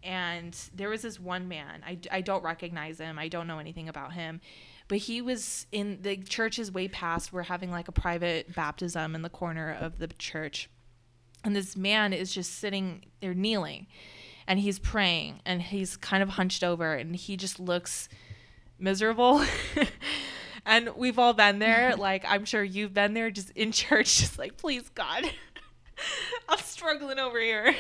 and 0.05 0.55
there 0.75 0.91
was 0.91 1.03
this 1.03 1.19
one 1.19 1.49
man 1.49 1.83
I, 1.85 1.99
I 2.11 2.21
don't 2.21 2.45
recognize 2.45 2.99
him 2.99 3.19
i 3.19 3.29
don't 3.29 3.47
know 3.47 3.59
anything 3.59 3.89
about 3.89 4.13
him 4.13 4.41
but 4.89 4.99
he 4.99 5.21
was 5.21 5.67
in 5.73 5.99
the 6.03 6.17
church 6.17 6.59
is 6.59 6.71
way 6.71 6.89
past 6.89 7.33
we're 7.33 7.43
having 7.43 7.71
like 7.71 7.89
a 7.89 7.93
private 7.93 8.55
baptism 8.55 9.15
in 9.15 9.23
the 9.23 9.31
corner 9.31 9.77
of 9.79 9.99
the 9.99 10.09
church. 10.09 10.69
And 11.43 11.55
this 11.55 11.77
man 11.77 12.13
is 12.13 12.33
just 12.33 12.59
sitting 12.59 13.07
there 13.21 13.35
kneeling 13.35 13.87
and 14.47 14.59
he's 14.59 14.79
praying 14.79 15.41
and 15.45 15.61
he's 15.61 15.97
kind 15.97 16.23
of 16.23 16.31
hunched 16.31 16.65
over 16.65 16.95
and 16.95 17.15
he 17.17 17.37
just 17.37 17.61
looks 17.61 18.09
miserable. 18.79 19.45
And 20.67 20.91
we've 20.97 21.19
all 21.19 21.35
been 21.35 21.59
there. 21.59 21.95
Like 22.05 22.25
i'm 22.29 22.45
sure 22.45 22.63
you've 22.63 22.93
been 22.93 23.15
there 23.15 23.31
just 23.31 23.51
in 23.51 23.73
church 23.73 24.19
just 24.19 24.39
like 24.39 24.59
please 24.59 24.89
god 24.91 25.25
i'm 26.49 26.59
struggling 26.59 27.19
over 27.19 27.41
here. 27.41 27.75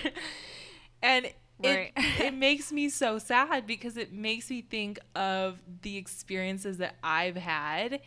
And 1.02 1.30
Right. 1.58 1.92
It, 1.96 2.20
it 2.20 2.34
makes 2.34 2.72
me 2.72 2.88
so 2.88 3.18
sad 3.18 3.66
because 3.66 3.96
it 3.96 4.12
makes 4.12 4.50
me 4.50 4.62
think 4.62 4.98
of 5.14 5.60
the 5.82 5.96
experiences 5.96 6.78
that 6.78 6.96
I've 7.02 7.36
had 7.36 8.00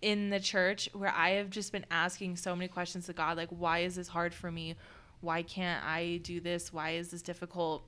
in 0.00 0.30
the 0.30 0.38
church 0.38 0.88
where 0.92 1.12
I 1.12 1.30
have 1.30 1.50
just 1.50 1.72
been 1.72 1.86
asking 1.90 2.36
so 2.36 2.54
many 2.54 2.68
questions 2.68 3.06
to 3.06 3.12
God 3.12 3.36
like 3.36 3.48
why 3.48 3.80
is 3.80 3.96
this 3.96 4.08
hard 4.08 4.32
for 4.32 4.50
me? 4.50 4.76
Why 5.20 5.42
can't 5.42 5.84
I 5.84 6.20
do 6.22 6.40
this? 6.40 6.72
Why 6.72 6.90
is 6.90 7.10
this 7.10 7.22
difficult? 7.22 7.82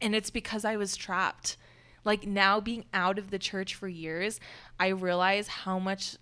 And 0.00 0.14
it's 0.14 0.30
because 0.30 0.64
I 0.64 0.76
was 0.76 0.96
trapped. 0.96 1.56
Like 2.04 2.26
now 2.26 2.60
being 2.60 2.84
out 2.92 3.18
of 3.18 3.30
the 3.30 3.38
church 3.38 3.74
for 3.74 3.88
years, 3.88 4.38
I 4.78 4.88
realize 4.88 5.48
how 5.48 5.78
much 5.78 6.16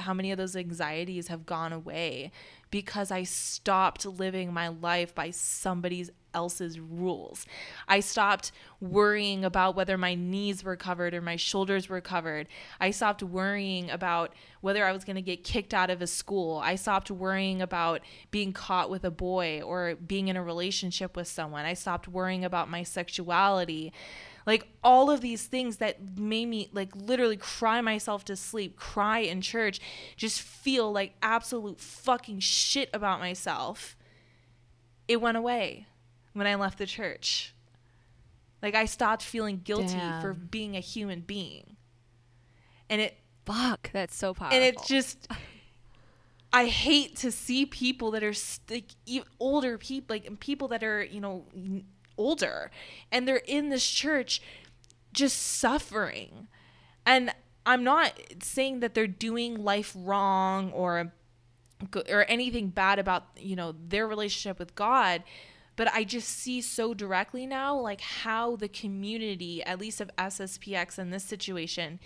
how 0.00 0.14
many 0.14 0.32
of 0.32 0.38
those 0.38 0.56
anxieties 0.56 1.28
have 1.28 1.46
gone 1.46 1.72
away 1.72 2.30
because 2.70 3.10
I 3.10 3.22
stopped 3.22 4.04
living 4.04 4.52
my 4.52 4.68
life 4.68 5.14
by 5.14 5.30
somebody's 5.30 6.10
else's 6.34 6.78
rules. 6.78 7.46
I 7.88 8.00
stopped 8.00 8.52
worrying 8.80 9.44
about 9.44 9.74
whether 9.74 9.96
my 9.96 10.14
knees 10.14 10.62
were 10.62 10.76
covered 10.76 11.14
or 11.14 11.20
my 11.20 11.36
shoulders 11.36 11.88
were 11.88 12.00
covered. 12.00 12.46
I 12.80 12.90
stopped 12.90 13.22
worrying 13.22 13.90
about 13.90 14.34
whether 14.60 14.84
I 14.84 14.92
was 14.92 15.04
going 15.04 15.16
to 15.16 15.22
get 15.22 15.42
kicked 15.42 15.72
out 15.72 15.90
of 15.90 16.02
a 16.02 16.06
school. 16.06 16.58
I 16.58 16.74
stopped 16.74 17.10
worrying 17.10 17.62
about 17.62 18.02
being 18.30 18.52
caught 18.52 18.90
with 18.90 19.04
a 19.04 19.10
boy 19.10 19.62
or 19.62 19.94
being 19.94 20.28
in 20.28 20.36
a 20.36 20.42
relationship 20.42 21.16
with 21.16 21.28
someone. 21.28 21.64
I 21.64 21.74
stopped 21.74 22.06
worrying 22.06 22.44
about 22.44 22.70
my 22.70 22.82
sexuality 22.82 23.92
like 24.48 24.66
all 24.82 25.10
of 25.10 25.20
these 25.20 25.44
things 25.44 25.76
that 25.76 26.18
made 26.18 26.46
me 26.46 26.70
like 26.72 26.96
literally 26.96 27.36
cry 27.36 27.82
myself 27.82 28.24
to 28.24 28.34
sleep, 28.34 28.76
cry 28.76 29.18
in 29.18 29.42
church, 29.42 29.78
just 30.16 30.40
feel 30.40 30.90
like 30.90 31.12
absolute 31.20 31.78
fucking 31.78 32.40
shit 32.40 32.88
about 32.94 33.20
myself. 33.20 33.94
It 35.06 35.20
went 35.20 35.36
away 35.36 35.86
when 36.32 36.46
I 36.46 36.54
left 36.54 36.78
the 36.78 36.86
church. 36.86 37.54
Like 38.62 38.74
I 38.74 38.86
stopped 38.86 39.22
feeling 39.22 39.60
guilty 39.62 39.98
Damn. 39.98 40.22
for 40.22 40.32
being 40.32 40.76
a 40.76 40.80
human 40.80 41.20
being. 41.20 41.76
And 42.88 43.02
it 43.02 43.18
fuck, 43.44 43.90
that's 43.92 44.16
so 44.16 44.32
powerful. 44.32 44.56
And 44.56 44.64
it 44.64 44.82
just 44.86 45.28
I 46.54 46.68
hate 46.68 47.16
to 47.16 47.30
see 47.30 47.66
people 47.66 48.12
that 48.12 48.24
are 48.24 48.32
like 48.70 48.92
older 49.38 49.76
people, 49.76 50.14
like 50.14 50.40
people 50.40 50.68
that 50.68 50.82
are, 50.82 51.04
you 51.04 51.20
know, 51.20 51.44
older 52.18 52.70
and 53.10 53.26
they're 53.26 53.36
in 53.36 53.70
this 53.70 53.88
church 53.88 54.42
just 55.12 55.38
suffering. 55.38 56.48
And 57.06 57.32
I'm 57.64 57.84
not 57.84 58.18
saying 58.42 58.80
that 58.80 58.94
they're 58.94 59.06
doing 59.06 59.62
life 59.62 59.94
wrong 59.96 60.72
or 60.72 61.12
or 62.10 62.24
anything 62.28 62.68
bad 62.68 62.98
about, 62.98 63.26
you 63.36 63.54
know, 63.54 63.72
their 63.88 64.06
relationship 64.08 64.58
with 64.58 64.74
God, 64.74 65.22
but 65.76 65.86
I 65.94 66.02
just 66.02 66.28
see 66.28 66.60
so 66.60 66.92
directly 66.92 67.46
now 67.46 67.78
like 67.78 68.00
how 68.00 68.56
the 68.56 68.68
community, 68.68 69.62
at 69.62 69.78
least 69.78 70.00
of 70.00 70.10
SSPX 70.18 70.98
in 70.98 71.10
this 71.10 71.22
situation, 71.22 72.00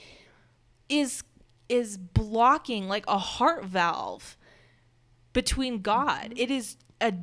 is 0.88 1.24
is 1.68 1.96
blocking 1.96 2.86
like 2.86 3.04
a 3.08 3.16
heart 3.16 3.64
valve 3.64 4.36
between 5.32 5.80
God. 5.80 6.30
Mm-hmm. 6.30 6.38
It 6.38 6.50
is 6.50 6.76
a 7.00 7.14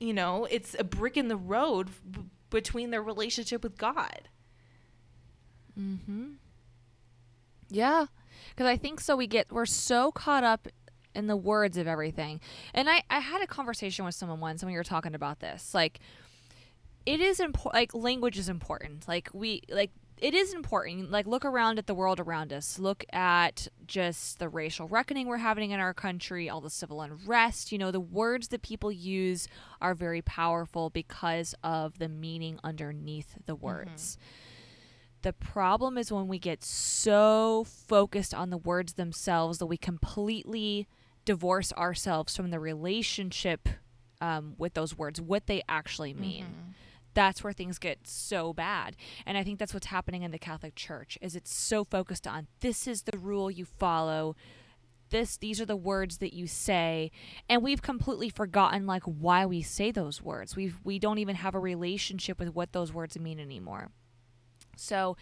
you 0.00 0.14
know, 0.14 0.46
it's 0.50 0.74
a 0.78 0.84
brick 0.84 1.16
in 1.16 1.28
the 1.28 1.36
road 1.36 1.90
b- 2.08 2.20
between 2.50 2.90
their 2.90 3.02
relationship 3.02 3.62
with 3.62 3.76
God. 3.76 4.28
mm-hmm 5.78 6.32
Yeah. 7.68 8.06
Cuz 8.56 8.66
I 8.66 8.76
think 8.76 9.00
so 9.00 9.16
we 9.16 9.26
get 9.26 9.50
we're 9.52 9.66
so 9.66 10.10
caught 10.12 10.44
up 10.44 10.68
in 11.14 11.26
the 11.26 11.36
words 11.36 11.76
of 11.76 11.86
everything. 11.86 12.40
And 12.74 12.88
I 12.88 13.02
I 13.10 13.20
had 13.20 13.42
a 13.42 13.46
conversation 13.46 14.04
with 14.04 14.14
someone 14.14 14.40
once 14.40 14.62
and 14.62 14.70
we 14.70 14.76
were 14.76 14.84
talking 14.84 15.14
about 15.14 15.40
this. 15.40 15.74
Like 15.74 16.00
it 17.06 17.20
is 17.20 17.40
important 17.40 17.74
like 17.74 17.94
language 17.94 18.38
is 18.38 18.48
important. 18.48 19.06
Like 19.08 19.30
we 19.32 19.62
like 19.70 19.90
it 20.20 20.34
is 20.34 20.52
important. 20.52 21.10
Like, 21.10 21.26
look 21.26 21.44
around 21.44 21.78
at 21.78 21.86
the 21.86 21.94
world 21.94 22.20
around 22.20 22.52
us. 22.52 22.78
Look 22.78 23.04
at 23.12 23.68
just 23.86 24.38
the 24.38 24.48
racial 24.48 24.88
reckoning 24.88 25.26
we're 25.26 25.38
having 25.38 25.70
in 25.70 25.80
our 25.80 25.94
country, 25.94 26.48
all 26.48 26.60
the 26.60 26.70
civil 26.70 27.00
unrest. 27.00 27.72
You 27.72 27.78
know, 27.78 27.90
the 27.90 28.00
words 28.00 28.48
that 28.48 28.62
people 28.62 28.92
use 28.92 29.48
are 29.80 29.94
very 29.94 30.22
powerful 30.22 30.90
because 30.90 31.54
of 31.62 31.98
the 31.98 32.08
meaning 32.08 32.58
underneath 32.62 33.34
the 33.46 33.54
mm-hmm. 33.54 33.66
words. 33.66 34.16
Mm-hmm. 34.16 34.32
The 35.22 35.32
problem 35.32 35.98
is 35.98 36.12
when 36.12 36.28
we 36.28 36.38
get 36.38 36.62
so 36.62 37.64
focused 37.64 38.32
on 38.32 38.50
the 38.50 38.58
words 38.58 38.94
themselves 38.94 39.58
that 39.58 39.66
we 39.66 39.76
completely 39.76 40.86
divorce 41.24 41.72
ourselves 41.72 42.36
from 42.36 42.50
the 42.50 42.60
relationship 42.60 43.68
um, 44.20 44.54
with 44.58 44.74
those 44.74 44.96
words, 44.96 45.20
what 45.20 45.46
they 45.46 45.62
actually 45.68 46.14
mean. 46.14 46.44
Mm-hmm 46.44 46.70
that's 47.18 47.42
where 47.42 47.52
things 47.52 47.80
get 47.80 48.06
so 48.06 48.52
bad. 48.52 48.94
And 49.26 49.36
I 49.36 49.42
think 49.42 49.58
that's 49.58 49.74
what's 49.74 49.86
happening 49.86 50.22
in 50.22 50.30
the 50.30 50.38
Catholic 50.38 50.76
Church 50.76 51.18
is 51.20 51.34
it's 51.34 51.52
so 51.52 51.82
focused 51.82 52.28
on 52.28 52.46
this 52.60 52.86
is 52.86 53.02
the 53.02 53.18
rule 53.18 53.50
you 53.50 53.64
follow. 53.64 54.36
This 55.10 55.36
these 55.36 55.60
are 55.60 55.66
the 55.66 55.74
words 55.74 56.18
that 56.18 56.32
you 56.32 56.46
say 56.46 57.10
and 57.48 57.60
we've 57.60 57.82
completely 57.82 58.28
forgotten 58.28 58.86
like 58.86 59.02
why 59.02 59.46
we 59.46 59.62
say 59.62 59.90
those 59.90 60.22
words. 60.22 60.54
We've 60.54 60.78
we 60.84 61.00
don't 61.00 61.18
even 61.18 61.34
have 61.34 61.56
a 61.56 61.58
relationship 61.58 62.38
with 62.38 62.54
what 62.54 62.70
those 62.72 62.92
words 62.92 63.18
mean 63.18 63.40
anymore. 63.40 63.90
So 64.76 65.16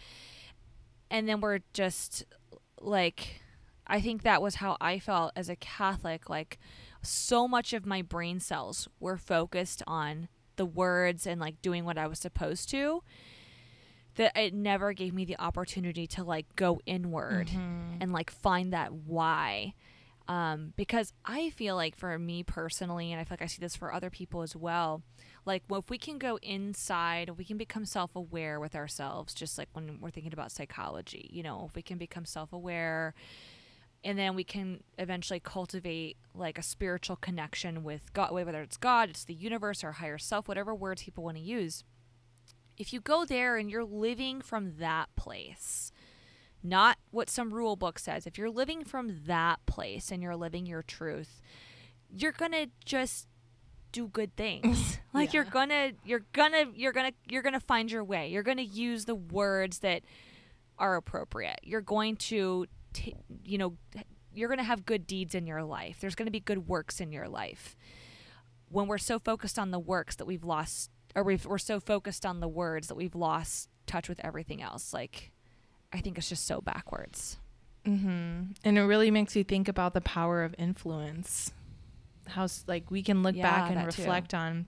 and 1.09 1.27
then 1.27 1.41
we're 1.41 1.61
just 1.73 2.25
like 2.79 3.41
I 3.87 4.01
think 4.01 4.21
that 4.21 4.39
was 4.39 4.55
how 4.55 4.77
I 4.79 4.99
felt 4.99 5.31
as 5.35 5.49
a 5.49 5.55
Catholic 5.55 6.29
like 6.29 6.59
so 7.01 7.47
much 7.47 7.73
of 7.73 7.87
my 7.87 8.03
brain 8.03 8.39
cells 8.39 8.87
were 8.99 9.17
focused 9.17 9.81
on 9.87 10.27
the 10.57 10.65
words 10.65 11.25
and 11.25 11.39
like 11.39 11.61
doing 11.61 11.85
what 11.85 11.97
I 11.97 12.07
was 12.07 12.19
supposed 12.19 12.69
to 12.71 13.01
that 14.15 14.35
it 14.35 14.53
never 14.53 14.93
gave 14.93 15.13
me 15.13 15.25
the 15.25 15.37
opportunity 15.39 16.07
to 16.07 16.23
like 16.23 16.47
go 16.55 16.81
inward 16.85 17.47
Mhm. 17.49 17.97
and 18.01 18.11
like 18.11 18.31
find 18.31 18.73
that 18.73 18.91
why. 18.91 19.73
Um, 20.27 20.73
because 20.75 21.13
I 21.23 21.51
feel 21.51 21.75
like 21.77 21.95
for 21.95 22.19
me 22.19 22.43
personally, 22.43 23.13
and 23.13 23.21
I 23.21 23.23
feel 23.23 23.33
like 23.33 23.43
I 23.43 23.45
see 23.45 23.61
this 23.61 23.77
for 23.77 23.93
other 23.93 24.09
people 24.09 24.41
as 24.41 24.55
well, 24.57 25.01
like 25.45 25.63
well, 25.69 25.79
if 25.79 25.89
we 25.89 25.97
can 25.97 26.17
go 26.17 26.37
inside, 26.41 27.29
we 27.37 27.45
can 27.45 27.57
become 27.57 27.85
self 27.85 28.13
aware 28.15 28.59
with 28.59 28.75
ourselves, 28.75 29.33
just 29.33 29.57
like 29.57 29.69
when 29.71 30.01
we're 30.01 30.09
thinking 30.11 30.33
about 30.33 30.51
psychology, 30.51 31.29
you 31.31 31.43
know, 31.43 31.65
if 31.69 31.75
we 31.75 31.81
can 31.81 31.97
become 31.97 32.25
self 32.25 32.51
aware 32.51 33.13
and 34.07 34.17
then 34.17 34.35
we 34.35 34.45
can 34.45 34.81
eventually 34.97 35.41
cultivate 35.41 36.15
like 36.33 36.57
a 36.57 36.63
spiritual 36.63 37.17
connection 37.17 37.83
with 37.83 38.13
God, 38.13 38.31
whether 38.31 38.61
it's 38.61 38.77
God, 38.77 39.09
it's 39.09 39.25
the 39.25 39.33
universe, 39.33 39.83
or 39.83 39.91
higher 39.91 40.17
self, 40.17 40.47
whatever 40.47 40.73
words 40.73 41.03
people 41.03 41.25
want 41.25 41.35
to 41.35 41.43
use. 41.43 41.83
If 42.77 42.93
you 42.93 43.01
go 43.01 43.25
there 43.25 43.57
and 43.57 43.69
you're 43.69 43.83
living 43.83 44.39
from 44.39 44.77
that 44.79 45.13
place, 45.17 45.91
not 46.63 46.99
what 47.11 47.29
some 47.29 47.53
rule 47.53 47.75
book 47.75 47.99
says, 47.99 48.25
if 48.25 48.37
you're 48.37 48.49
living 48.49 48.85
from 48.85 49.23
that 49.25 49.65
place 49.65 50.09
and 50.09 50.23
you're 50.23 50.37
living 50.37 50.65
your 50.65 50.83
truth, 50.83 51.41
you're 52.09 52.31
gonna 52.31 52.67
just 52.85 53.27
do 53.91 54.07
good 54.07 54.33
things. 54.37 54.99
like 55.13 55.33
you're 55.33 55.43
gonna, 55.43 55.91
you're 56.05 56.23
gonna, 56.31 56.63
you're 56.73 56.93
gonna, 56.93 57.11
you're 57.27 57.43
gonna 57.43 57.59
find 57.59 57.91
your 57.91 58.05
way. 58.05 58.29
You're 58.29 58.43
gonna 58.43 58.61
use 58.61 59.03
the 59.03 59.15
words 59.15 59.79
that 59.79 60.03
are 60.79 60.95
appropriate. 60.95 61.59
You're 61.63 61.81
going 61.81 62.15
to, 62.15 62.67
t- 62.93 63.15
you 63.43 63.57
know, 63.57 63.77
you're 64.33 64.49
going 64.49 64.59
to 64.59 64.63
have 64.63 64.85
good 64.85 65.07
deeds 65.07 65.33
in 65.35 65.47
your 65.47 65.63
life. 65.63 65.97
There's 65.99 66.15
going 66.15 66.27
to 66.27 66.31
be 66.31 66.39
good 66.39 66.67
works 66.67 66.99
in 66.99 67.11
your 67.11 67.27
life. 67.27 67.75
When 68.69 68.87
we're 68.87 68.97
so 68.97 69.19
focused 69.19 69.57
on 69.57 69.71
the 69.71 69.79
works 69.79 70.15
that 70.17 70.25
we've 70.25 70.43
lost, 70.43 70.91
or 71.15 71.23
we've, 71.23 71.45
we're 71.45 71.57
so 71.57 71.79
focused 71.79 72.25
on 72.25 72.39
the 72.39 72.47
words 72.47 72.87
that 72.87 72.95
we've 72.95 73.15
lost 73.15 73.69
touch 73.85 74.09
with 74.09 74.19
everything 74.23 74.61
else. 74.61 74.93
Like, 74.93 75.31
I 75.91 76.01
think 76.01 76.17
it's 76.17 76.29
just 76.29 76.45
so 76.45 76.61
backwards. 76.61 77.37
Mm-hmm. 77.85 78.51
And 78.63 78.77
it 78.77 78.81
really 78.81 79.09
makes 79.11 79.35
you 79.35 79.43
think 79.43 79.67
about 79.67 79.93
the 79.93 80.01
power 80.01 80.43
of 80.43 80.53
influence. 80.57 81.51
How 82.27 82.47
like 82.67 82.91
we 82.91 83.01
can 83.01 83.23
look 83.23 83.35
Yeah, 83.35 83.43
back 83.43 83.69
and 83.69 83.77
that 83.79 83.91
too. 83.91 84.01
reflect 84.01 84.33
on 84.33 84.67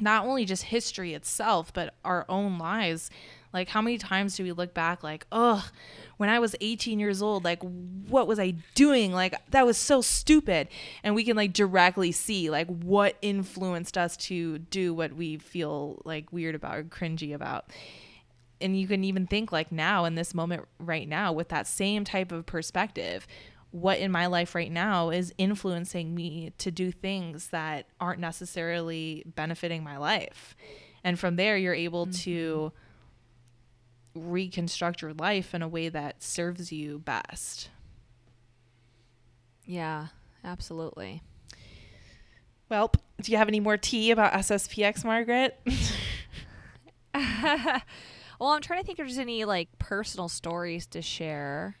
not 0.00 0.26
only 0.26 0.44
just 0.44 0.64
history 0.64 1.14
itself, 1.14 1.72
but 1.72 1.94
our 2.04 2.26
own 2.28 2.58
lives. 2.58 3.08
Like 3.52 3.68
how 3.68 3.82
many 3.82 3.98
times 3.98 4.36
do 4.36 4.44
we 4.44 4.52
look 4.52 4.74
back 4.74 5.02
like, 5.02 5.26
"Oh, 5.30 5.68
when 6.16 6.28
I 6.28 6.38
was 6.38 6.56
18 6.60 6.98
years 6.98 7.22
old, 7.22 7.44
like 7.44 7.62
what 7.62 8.26
was 8.26 8.38
I 8.38 8.54
doing? 8.74 9.12
Like 9.12 9.34
that 9.50 9.66
was 9.66 9.76
so 9.76 10.00
stupid." 10.00 10.68
And 11.02 11.14
we 11.14 11.24
can 11.24 11.36
like 11.36 11.52
directly 11.52 12.12
see 12.12 12.50
like 12.50 12.66
what 12.68 13.16
influenced 13.22 13.98
us 13.98 14.16
to 14.18 14.58
do 14.58 14.94
what 14.94 15.12
we 15.14 15.38
feel 15.38 16.02
like 16.04 16.32
weird 16.32 16.54
about 16.54 16.76
or 16.76 16.84
cringy 16.84 17.34
about 17.34 17.70
and 18.62 18.78
you 18.78 18.86
can 18.86 19.04
even 19.04 19.26
think 19.26 19.52
like 19.52 19.72
now 19.72 20.04
in 20.04 20.14
this 20.14 20.34
moment 20.34 20.64
right 20.78 21.08
now 21.08 21.32
with 21.32 21.48
that 21.48 21.66
same 21.66 22.04
type 22.04 22.32
of 22.32 22.46
perspective 22.46 23.26
what 23.70 23.98
in 23.98 24.12
my 24.12 24.26
life 24.26 24.54
right 24.54 24.70
now 24.70 25.10
is 25.10 25.34
influencing 25.38 26.14
me 26.14 26.52
to 26.58 26.70
do 26.70 26.92
things 26.92 27.48
that 27.48 27.86
aren't 28.00 28.20
necessarily 28.20 29.24
benefiting 29.26 29.82
my 29.82 29.96
life 29.96 30.54
and 31.02 31.18
from 31.18 31.36
there 31.36 31.56
you're 31.56 31.74
able 31.74 32.06
to 32.06 32.72
mm-hmm. 32.72 32.81
Reconstruct 34.14 35.02
your 35.02 35.12
life 35.14 35.54
in 35.54 35.62
a 35.62 35.68
way 35.68 35.88
that 35.88 36.22
serves 36.22 36.70
you 36.72 36.98
best 36.98 37.70
Yeah, 39.64 40.08
absolutely. 40.44 41.22
well 42.68 42.92
do 43.20 43.30
you 43.32 43.38
have 43.38 43.48
any 43.48 43.60
more 43.60 43.76
tea 43.76 44.10
about 44.10 44.32
sspx 44.32 45.04
margaret 45.04 45.58
well, 47.14 48.50
I'm 48.50 48.60
trying 48.62 48.80
to 48.80 48.86
think 48.86 48.98
if 48.98 49.06
there's 49.06 49.18
any 49.18 49.44
like 49.44 49.68
personal 49.78 50.28
stories 50.28 50.86
to 50.88 51.02
share. 51.02 51.76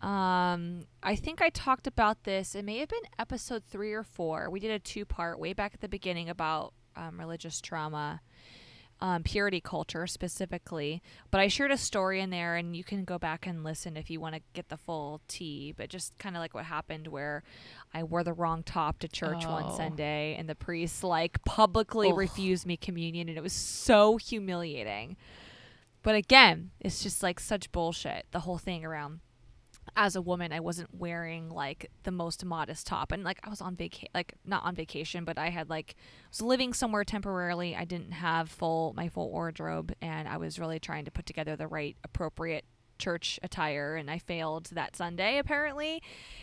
Um, 0.00 0.86
I 1.02 1.16
think 1.16 1.40
I 1.40 1.48
talked 1.48 1.86
about 1.86 2.24
this. 2.24 2.54
It 2.54 2.64
may 2.64 2.78
have 2.78 2.88
been 2.88 3.02
episode 3.18 3.62
three 3.64 3.92
or 3.92 4.02
four. 4.02 4.50
We 4.50 4.60
did 4.60 4.70
a 4.70 4.78
two 4.78 5.04
part 5.04 5.38
way 5.38 5.52
back 5.52 5.72
at 5.74 5.80
the 5.80 5.88
beginning 5.88 6.28
about 6.28 6.74
um, 6.96 7.18
religious 7.18 7.60
trauma, 7.60 8.20
um, 9.02 9.24
purity 9.24 9.60
culture 9.60 10.06
specifically. 10.06 11.02
But 11.32 11.40
I 11.40 11.48
shared 11.48 11.72
a 11.72 11.76
story 11.76 12.20
in 12.20 12.30
there, 12.30 12.54
and 12.56 12.76
you 12.76 12.84
can 12.84 13.04
go 13.04 13.18
back 13.18 13.46
and 13.48 13.64
listen 13.64 13.96
if 13.96 14.08
you 14.08 14.20
want 14.20 14.36
to 14.36 14.40
get 14.54 14.68
the 14.68 14.76
full 14.76 15.20
tea. 15.26 15.74
But 15.76 15.90
just 15.90 16.16
kind 16.18 16.36
of 16.36 16.40
like 16.40 16.54
what 16.54 16.66
happened 16.66 17.08
where 17.08 17.42
I 17.92 18.04
wore 18.04 18.22
the 18.22 18.32
wrong 18.32 18.62
top 18.62 19.00
to 19.00 19.08
church 19.08 19.44
one 19.44 19.64
Oh. 19.66 19.76
Sunday, 19.76 20.36
and 20.38 20.48
the 20.48 20.54
priest 20.54 21.02
like 21.02 21.44
publicly 21.44 22.10
Ugh. 22.10 22.16
refused 22.16 22.64
me 22.64 22.76
communion, 22.76 23.28
and 23.28 23.36
it 23.36 23.42
was 23.42 23.52
so 23.52 24.18
humiliating. 24.18 25.16
But 26.04 26.14
again, 26.14 26.70
it's 26.80 27.02
just 27.02 27.22
like 27.22 27.40
such 27.40 27.72
bullshit. 27.72 28.26
The 28.30 28.40
whole 28.40 28.58
thing 28.58 28.84
around 28.84 29.18
as 29.96 30.16
a 30.16 30.22
woman, 30.22 30.52
I 30.52 30.60
wasn't 30.60 30.88
wearing 30.94 31.50
like 31.50 31.90
the 32.04 32.10
most 32.10 32.44
modest 32.44 32.86
top, 32.86 33.12
and 33.12 33.24
like 33.24 33.40
I 33.44 33.50
was 33.50 33.60
on 33.60 33.76
vacation, 33.76 34.08
like 34.14 34.34
not 34.44 34.64
on 34.64 34.74
vacation, 34.74 35.24
but 35.24 35.38
I 35.38 35.50
had 35.50 35.68
like 35.68 35.94
was 36.30 36.40
living 36.40 36.72
somewhere 36.72 37.04
temporarily. 37.04 37.76
I 37.76 37.84
didn't 37.84 38.12
have 38.12 38.50
full 38.50 38.94
my 38.96 39.08
full 39.08 39.30
wardrobe, 39.30 39.92
and 40.00 40.26
I 40.28 40.38
was 40.38 40.58
really 40.58 40.78
trying 40.78 41.04
to 41.04 41.10
put 41.10 41.26
together 41.26 41.56
the 41.56 41.66
right 41.66 41.96
appropriate 42.04 42.64
church 42.98 43.38
attire, 43.42 43.96
and 43.96 44.10
I 44.10 44.18
failed 44.18 44.66
that 44.72 44.96
Sunday 44.96 45.38
apparently, 45.38 46.02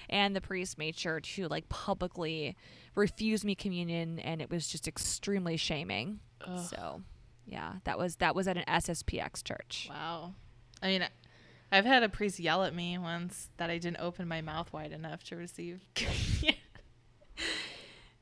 and 0.10 0.36
the 0.36 0.42
priest 0.42 0.78
made 0.78 0.98
sure 0.98 1.20
to 1.20 1.48
like 1.48 1.70
publicly 1.70 2.56
refuse 2.96 3.44
me 3.44 3.56
communion, 3.56 4.20
and 4.20 4.42
it 4.42 4.52
was 4.52 4.68
just 4.68 4.88
extremely 4.88 5.58
shaming. 5.58 6.20
Ugh. 6.46 6.60
So, 6.70 7.02
yeah, 7.48 7.76
that 7.86 7.98
was 7.98 8.18
that 8.18 8.36
was 8.36 8.48
at 8.48 8.58
an 8.58 8.66
SSPX 8.68 9.44
church. 9.44 9.88
Wow. 9.90 10.36
I 10.82 10.88
mean, 10.88 11.06
I've 11.72 11.86
had 11.86 12.04
a 12.04 12.10
priest 12.10 12.40
yell 12.40 12.64
at 12.64 12.74
me 12.74 12.98
once 12.98 13.50
that 13.58 13.70
I 13.70 13.78
didn't 13.78 14.00
open 14.00 14.28
my 14.28 14.42
mouth 14.42 14.72
wide 14.74 14.92
enough 14.92 15.24
to 15.26 15.36
receive. 15.36 15.82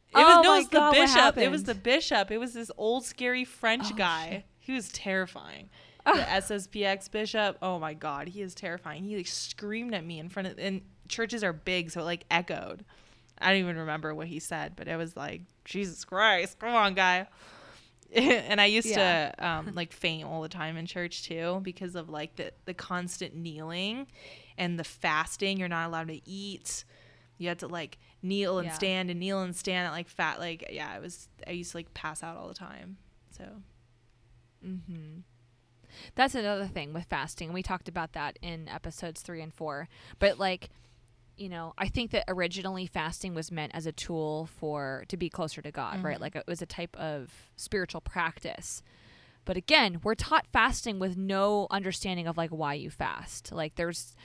It 0.09 0.19
Oh 0.19 0.37
was, 0.37 0.45
no, 0.45 0.53
it 0.53 0.57
was 0.59 0.67
God, 0.69 0.91
the 0.93 0.99
bishop. 1.01 1.37
It 1.37 1.51
was 1.51 1.63
the 1.65 1.75
bishop. 1.75 2.31
It 2.31 2.37
was 2.37 2.53
this 2.53 2.71
old, 2.77 3.03
scary 3.05 3.43
French 3.43 3.87
Oh, 3.91 3.95
guy. 3.95 4.29
shit. 4.29 4.43
He 4.59 4.71
was 4.73 4.89
terrifying. 4.89 5.69
The 6.05 6.13
SSPX 6.13 7.11
bishop. 7.11 7.57
Oh 7.61 7.77
my 7.79 7.93
God, 7.93 8.29
he 8.29 8.41
is 8.41 8.55
terrifying. 8.55 9.03
He 9.03 9.17
like 9.17 9.27
screamed 9.27 9.93
at 9.93 10.05
me 10.05 10.19
in 10.19 10.29
front 10.29 10.47
of, 10.47 10.57
and 10.57 10.81
churches 11.09 11.43
are 11.43 11.51
big, 11.51 11.91
so 11.91 11.99
it 12.01 12.05
like 12.05 12.23
echoed. 12.31 12.85
I 13.39 13.49
don't 13.49 13.59
even 13.59 13.77
remember 13.77 14.15
what 14.15 14.27
he 14.27 14.39
said, 14.39 14.73
but 14.77 14.87
it 14.87 14.95
was 14.95 15.17
like, 15.17 15.41
Jesus 15.65 16.05
Christ, 16.05 16.57
come 16.59 16.73
on, 16.73 16.93
guy. 16.95 17.27
and 18.13 18.59
I 18.61 18.65
used 18.65 18.87
Yeah. 18.87 19.31
to 19.37 19.45
um, 19.47 19.71
like 19.75 19.91
faint 19.93 20.25
all 20.27 20.41
the 20.41 20.49
time 20.49 20.77
in 20.77 20.85
church 20.85 21.23
too 21.23 21.59
because 21.63 21.95
of 21.95 22.09
like 22.09 22.35
the 22.35 22.51
the 22.65 22.73
constant 22.73 23.35
kneeling 23.35 24.07
and 24.57 24.79
the 24.79 24.83
fasting. 24.83 25.57
You're 25.57 25.67
not 25.67 25.87
allowed 25.87 26.07
to 26.07 26.21
eat. 26.29 26.85
You 27.37 27.49
had 27.49 27.59
to 27.59 27.67
like 27.67 27.97
kneel 28.21 28.59
and 28.59 28.67
Yeah. 28.67 28.73
stand 28.73 29.09
and 29.11 29.19
kneel 29.19 29.41
and 29.41 29.55
stand 29.55 29.87
at 29.87 29.91
like 29.91 30.07
fat 30.09 30.39
like 30.39 30.69
yeah. 30.71 30.89
I 30.91 30.99
was 30.99 31.29
I 31.45 31.51
used 31.51 31.71
to 31.71 31.77
like 31.77 31.93
pass 31.93 32.23
out 32.23 32.37
all 32.37 32.47
the 32.47 32.53
time. 32.55 32.97
So 33.37 33.43
Mm-hmm. 34.65 35.19
That's 36.15 36.35
another 36.35 36.65
thing 36.67 36.93
with 36.93 37.05
fasting. 37.05 37.53
We 37.53 37.63
talked 37.63 37.87
about 37.87 38.13
that 38.13 38.37
in 38.41 38.67
episodes 38.67 39.21
three 39.21 39.41
and 39.41 39.53
four. 39.53 39.87
But 40.19 40.37
like, 40.39 40.69
you 41.37 41.49
know, 41.49 41.73
I 41.77 41.87
think 41.87 42.11
that 42.11 42.23
originally 42.27 42.87
fasting 42.87 43.33
was 43.33 43.51
meant 43.51 43.73
as 43.75 43.85
a 43.85 43.91
tool 43.91 44.47
for 44.57 45.05
to 45.09 45.17
be 45.17 45.29
closer 45.29 45.61
to 45.61 45.71
God, 45.71 46.03
right? 46.03 46.17
Mhm. 46.17 46.21
Like 46.21 46.35
it 46.35 46.45
was 46.47 46.61
a 46.61 46.65
type 46.65 46.95
of 46.97 47.31
spiritual 47.55 48.01
practice. 48.01 48.81
But 49.45 49.55
again, 49.55 50.01
we're 50.03 50.15
taught 50.15 50.45
fasting 50.51 50.99
with 50.99 51.15
no 51.15 51.67
understanding 51.71 52.27
of 52.27 52.37
like 52.37 52.49
why 52.49 52.73
you 52.73 52.89
fast. 52.89 53.51
Like 53.51 53.75
there's 53.75 54.15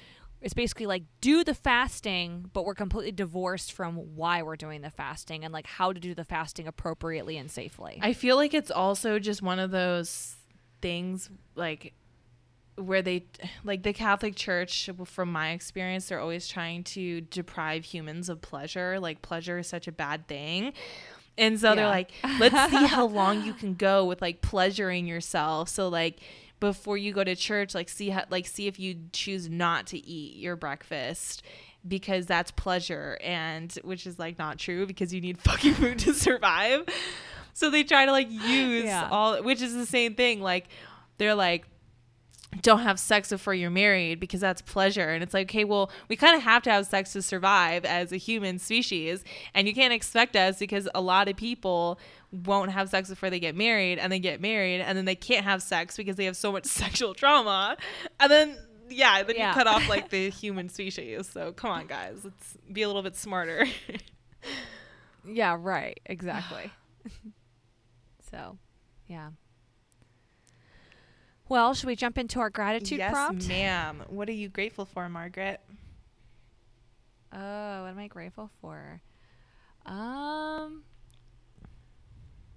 it's 0.41 0.55
basically 0.55 0.87
like 0.87 1.05
do 1.21 1.45
the 1.45 1.55
fasting, 1.55 2.51
but 2.53 2.65
we're 2.65 2.75
completely 2.75 3.13
divorced 3.13 3.73
from 3.73 3.95
why 4.17 4.43
we're 4.43 4.57
doing 4.57 4.81
the 4.81 4.91
fasting 4.91 5.45
and 5.45 5.53
like 5.53 5.67
how 5.69 5.93
to 5.93 6.01
do 6.01 6.15
the 6.15 6.25
fasting 6.25 6.67
appropriately 6.67 7.37
and 7.37 7.49
safely. 7.49 8.01
I 8.03 8.13
feel 8.13 8.35
like 8.35 8.53
it's 8.53 8.71
also 8.71 9.21
just 9.21 9.41
one 9.43 9.61
of 9.61 9.71
those 9.71 10.35
things 10.81 11.31
like 11.55 11.95
where 12.77 13.03
they 13.03 13.25
like 13.65 13.83
the 13.83 13.93
Catholic 13.93 14.35
Church 14.35 14.89
from 15.05 15.31
my 15.31 15.51
experience 15.51 16.09
they're 16.09 16.21
always 16.21 16.49
trying 16.49 16.83
to 16.85 17.21
deprive 17.21 17.85
humans 17.85 18.29
of 18.29 18.41
pleasure 18.41 18.99
like 18.99 19.21
pleasure 19.23 19.59
is 19.59 19.67
such 19.67 19.87
a 19.89 19.93
bad 19.93 20.27
thing 20.27 20.73
And 21.39 21.59
so 21.59 21.75
they're 21.75 21.87
like, 21.87 22.13
let's 22.39 22.71
see 22.71 22.85
how 22.97 23.07
long 23.07 23.43
you 23.45 23.55
can 23.55 23.73
go 23.75 24.05
with 24.05 24.21
like 24.21 24.43
pleasuring 24.43 25.07
yourself. 25.07 25.71
So 25.71 25.89
like 25.89 26.21
before 26.61 26.99
you 26.99 27.13
go 27.15 27.25
to 27.25 27.35
church, 27.35 27.75
like 27.75 27.89
see 27.89 28.11
how 28.11 28.25
like 28.29 28.47
see 28.47 28.67
if 28.67 28.79
you 28.79 28.97
choose 29.13 29.49
not 29.49 29.87
to 29.89 29.97
eat 29.99 30.37
your 30.37 30.57
breakfast 30.57 31.43
because 31.89 32.27
that's 32.27 32.51
pleasure 32.51 33.17
and 33.23 33.73
which 33.83 34.07
is 34.07 34.19
like 34.19 34.39
not 34.39 34.59
true 34.59 34.87
because 34.87 35.13
you 35.15 35.23
need 35.23 35.39
fucking 35.49 35.73
food 35.75 35.99
to 36.01 36.13
survive. 36.13 36.85
So 37.55 37.71
they 37.71 37.83
try 37.83 38.05
to 38.05 38.13
like 38.13 38.31
use 38.31 38.85
Yeah. 38.85 39.09
all 39.11 39.43
which 39.43 39.63
is 39.63 39.73
the 39.75 39.87
same 39.87 40.15
thing. 40.15 40.43
Like 40.43 40.67
they're 41.17 41.35
like 41.35 41.65
don't 42.61 42.81
have 42.81 43.01
sex 43.01 43.31
before 43.31 43.55
you're 43.55 43.71
married 43.71 44.21
because 44.21 44.41
that's 44.41 44.61
pleasure. 44.61 45.09
And 45.11 45.23
it's 45.23 45.33
like, 45.33 45.49
okay, 45.51 45.65
well, 45.65 45.91
we 46.09 46.17
kind 46.17 46.37
of 46.37 46.43
have 46.43 46.63
to 46.65 46.71
have 46.71 46.87
sex 46.87 47.13
to 47.15 47.23
survive 47.23 47.85
as 47.87 48.13
a 48.13 48.17
human 48.19 48.59
species. 48.59 49.25
And 49.55 49.67
you 49.67 49.75
can't 49.75 49.93
expect 49.93 50.37
us 50.37 50.59
because 50.59 50.87
a 50.95 51.01
lot 51.01 51.29
of 51.29 51.37
people 51.37 51.99
won't 52.31 52.71
have 52.71 52.91
sex 52.91 53.09
before 53.09 53.31
they 53.31 53.41
get 53.41 53.57
married 53.57 53.99
and 53.99 54.13
they 54.13 54.19
get 54.19 54.41
married 54.41 54.81
and 54.83 54.97
then 54.99 55.07
they 55.07 55.15
can't 55.15 55.45
have 55.45 55.63
sex 55.63 55.97
because 55.97 56.17
they 56.17 56.27
have 56.27 56.37
so 56.37 56.53
much 56.53 56.65
sexual 56.67 57.15
trauma. 57.15 57.77
And 58.21 58.31
then, 58.31 58.57
yeah, 58.91 59.23
then 59.23 59.37
Yeah. 59.37 59.49
you 59.49 59.55
cut 59.55 59.67
off 59.67 59.89
like 59.89 60.09
the 60.11 60.29
human 60.31 60.69
species. 60.69 61.29
So 61.29 61.53
come 61.53 61.71
on, 61.71 61.87
guys, 61.87 62.19
let's 62.25 62.57
be 62.71 62.83
a 62.83 62.87
little 62.87 63.03
bit 63.03 63.17
smarter. 63.17 63.67
Yeah, 65.27 65.57
right. 65.59 65.99
Exactly. 66.07 66.71
so, 68.31 68.59
yeah. 69.07 69.31
Well, 71.53 71.75
should 71.75 71.87
we 71.87 71.97
jump 71.97 72.17
into 72.17 72.41
our 72.41 72.49
gratitude 72.49 72.97
yes, 72.97 73.13
prompt? 73.13 73.47
ma'am. 73.47 74.05
What 74.09 74.27
are 74.31 74.33
you 74.33 74.49
grateful 74.49 74.87
for, 74.87 75.07
Margaret? 75.11 75.61
Oh, 77.31 77.83
what 77.83 77.91
am 77.91 77.99
I 77.99 78.09
grateful 78.09 78.49
for? 78.63 79.03
Um, 79.85 80.83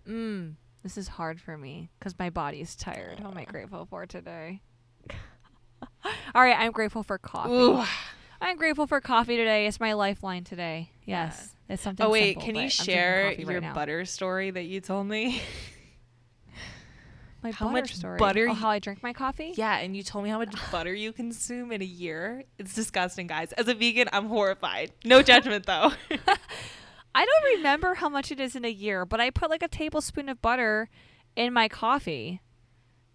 mm, 0.07 0.53
this 0.81 0.97
is 0.97 1.09
hard 1.09 1.41
for 1.41 1.57
me 1.57 1.89
because 1.99 2.17
my 2.17 2.29
body's 2.29 2.73
tired. 2.73 3.19
What 3.19 3.31
am 3.31 3.37
I 3.37 3.43
grateful 3.43 3.85
for 3.85 4.05
today? 4.05 4.61
All 6.33 6.41
right, 6.41 6.57
I'm 6.57 6.71
grateful 6.71 7.03
for 7.03 7.17
coffee. 7.17 7.51
Ooh. 7.51 7.83
I'm 8.39 8.55
grateful 8.55 8.87
for 8.87 9.01
coffee 9.01 9.35
today. 9.35 9.67
It's 9.67 9.81
my 9.81 9.91
lifeline 9.91 10.45
today. 10.45 10.89
Yes, 11.03 11.53
it's 11.67 11.83
something. 11.83 12.05
Oh 12.05 12.11
wait, 12.11 12.35
simple, 12.35 12.43
can 12.43 12.55
you 12.55 12.69
share 12.69 13.31
coffee 13.31 13.43
right 13.43 13.61
your 13.61 13.73
butter 13.73 14.05
story 14.05 14.51
that 14.51 14.63
you 14.63 14.79
told 14.79 15.05
me? 15.05 15.41
My 17.45 17.51
how 17.51 17.65
butter 17.67 17.81
much 17.81 17.95
story. 17.95 18.17
butter 18.17 18.47
Oh, 18.49 18.53
how 18.55 18.69
I 18.69 18.79
drink 18.79 19.03
my 19.03 19.13
coffee? 19.13 19.53
yeah, 19.55 19.77
and 19.77 19.95
you 19.95 20.01
told 20.03 20.23
me 20.23 20.31
how 20.31 20.39
much 20.39 20.55
butter 20.71 20.93
you 20.93 21.13
consume 21.13 21.71
in 21.71 21.81
a 21.81 21.85
year. 21.85 22.43
It's 22.57 22.73
disgusting, 22.73 23.27
guys. 23.27 23.51
As 23.53 23.67
a 23.67 23.73
vegan, 23.75 24.07
I'm 24.11 24.27
horrified. 24.27 24.91
No 25.03 25.21
judgment 25.21 25.65
though. 25.65 25.91
I 27.15 27.23
don't 27.25 27.57
remember 27.57 27.93
how 27.93 28.09
much 28.09 28.31
it 28.31 28.39
is 28.39 28.55
in 28.55 28.65
a 28.65 28.69
year, 28.69 29.05
but 29.05 29.21
I 29.21 29.29
put 29.29 29.49
like 29.49 29.61
a 29.63 29.67
tablespoon 29.67 30.27
of 30.27 30.41
butter 30.41 30.89
in 31.35 31.53
my 31.53 31.67
coffee 31.69 32.41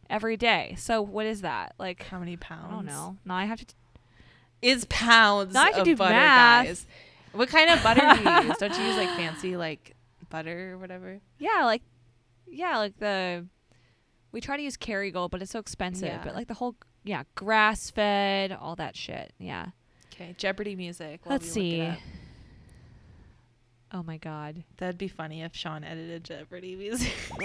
every 0.09 0.37
day. 0.37 0.75
So 0.79 1.03
what 1.03 1.27
is 1.27 1.43
that? 1.43 1.75
Like 1.79 2.05
how 2.05 2.19
many 2.19 2.37
pounds? 2.37 2.67
I 2.69 2.75
don't 2.77 2.87
know. 2.87 3.17
Now 3.25 3.35
I 3.37 3.45
have 3.47 3.59
to. 3.67 3.75
Is 4.63 4.85
pounds 4.87 5.55
Now 5.55 5.63
I 5.63 5.67
have 5.67 5.75
to 5.75 5.81
of 5.81 5.85
do 5.87 5.97
butter, 5.97 6.15
math. 6.15 6.67
guys. 6.67 6.87
What 7.33 7.49
kind 7.49 7.69
of 7.71 7.83
butter 7.83 8.01
do 8.01 8.23
you 8.31 8.49
use? 8.49 8.57
Don't 8.59 8.79
you 8.79 8.85
use 8.85 8.97
like 8.97 9.09
fancy 9.17 9.57
like 9.57 9.97
butter 10.29 10.73
or 10.75 10.79
whatever? 10.79 11.21
Yeah, 11.39 11.65
like 11.65 11.83
yeah, 12.47 12.79
like 12.79 12.99
the 12.99 13.47
we 14.33 14.41
try 14.41 14.57
to 14.57 14.63
use 14.63 14.77
Kerrygold, 14.77 15.31
but 15.31 15.43
it's 15.43 15.53
so 15.53 15.59
expensive. 15.59 16.09
Yeah. 16.09 16.21
But 16.23 16.35
like 16.35 16.49
the 16.49 16.55
whole 16.55 16.77
yeah, 17.05 17.25
grass 17.35 17.91
fed, 17.91 18.53
all 18.53 18.77
that 18.77 18.97
shit. 18.97 19.33
Yeah. 19.39 19.67
Okay, 20.13 20.35
Jeopardy 20.37 20.77
music. 20.77 21.21
Let's 21.27 21.55
we 21.55 21.63
look 21.63 21.89
it 21.89 21.95
see. 21.95 22.03
Oh 23.93 24.03
my 24.03 24.19
god. 24.19 24.65
That'd 24.77 24.99
be 24.99 25.09
funny 25.09 25.43
if 25.43 25.57
Sean 25.57 25.83
edited 25.83 26.25
Jeopardy 26.25 26.77
music. 26.77 27.13
I 27.33 27.45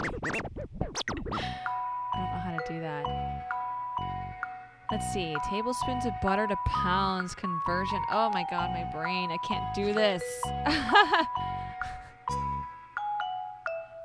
don't 2.17 2.31
know 2.31 2.41
how 2.43 2.57
to 2.57 2.73
do 2.73 2.79
that. 2.81 3.05
Let's 4.91 5.11
see. 5.11 5.35
Tablespoons 5.49 6.05
of 6.05 6.13
butter 6.21 6.45
to 6.45 6.55
pounds 6.67 7.33
conversion. 7.33 7.99
Oh 8.11 8.29
my 8.29 8.45
god, 8.51 8.69
my 8.71 8.83
brain. 8.93 9.31
I 9.31 9.37
can't 9.47 9.73
do 9.73 9.93
this. 9.93 10.21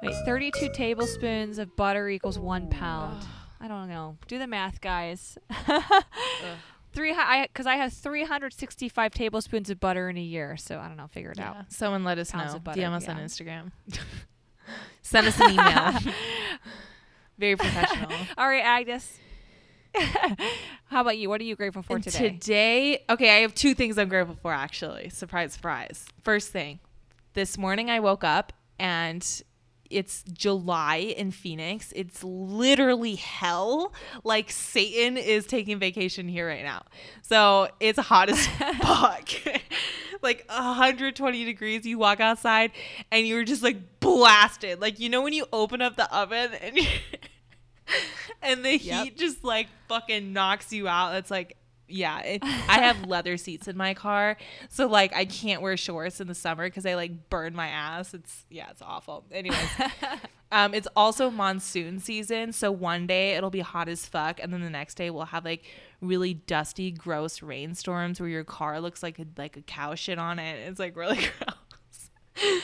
Wait, 0.02 0.14
32 0.24 0.70
tablespoons 0.72 1.58
of 1.58 1.76
butter 1.76 2.08
equals 2.08 2.38
one 2.38 2.68
pound. 2.68 3.22
I 3.60 3.68
don't 3.68 3.88
know. 3.88 4.16
Do 4.28 4.38
the 4.38 4.46
math, 4.46 4.80
guys. 4.80 5.36
Three, 6.92 7.12
I 7.12 7.46
because 7.46 7.66
I 7.66 7.76
have 7.76 7.92
365 7.92 9.12
tablespoons 9.14 9.70
of 9.70 9.78
butter 9.78 10.08
in 10.08 10.16
a 10.16 10.22
year, 10.22 10.56
so 10.56 10.78
I 10.78 10.88
don't 10.88 10.96
know. 10.96 11.06
Figure 11.06 11.30
it 11.30 11.38
out. 11.38 11.56
Someone 11.68 12.02
let 12.02 12.18
us 12.18 12.30
Pounds 12.32 12.54
know. 12.54 12.58
butter, 12.58 12.80
DM 12.80 12.92
us 12.92 13.08
on. 13.08 13.16
Instagram. 13.18 13.70
Send 15.02 15.26
us 15.26 15.38
an 15.40 15.50
email. 15.52 15.94
Very 17.38 17.56
professional. 17.56 18.10
All 18.36 18.48
right, 18.48 18.62
Agnes. 18.64 19.18
How 20.86 21.00
about 21.02 21.18
you? 21.18 21.28
What 21.28 21.40
are 21.40 21.44
you 21.44 21.56
grateful 21.56 21.82
for 21.82 21.96
And 21.96 22.04
today? 22.04 22.30
Today, 22.30 23.04
okay, 23.10 23.36
I 23.36 23.40
have 23.40 23.54
two 23.54 23.74
things 23.74 23.98
I'm 23.98 24.08
grateful 24.08 24.36
for 24.40 24.52
actually. 24.52 25.10
Surprise, 25.10 25.52
surprise. 25.52 26.06
First 26.22 26.50
thing, 26.50 26.78
this 27.34 27.56
morning 27.58 27.90
I 27.90 28.00
woke 28.00 28.24
up 28.24 28.52
and 28.78 29.42
it's 29.90 30.22
July 30.32 30.96
in 30.96 31.30
Phoenix. 31.32 31.92
It's 31.96 32.22
literally 32.24 33.16
hell. 33.16 33.92
Like 34.24 34.50
Satan 34.50 35.16
is 35.16 35.46
taking 35.46 35.78
vacation 35.78 36.28
here 36.28 36.46
right 36.46 36.62
now. 36.64 36.84
So 37.22 37.68
it's 37.80 37.98
hot 37.98 38.28
as 38.30 38.46
fuck. 38.80 39.28
like 40.22 40.44
120 40.48 41.44
degrees. 41.44 41.84
You 41.84 41.98
walk 41.98 42.20
outside 42.20 42.70
and 43.10 43.26
you're 43.26 43.44
just 43.44 43.62
like 43.62 44.00
blasted. 44.00 44.80
Like, 44.80 45.00
you 45.00 45.08
know, 45.08 45.22
when 45.22 45.32
you 45.32 45.46
open 45.52 45.82
up 45.82 45.96
the 45.96 46.12
oven 46.14 46.52
and 46.60 46.78
and 48.42 48.64
the 48.64 48.78
Yep. 48.78 49.04
heat 49.04 49.18
just 49.18 49.44
like 49.44 49.68
fucking 49.88 50.32
knocks 50.32 50.72
you 50.72 50.88
out. 50.88 51.16
It's 51.16 51.30
like, 51.30 51.56
yeah, 51.90 52.20
it, 52.20 52.42
I 52.44 52.80
have 52.80 53.06
leather 53.06 53.36
seats 53.36 53.68
in 53.68 53.76
my 53.76 53.94
car, 53.94 54.36
so 54.68 54.86
like 54.86 55.14
I 55.14 55.24
can't 55.24 55.62
wear 55.62 55.76
shorts 55.76 56.20
in 56.20 56.28
the 56.28 56.34
summer 56.34 56.66
because 56.66 56.86
I 56.86 56.94
like 56.94 57.28
burn 57.30 57.54
my 57.54 57.68
ass. 57.68 58.14
It's 58.14 58.46
yeah, 58.50 58.70
it's 58.70 58.82
awful. 58.82 59.24
Anyways, 59.32 59.58
um, 60.52 60.74
it's 60.74 60.88
also 60.96 61.30
monsoon 61.30 61.98
season, 61.98 62.52
so 62.52 62.70
one 62.70 63.06
day 63.06 63.32
it'll 63.32 63.50
be 63.50 63.60
hot 63.60 63.88
as 63.88 64.06
fuck, 64.06 64.40
and 64.42 64.52
then 64.52 64.62
the 64.62 64.70
next 64.70 64.94
day 64.94 65.10
we'll 65.10 65.26
have 65.26 65.44
like 65.44 65.64
really 66.00 66.34
dusty, 66.34 66.90
gross 66.90 67.42
rainstorms 67.42 68.20
where 68.20 68.28
your 68.28 68.44
car 68.44 68.80
looks 68.80 69.02
like 69.02 69.18
a, 69.18 69.26
like 69.36 69.56
a 69.56 69.62
cow 69.62 69.94
shit 69.94 70.18
on 70.18 70.38
it. 70.38 70.68
It's 70.68 70.78
like 70.78 70.96
really 70.96 71.16
gross. 71.38 72.60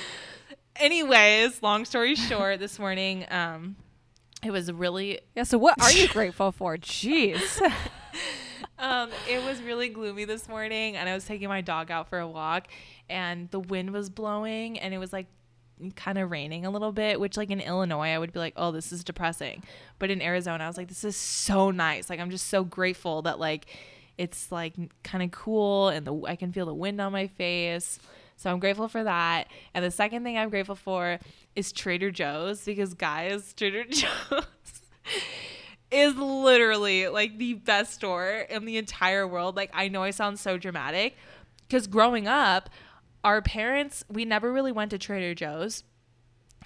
Anyways, 0.77 1.63
long 1.63 1.85
story 1.85 2.15
short, 2.15 2.59
this 2.59 2.79
morning, 2.79 3.25
um, 3.31 3.77
it 4.45 4.51
was 4.51 4.71
really 4.71 5.21
yeah. 5.35 5.43
So 5.43 5.59
what 5.59 5.81
are 5.81 5.91
you 5.91 6.09
grateful 6.09 6.53
for? 6.53 6.77
Jeez. 6.77 7.61
Um, 8.87 9.11
it 9.29 9.43
was 9.43 9.61
really 9.63 9.89
gloomy 9.89 10.25
this 10.25 10.49
morning, 10.49 10.97
and 10.97 11.09
I 11.09 11.15
was 11.15 11.25
taking 11.25 11.49
my 11.49 11.61
dog 11.61 11.91
out 11.91 12.09
for 12.09 12.21
a 12.21 12.29
walk, 12.29 12.69
and 13.09 13.51
the 13.51 13.59
wind 13.59 13.93
was 13.93 14.09
blowing, 14.09 14.79
and 14.79 14.95
it 14.95 14.99
was 14.99 15.13
like 15.13 15.27
kind 15.97 16.19
of 16.19 16.31
raining 16.31 16.65
a 16.65 16.71
little 16.71 16.93
bit, 16.93 17.19
which 17.19 17.37
like 17.37 17.51
in 17.51 17.61
Illinois, 17.61 18.11
I 18.11 18.19
would 18.19 18.33
be 18.33 18.39
like, 18.39 18.55
oh, 18.57 18.71
this 18.71 18.93
is 18.93 19.03
depressing. 19.03 19.65
But 19.99 20.11
in 20.11 20.23
Arizona, 20.23 20.65
I 20.65 20.69
was 20.69 20.77
like, 20.77 20.87
this 20.89 21.03
is 21.03 21.17
so 21.17 21.73
nice. 21.73 22.09
Like, 22.09 22.21
I'm 22.21 22.31
just 22.31 22.47
so 22.47 22.63
grateful 22.63 23.23
that 23.23 23.41
like 23.41 23.67
it's 24.17 24.53
like 24.53 24.75
kind 25.03 25.25
of 25.25 25.33
cool, 25.33 25.89
and 25.89 26.07
the 26.07 26.15
I 26.27 26.37
can 26.37 26.53
feel 26.53 26.67
the 26.67 26.75
wind 26.75 27.01
on 27.01 27.11
my 27.11 27.27
face. 27.27 27.99
So 28.37 28.51
I'm 28.51 28.61
grateful 28.61 28.87
for 28.87 29.03
that. 29.03 29.49
And 29.75 29.85
the 29.85 29.91
second 29.91 30.23
thing 30.23 30.39
I'm 30.39 30.51
grateful 30.51 30.77
for 30.77 31.19
is 31.57 31.73
Trader 31.73 32.13
Joe's 32.13 32.65
because 32.65 32.95
guys, 32.95 33.53
Trader 33.53 33.85
Joe's 33.91 34.47
is 35.91 36.17
literally 36.17 37.09
like 37.09 37.39
the 37.39 37.55
best 37.55 37.95
store 37.95 38.47
in 38.49 38.65
the 38.65 38.77
entire 38.77 39.27
world. 39.27 39.57
Like 39.57 39.71
I 39.73 39.89
know 39.89 40.03
I 40.03 40.11
sound 40.11 40.39
so 40.39 40.59
dramatic 40.59 41.17
cuz 41.71 41.87
growing 41.87 42.27
up, 42.27 42.71
our 43.25 43.43
parents, 43.43 44.05
we 44.09 44.25
never 44.25 44.53
really 44.53 44.73
went 44.73 44.91
to 44.93 44.99
Trader 44.99 45.35
Joe's. 45.35 45.85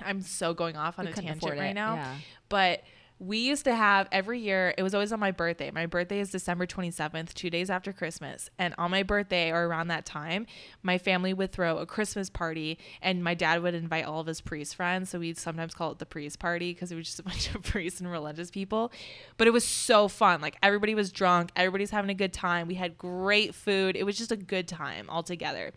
I'm 0.03 0.23
so 0.23 0.55
going 0.55 0.77
off 0.77 0.99
on 0.99 1.07
We 1.07 1.13
a 1.13 1.15
tangent 1.15 1.59
right 1.59 1.75
now. 1.75 1.95
yeah. 1.95 2.15
But 2.49 2.83
we 3.21 3.37
used 3.37 3.65
to 3.65 3.75
have 3.75 4.09
every 4.11 4.41
year, 4.41 4.73
it 4.79 4.83
was 4.83 4.95
always 4.95 5.13
on 5.13 5.21
my 5.21 5.31
birthday. 5.31 5.71
My 5.71 5.85
birthday 5.85 6.21
is 6.21 6.31
December 6.31 6.67
27th, 6.67 7.35
two 7.35 7.51
days 7.51 7.69
after 7.69 7.93
Christmas. 7.93 8.49
And 8.59 8.75
on 8.79 8.91
my 8.91 9.03
birthday 9.03 9.51
or 9.51 9.67
around 9.67 9.89
that 9.89 10.07
time, 10.07 10.47
my 10.83 10.97
family 10.97 11.35
would 11.35 11.53
throw 11.53 11.77
a 11.77 11.85
Christmas 11.85 12.31
party 12.31 12.79
and 13.03 13.23
my 13.23 13.35
dad 13.35 13.63
would 13.63 13.75
invite 13.75 14.07
all 14.07 14.21
of 14.21 14.27
his 14.27 14.41
priest 14.41 14.75
friends. 14.75 15.11
So 15.11 15.19
we'd 15.19 15.37
sometimes 15.37 15.75
call 15.75 15.93
it 15.93 15.99
the 15.99 16.07
priest 16.07 16.39
party 16.39 16.73
because 16.73 16.91
it 16.91 16.97
was 16.97 17.05
just 17.05 17.21
a 17.21 17.23
bunch 17.25 17.55
of 17.55 17.63
priests 17.63 18.01
and 18.01 18.11
religious 18.11 18.51
people. 18.51 18.91
But 19.37 19.47
it 19.47 19.51
was 19.51 19.65
so 19.65 20.09
fun. 20.09 20.41
Like 20.41 20.57
everybody 20.63 20.95
was 20.95 21.13
drunk, 21.13 21.51
everybody's 21.55 21.91
having 21.91 22.11
a 22.11 22.15
good 22.15 22.33
time. 22.33 22.69
We 22.69 22.77
had 22.77 22.97
great 22.97 23.55
food. 23.55 23.97
It 23.97 24.05
was 24.05 24.17
just 24.17 24.33
a 24.33 24.37
good 24.37 24.67
time 24.67 25.11
all 25.11 25.23
together. 25.23 25.73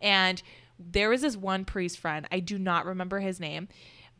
And 0.00 0.42
there 0.90 1.08
was 1.08 1.22
this 1.22 1.36
one 1.36 1.64
priest 1.64 1.98
friend, 1.98 2.26
I 2.32 2.40
do 2.40 2.58
not 2.58 2.86
remember 2.86 3.20
his 3.20 3.38
name, 3.38 3.68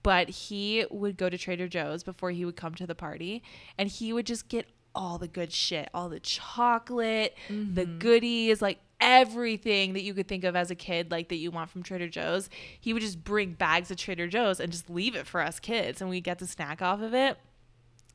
but 0.02 0.28
he 0.28 0.84
would 0.90 1.16
go 1.16 1.28
to 1.28 1.38
Trader 1.38 1.68
Joe's 1.68 2.02
before 2.02 2.30
he 2.30 2.44
would 2.44 2.56
come 2.56 2.74
to 2.74 2.86
the 2.86 2.94
party 2.94 3.42
and 3.78 3.88
he 3.88 4.12
would 4.12 4.26
just 4.26 4.48
get 4.48 4.66
all 4.94 5.18
the 5.18 5.28
good 5.28 5.52
shit, 5.52 5.88
all 5.94 6.08
the 6.08 6.20
chocolate, 6.20 7.36
the 7.48 7.54
mm-hmm. 7.54 7.98
goodies, 7.98 8.60
like 8.60 8.78
everything 9.00 9.94
that 9.94 10.02
you 10.02 10.14
could 10.14 10.28
think 10.28 10.44
of 10.44 10.54
as 10.54 10.70
a 10.70 10.74
kid, 10.74 11.10
like 11.10 11.28
that 11.28 11.36
you 11.36 11.50
want 11.50 11.70
from 11.70 11.82
Trader 11.82 12.08
Joe's. 12.08 12.48
He 12.80 12.92
would 12.92 13.02
just 13.02 13.22
bring 13.24 13.52
bags 13.54 13.90
of 13.90 13.96
Trader 13.96 14.28
Joe's 14.28 14.60
and 14.60 14.70
just 14.70 14.90
leave 14.90 15.14
it 15.14 15.26
for 15.26 15.40
us 15.40 15.58
kids, 15.58 16.00
and 16.00 16.10
we 16.10 16.20
get 16.20 16.38
to 16.40 16.46
snack 16.46 16.82
off 16.82 17.00
of 17.00 17.14
it. 17.14 17.38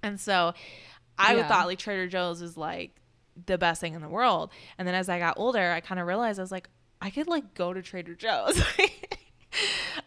And 0.03 0.19
so, 0.19 0.53
I 1.17 1.35
Yeah. 1.35 1.47
thought 1.47 1.67
like 1.67 1.79
Trader 1.79 2.07
Joe's 2.07 2.41
is 2.41 2.57
like 2.57 2.91
the 3.45 3.57
best 3.57 3.81
thing 3.81 3.93
in 3.93 4.01
the 4.01 4.09
world. 4.09 4.51
And 4.77 4.88
then 4.88 4.95
as 4.95 5.09
I 5.09 5.19
got 5.19 5.38
older, 5.38 5.71
I 5.71 5.81
kind 5.81 5.99
of 5.99 6.07
realized 6.07 6.39
I 6.39 6.43
was 6.43 6.51
like, 6.51 6.69
I 7.01 7.09
could 7.09 7.27
like 7.27 7.53
go 7.53 7.73
to 7.73 7.81
Trader 7.81 8.15
Joe's. 8.15 8.61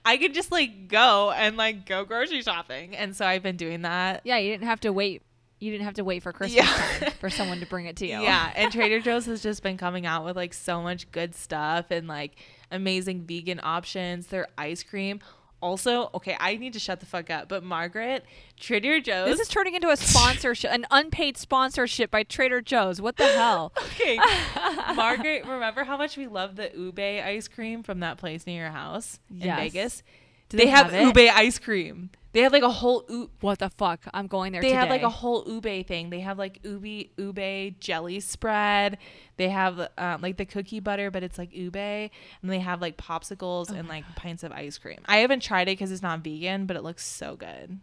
I 0.04 0.16
could 0.16 0.34
just 0.34 0.52
like 0.52 0.88
go 0.88 1.30
and 1.30 1.56
like 1.56 1.86
go 1.86 2.04
grocery 2.04 2.42
shopping. 2.42 2.96
And 2.96 3.14
so 3.16 3.26
I've 3.26 3.42
been 3.42 3.56
doing 3.56 3.82
that. 3.82 4.20
Yeah, 4.24 4.38
you 4.38 4.50
didn't 4.52 4.66
have 4.66 4.80
to 4.80 4.92
wait. 4.92 5.22
You 5.58 5.70
didn't 5.70 5.84
have 5.84 5.94
to 5.94 6.04
wait 6.04 6.22
for 6.22 6.32
Christmas 6.32 6.64
Yeah. 6.64 6.98
time 7.00 7.12
for 7.20 7.28
someone 7.28 7.60
to 7.60 7.66
bring 7.66 7.84
it 7.86 7.96
to 7.96 8.06
you. 8.08 8.20
Yeah, 8.20 8.50
and 8.56 8.72
Trader 8.72 9.00
Joe's 9.00 9.26
has 9.26 9.42
just 9.42 9.62
been 9.62 9.76
coming 9.76 10.06
out 10.06 10.24
with 10.24 10.36
like 10.36 10.54
so 10.54 10.80
much 10.82 11.10
good 11.12 11.34
stuff 11.34 11.90
and 11.90 12.08
like 12.08 12.36
amazing 12.70 13.22
vegan 13.26 13.60
options. 13.62 14.28
Their 14.28 14.48
ice 14.56 14.82
cream. 14.82 15.20
Also, 15.60 16.10
okay, 16.14 16.36
I 16.40 16.56
need 16.56 16.72
to 16.72 16.78
shut 16.78 17.00
the 17.00 17.06
fuck 17.06 17.28
up, 17.30 17.48
but 17.48 17.62
Margaret, 17.62 18.24
Trader 18.58 19.00
Joe's. 19.00 19.28
This 19.28 19.40
is 19.40 19.48
turning 19.48 19.74
into 19.74 19.90
a 19.90 19.96
sponsorship, 19.96 20.72
an 20.72 20.86
unpaid 20.90 21.36
sponsorship 21.36 22.10
by 22.10 22.22
Trader 22.22 22.60
Joe's. 22.62 23.00
What 23.00 23.16
the 23.16 23.26
hell? 23.26 23.72
okay. 23.78 24.18
Margaret, 24.94 25.44
remember 25.46 25.84
how 25.84 25.96
much 25.98 26.16
we 26.16 26.26
love 26.26 26.56
the 26.56 26.70
ube 26.74 26.98
ice 26.98 27.46
cream 27.48 27.82
from 27.82 28.00
that 28.00 28.16
place 28.16 28.46
near 28.46 28.62
your 28.62 28.70
house 28.72 29.18
in 29.30 29.42
Yes. 29.48 29.58
Vegas? 29.58 30.02
Do 30.50 30.56
they, 30.58 30.64
they 30.64 30.70
have, 30.70 30.90
have 30.90 31.16
ube 31.16 31.30
ice 31.34 31.58
cream. 31.58 32.10
They 32.32 32.42
have 32.42 32.52
like 32.52 32.62
a 32.62 32.70
whole 32.70 33.04
ube. 33.08 33.30
What 33.40 33.58
the 33.58 33.70
fuck? 33.70 34.02
I'm 34.14 34.26
going 34.28 34.52
there 34.52 34.60
They 34.62 34.68
today. 34.68 34.78
have 34.78 34.88
like 34.88 35.02
a 35.02 35.08
whole 35.08 35.44
ube 35.48 35.86
thing. 35.86 36.10
They 36.10 36.20
have 36.20 36.38
like 36.38 36.60
ube 36.64 37.08
ube 37.16 37.80
jelly 37.80 38.20
spread. 38.20 38.98
They 39.36 39.48
have 39.48 39.88
um, 39.98 40.20
like 40.20 40.36
the 40.36 40.44
cookie 40.44 40.78
butter, 40.80 41.10
but 41.10 41.22
it's 41.24 41.38
like 41.38 41.52
ube, 41.52 41.76
and 41.76 42.10
they 42.42 42.60
have 42.60 42.80
like 42.80 42.96
popsicles 42.96 43.72
Oh 43.72 43.74
and 43.74 43.88
like 43.88 44.04
pints 44.14 44.42
of 44.44 44.52
ice 44.52 44.78
cream. 44.78 44.98
I 45.06 45.18
haven't 45.18 45.42
tried 45.42 45.62
it 45.62 45.72
because 45.78 45.90
it's 45.90 46.02
not 46.02 46.20
vegan, 46.20 46.66
but 46.66 46.76
it 46.76 46.82
looks 46.84 47.04
so 47.06 47.34
good. 47.36 47.80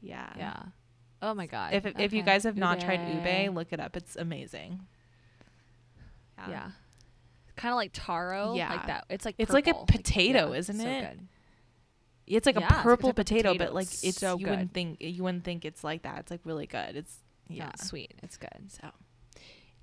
Yeah. 0.00 0.32
yeah. 0.36 0.62
Oh 1.22 1.34
my 1.34 1.46
god. 1.46 1.74
If 1.74 1.86
if 1.98 2.12
you 2.12 2.22
guys 2.22 2.44
have 2.44 2.56
not 2.56 2.78
tried 2.80 3.00
Ube. 3.08 3.54
look 3.54 3.72
it 3.72 3.80
up. 3.80 3.96
It's 3.96 4.14
amazing. 4.14 4.80
Yeah. 6.38 6.50
yeah. 6.50 6.70
Kind 7.56 7.72
of 7.72 7.76
like 7.76 7.90
taro. 7.92 8.54
Yeah. 8.54 8.70
Like 8.70 8.86
that. 8.86 9.04
It's 9.08 9.24
like 9.24 9.34
It's 9.38 9.52
like 9.52 9.66
a 9.66 9.72
purple. 9.72 9.86
potato, 9.86 10.52
yeah, 10.52 10.58
isn't 10.58 10.76
so 10.78 10.86
it? 10.86 11.00
good. 11.00 11.28
It's 12.26 12.44
like 12.46 12.56
Yeah, 12.56 12.62
a 12.62 12.64
it's 12.64 12.70
like 12.72 12.80
a 12.80 12.82
purple 12.82 13.12
potato, 13.12 13.50
potato. 13.52 13.64
but 13.66 13.74
like 13.74 13.86
It's 14.02 14.18
so 14.18 14.36
you 14.38 14.46
wouldn't 14.46 14.72
think 14.72 15.00
you 15.00 15.22
wouldn't 15.22 15.44
think 15.44 15.64
it's 15.64 15.84
like 15.84 16.02
that. 16.02 16.18
It's 16.20 16.30
like 16.30 16.40
really 16.44 16.66
good. 16.66 16.96
It's 16.96 17.18
yeah. 17.48 17.64
Yeah. 17.66 17.74
Sweet. 17.76 18.14
It's 18.22 18.36
good. 18.36 18.68
So, 18.68 18.88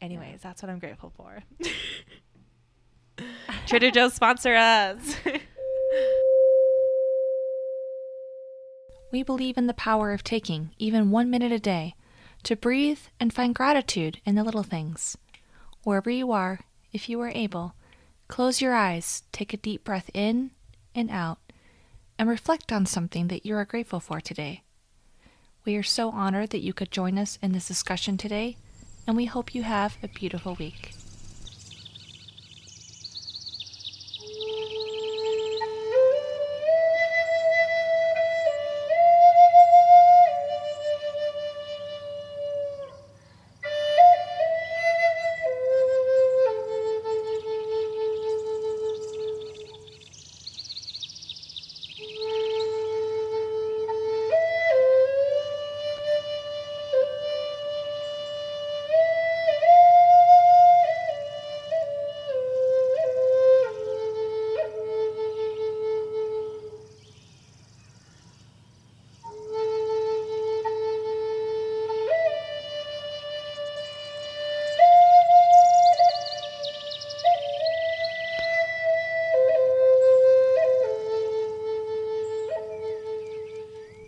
anyways, 0.01 0.41
that's 0.41 0.61
what 0.61 0.69
I'm 0.69 0.79
grateful 0.79 1.13
for. 1.15 1.43
Trader 3.67 3.91
Joe's 3.91 4.13
sponsor 4.13 4.53
us. 4.55 5.15
We 9.11 9.21
believe 9.21 9.57
in 9.59 9.67
the 9.67 9.75
power 9.75 10.11
of 10.11 10.23
taking 10.23 10.71
even 10.79 11.11
one 11.11 11.29
minute 11.29 11.51
a 11.51 11.59
day 11.59 11.93
to 12.43 12.55
breathe 12.55 12.97
and 13.19 13.31
find 13.31 13.53
gratitude 13.53 14.19
in 14.25 14.33
the 14.33 14.43
little 14.43 14.63
things. 14.63 15.15
Wherever 15.83 16.09
you 16.09 16.31
are, 16.31 16.61
if 16.91 17.07
you 17.07 17.21
are 17.21 17.29
able, 17.29 17.75
close 18.27 18.59
your 18.59 18.73
eyes, 18.73 19.21
take 19.31 19.53
a 19.53 19.57
deep 19.57 19.83
breath 19.83 20.09
in 20.15 20.49
and 20.95 21.11
out, 21.11 21.37
and 22.17 22.29
reflect 22.29 22.71
on 22.71 22.85
something 22.85 23.27
that 23.27 23.45
you 23.45 23.55
are 23.55 23.65
grateful 23.65 23.99
for 23.99 24.21
today. 24.21 24.63
We 25.65 25.75
are 25.75 25.83
so 25.83 26.09
honored 26.09 26.49
that 26.49 26.63
you 26.63 26.73
could 26.73 26.91
join 26.91 27.17
us 27.17 27.39
in 27.41 27.53
this 27.53 27.67
discussion 27.67 28.17
today, 28.17 28.57
and 29.07 29.15
we 29.15 29.25
hope 29.25 29.55
you 29.55 29.63
have 29.63 29.97
a 30.03 30.07
beautiful 30.07 30.55
week. 30.55 30.91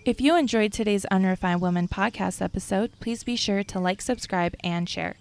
If 0.05 0.21
you 0.21 0.35
enjoyed 0.35 0.71
today's 0.71 1.05
Unrefined 1.05 1.61
Woman 1.61 1.87
podcast 1.87 2.39
episode, 2.39 2.91
please 2.99 3.23
be 3.23 3.35
sure 3.35 3.63
to 3.63 3.79
like, 3.79 4.03
subscribe, 4.03 4.53
and 4.63 4.87
share. 4.87 5.15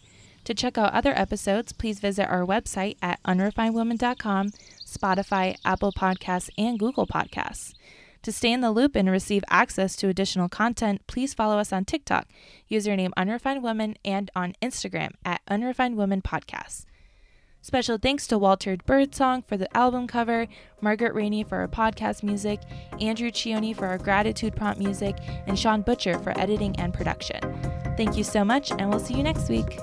To 0.44 0.52
check 0.52 0.76
out 0.76 0.92
other 0.92 1.18
episodes, 1.18 1.72
please 1.72 2.00
visit 2.00 2.28
our 2.28 2.44
website 2.44 2.98
at 3.00 3.18
unrefinedwoman.com, 3.22 4.50
Spotify, 4.84 5.56
Apple 5.64 5.90
Podcasts, 5.90 6.50
and 6.58 6.78
Google 6.78 7.06
Podcasts. 7.06 7.72
To 8.24 8.30
stay 8.30 8.52
in 8.52 8.60
the 8.60 8.70
loop 8.70 8.94
and 8.94 9.10
receive 9.10 9.42
access 9.48 9.96
to 9.96 10.08
additional 10.08 10.50
content, 10.50 11.00
please 11.06 11.32
follow 11.32 11.56
us 11.56 11.72
on 11.72 11.86
TikTok, 11.86 12.28
username 12.70 13.12
Unrefined 13.16 13.62
Woman, 13.62 13.96
and 14.04 14.30
on 14.36 14.52
Instagram 14.60 15.12
at 15.24 15.40
Unrefined 15.48 15.96
Woman 15.96 16.20
Podcast. 16.20 16.84
Special 17.64 17.96
thanks 17.96 18.26
to 18.26 18.36
Walter 18.36 18.76
Birdsong 18.76 19.40
for 19.40 19.56
the 19.56 19.74
album 19.74 20.06
cover, 20.06 20.48
Margaret 20.82 21.14
Rainey 21.14 21.44
for 21.44 21.56
our 21.56 21.66
podcast 21.66 22.22
music, 22.22 22.60
Andrew 23.00 23.30
Chione 23.30 23.74
for 23.74 23.86
our 23.86 23.96
gratitude 23.96 24.54
prompt 24.54 24.78
music, 24.78 25.16
and 25.46 25.58
Sean 25.58 25.80
Butcher 25.80 26.18
for 26.18 26.38
editing 26.38 26.78
and 26.78 26.92
production. 26.92 27.40
Thank 27.96 28.18
you 28.18 28.22
so 28.22 28.44
much, 28.44 28.70
and 28.70 28.90
we'll 28.90 29.00
see 29.00 29.14
you 29.14 29.22
next 29.22 29.48
week. 29.48 29.78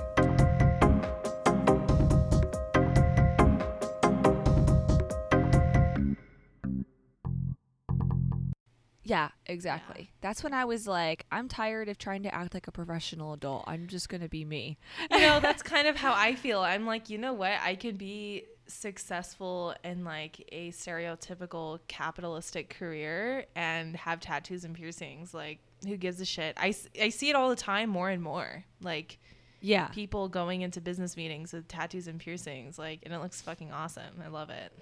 Yeah, 9.12 9.28
exactly. 9.44 10.10
That's 10.22 10.42
when 10.42 10.54
I 10.54 10.64
was 10.64 10.86
like, 10.88 11.26
I'm 11.30 11.46
tired 11.46 11.90
of 11.90 11.98
trying 11.98 12.22
to 12.22 12.34
act 12.34 12.54
like 12.54 12.66
a 12.66 12.72
professional 12.72 13.34
adult. 13.34 13.64
I'm 13.66 13.86
just 13.86 14.08
going 14.08 14.22
to 14.22 14.28
be 14.28 14.42
me. 14.42 14.78
You 15.10 15.20
know, 15.20 15.38
that's 15.38 15.62
kind 15.74 15.86
of 15.86 15.96
how 15.96 16.14
I 16.16 16.34
feel. 16.34 16.60
I'm 16.60 16.86
like, 16.86 17.10
you 17.10 17.18
know 17.18 17.34
what? 17.34 17.52
I 17.62 17.74
can 17.74 17.96
be 17.96 18.44
successful 18.66 19.74
in 19.84 20.02
like 20.04 20.48
a 20.50 20.70
stereotypical 20.70 21.80
capitalistic 21.88 22.70
career 22.70 23.44
and 23.54 23.96
have 23.96 24.20
tattoos 24.20 24.64
and 24.64 24.74
piercings. 24.74 25.34
Like, 25.34 25.58
who 25.86 25.98
gives 25.98 26.18
a 26.20 26.24
shit? 26.24 26.56
I, 26.58 26.74
I 27.00 27.10
see 27.10 27.28
it 27.28 27.36
all 27.36 27.50
the 27.50 27.56
time 27.56 27.90
more 27.90 28.08
and 28.08 28.22
more. 28.22 28.64
Like, 28.80 29.18
Yeah. 29.60 29.88
people 29.88 30.28
going 30.28 30.62
into 30.62 30.80
business 30.80 31.18
meetings 31.18 31.52
with 31.52 31.68
tattoos 31.68 32.08
and 32.08 32.18
piercings 32.18 32.78
like 32.78 33.00
and 33.04 33.12
it 33.14 33.18
looks 33.18 33.40
fucking 33.42 33.70
awesome 33.72 34.20
i 34.24 34.28
love 34.28 34.50
it 34.50 34.72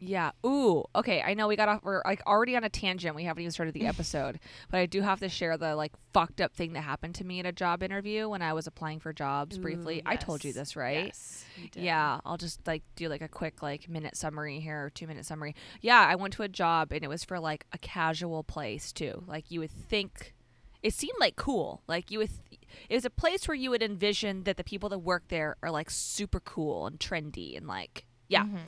Yeah. 0.00 0.30
Ooh. 0.44 0.84
Okay. 0.96 1.22
I 1.22 1.34
know 1.34 1.46
we 1.46 1.56
got 1.56 1.68
off. 1.68 1.80
We're 1.82 2.02
like 2.04 2.22
already 2.26 2.56
on 2.56 2.64
a 2.64 2.68
tangent. 2.68 3.14
We 3.14 3.24
haven't 3.24 3.42
even 3.42 3.52
started 3.52 3.74
the 3.74 3.86
episode, 3.86 4.40
but 4.70 4.78
I 4.78 4.86
do 4.86 5.02
have 5.02 5.20
to 5.20 5.28
share 5.28 5.56
the 5.56 5.76
like 5.76 5.92
fucked 6.12 6.40
up 6.40 6.54
thing 6.54 6.72
that 6.72 6.80
happened 6.82 7.14
to 7.16 7.24
me 7.24 7.40
at 7.40 7.46
a 7.46 7.52
job 7.52 7.82
interview 7.82 8.28
when 8.28 8.42
I 8.42 8.52
was 8.52 8.66
applying 8.66 9.00
for 9.00 9.12
jobs. 9.12 9.58
briefly, 9.58 9.98
Ooh, 9.98 10.02
I 10.10 10.16
told 10.16 10.44
you 10.44 10.52
this, 10.52 10.74
right? 10.76 11.06
yes. 11.06 11.44
Yeah, 11.74 12.20
I'll 12.24 12.38
just 12.38 12.66
like 12.66 12.82
do 12.96 13.08
like 13.08 13.20
a 13.22 13.28
quick 13.28 13.62
like 13.62 13.88
minute 13.88 14.16
summary 14.16 14.60
here 14.60 14.84
or 14.86 14.90
two 14.90 15.06
minute 15.06 15.26
summary. 15.26 15.54
Yeah, 15.82 16.00
I 16.08 16.14
went 16.16 16.32
to 16.34 16.42
a 16.42 16.48
job 16.48 16.92
and 16.92 17.04
it 17.04 17.08
was 17.08 17.22
for 17.24 17.38
like 17.38 17.66
a 17.72 17.78
casual 17.78 18.42
place 18.42 18.92
too. 18.92 19.22
Like 19.26 19.50
you 19.50 19.60
would 19.60 19.70
think 19.70 20.34
it 20.82 20.94
seemed 20.94 21.16
like 21.20 21.36
cool. 21.36 21.82
Like 21.86 22.10
you 22.10 22.20
would 22.20 22.30
th- 22.30 22.60
it 22.88 22.94
was 22.94 23.04
a 23.04 23.10
place 23.10 23.46
where 23.46 23.54
you 23.54 23.68
would 23.70 23.82
envision 23.82 24.44
that 24.44 24.56
the 24.56 24.64
people 24.64 24.88
that 24.88 25.00
work 25.00 25.24
there 25.28 25.56
are 25.62 25.70
like 25.70 25.90
super 25.90 26.40
cool 26.40 26.86
and 26.86 26.98
trendy 26.98 27.56
and 27.56 27.66
like 27.66 28.06
yeah. 28.28 28.44
Mhm. 28.44 28.60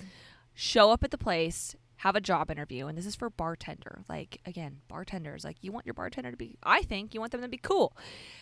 Show 0.54 0.90
up 0.90 1.02
at 1.02 1.10
the 1.10 1.18
place, 1.18 1.74
have 1.96 2.16
a 2.16 2.20
job 2.20 2.50
interview 2.50 2.88
and 2.88 2.98
this 2.98 3.06
is 3.06 3.14
for 3.14 3.30
bartender. 3.30 4.02
Like 4.08 4.40
again, 4.44 4.80
bartenders 4.88 5.44
like 5.44 5.56
you 5.60 5.70
want 5.70 5.86
your 5.86 5.94
bartender 5.94 6.32
to 6.32 6.36
be 6.36 6.56
I 6.62 6.82
think 6.82 7.14
you 7.14 7.20
want 7.20 7.30
them 7.30 7.42
to 7.42 7.48
be 7.48 7.58
cool. 7.58 7.96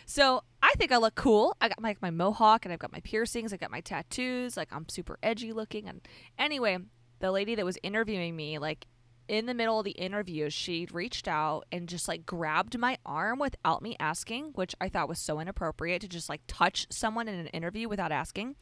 So 0.07 0.43
I 0.63 0.73
think 0.77 0.91
I 0.91 0.97
look 0.97 1.13
cool. 1.13 1.55
I 1.61 1.69
got 1.69 1.79
my, 1.79 1.95
my 2.01 2.09
mohawk 2.09 2.65
and 2.65 2.73
I've 2.73 2.79
got 2.79 2.91
my 2.91 3.01
piercings. 3.01 3.53
I 3.53 3.57
got 3.57 3.69
my 3.69 3.81
tattoos. 3.81 4.57
Like 4.57 4.69
I'm 4.71 4.89
super 4.89 5.19
edgy 5.21 5.53
looking. 5.53 5.87
And 5.87 6.01
anyway, 6.39 6.79
the 7.19 7.31
lady 7.31 7.53
that 7.53 7.63
was 7.63 7.77
interviewing 7.83 8.35
me, 8.35 8.57
like 8.57 8.87
in 9.27 9.45
the 9.45 9.53
middle 9.53 9.79
of 9.79 9.85
the 9.85 9.91
interview, 9.91 10.49
she 10.49 10.87
reached 10.91 11.27
out 11.27 11.65
and 11.71 11.87
just 11.87 12.07
like 12.07 12.25
grabbed 12.25 12.77
my 12.77 12.97
arm 13.05 13.39
without 13.39 13.81
me 13.81 13.95
asking, 13.99 14.51
which 14.55 14.75
I 14.81 14.89
thought 14.89 15.07
was 15.07 15.19
so 15.19 15.39
inappropriate 15.39 16.01
to 16.01 16.07
just 16.07 16.29
like 16.29 16.41
touch 16.47 16.87
someone 16.89 17.27
in 17.27 17.35
an 17.35 17.47
interview 17.47 17.87
without 17.87 18.11
asking. 18.11 18.55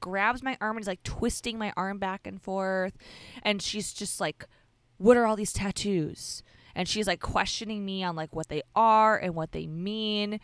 Grabs 0.00 0.42
my 0.42 0.56
arm 0.60 0.76
and 0.76 0.82
is 0.82 0.88
like 0.88 1.02
twisting 1.02 1.58
my 1.58 1.72
arm 1.76 1.98
back 1.98 2.26
and 2.26 2.40
forth. 2.40 2.96
And 3.42 3.60
she's 3.62 3.92
just 3.92 4.20
like, 4.20 4.44
What 4.98 5.16
are 5.16 5.26
all 5.26 5.36
these 5.36 5.52
tattoos? 5.52 6.42
And 6.74 6.88
she's 6.88 7.06
like 7.06 7.20
questioning 7.20 7.84
me 7.84 8.02
on 8.02 8.16
like 8.16 8.34
what 8.34 8.48
they 8.48 8.62
are 8.74 9.16
and 9.16 9.34
what 9.34 9.52
they 9.52 9.66
mean. 9.66 10.40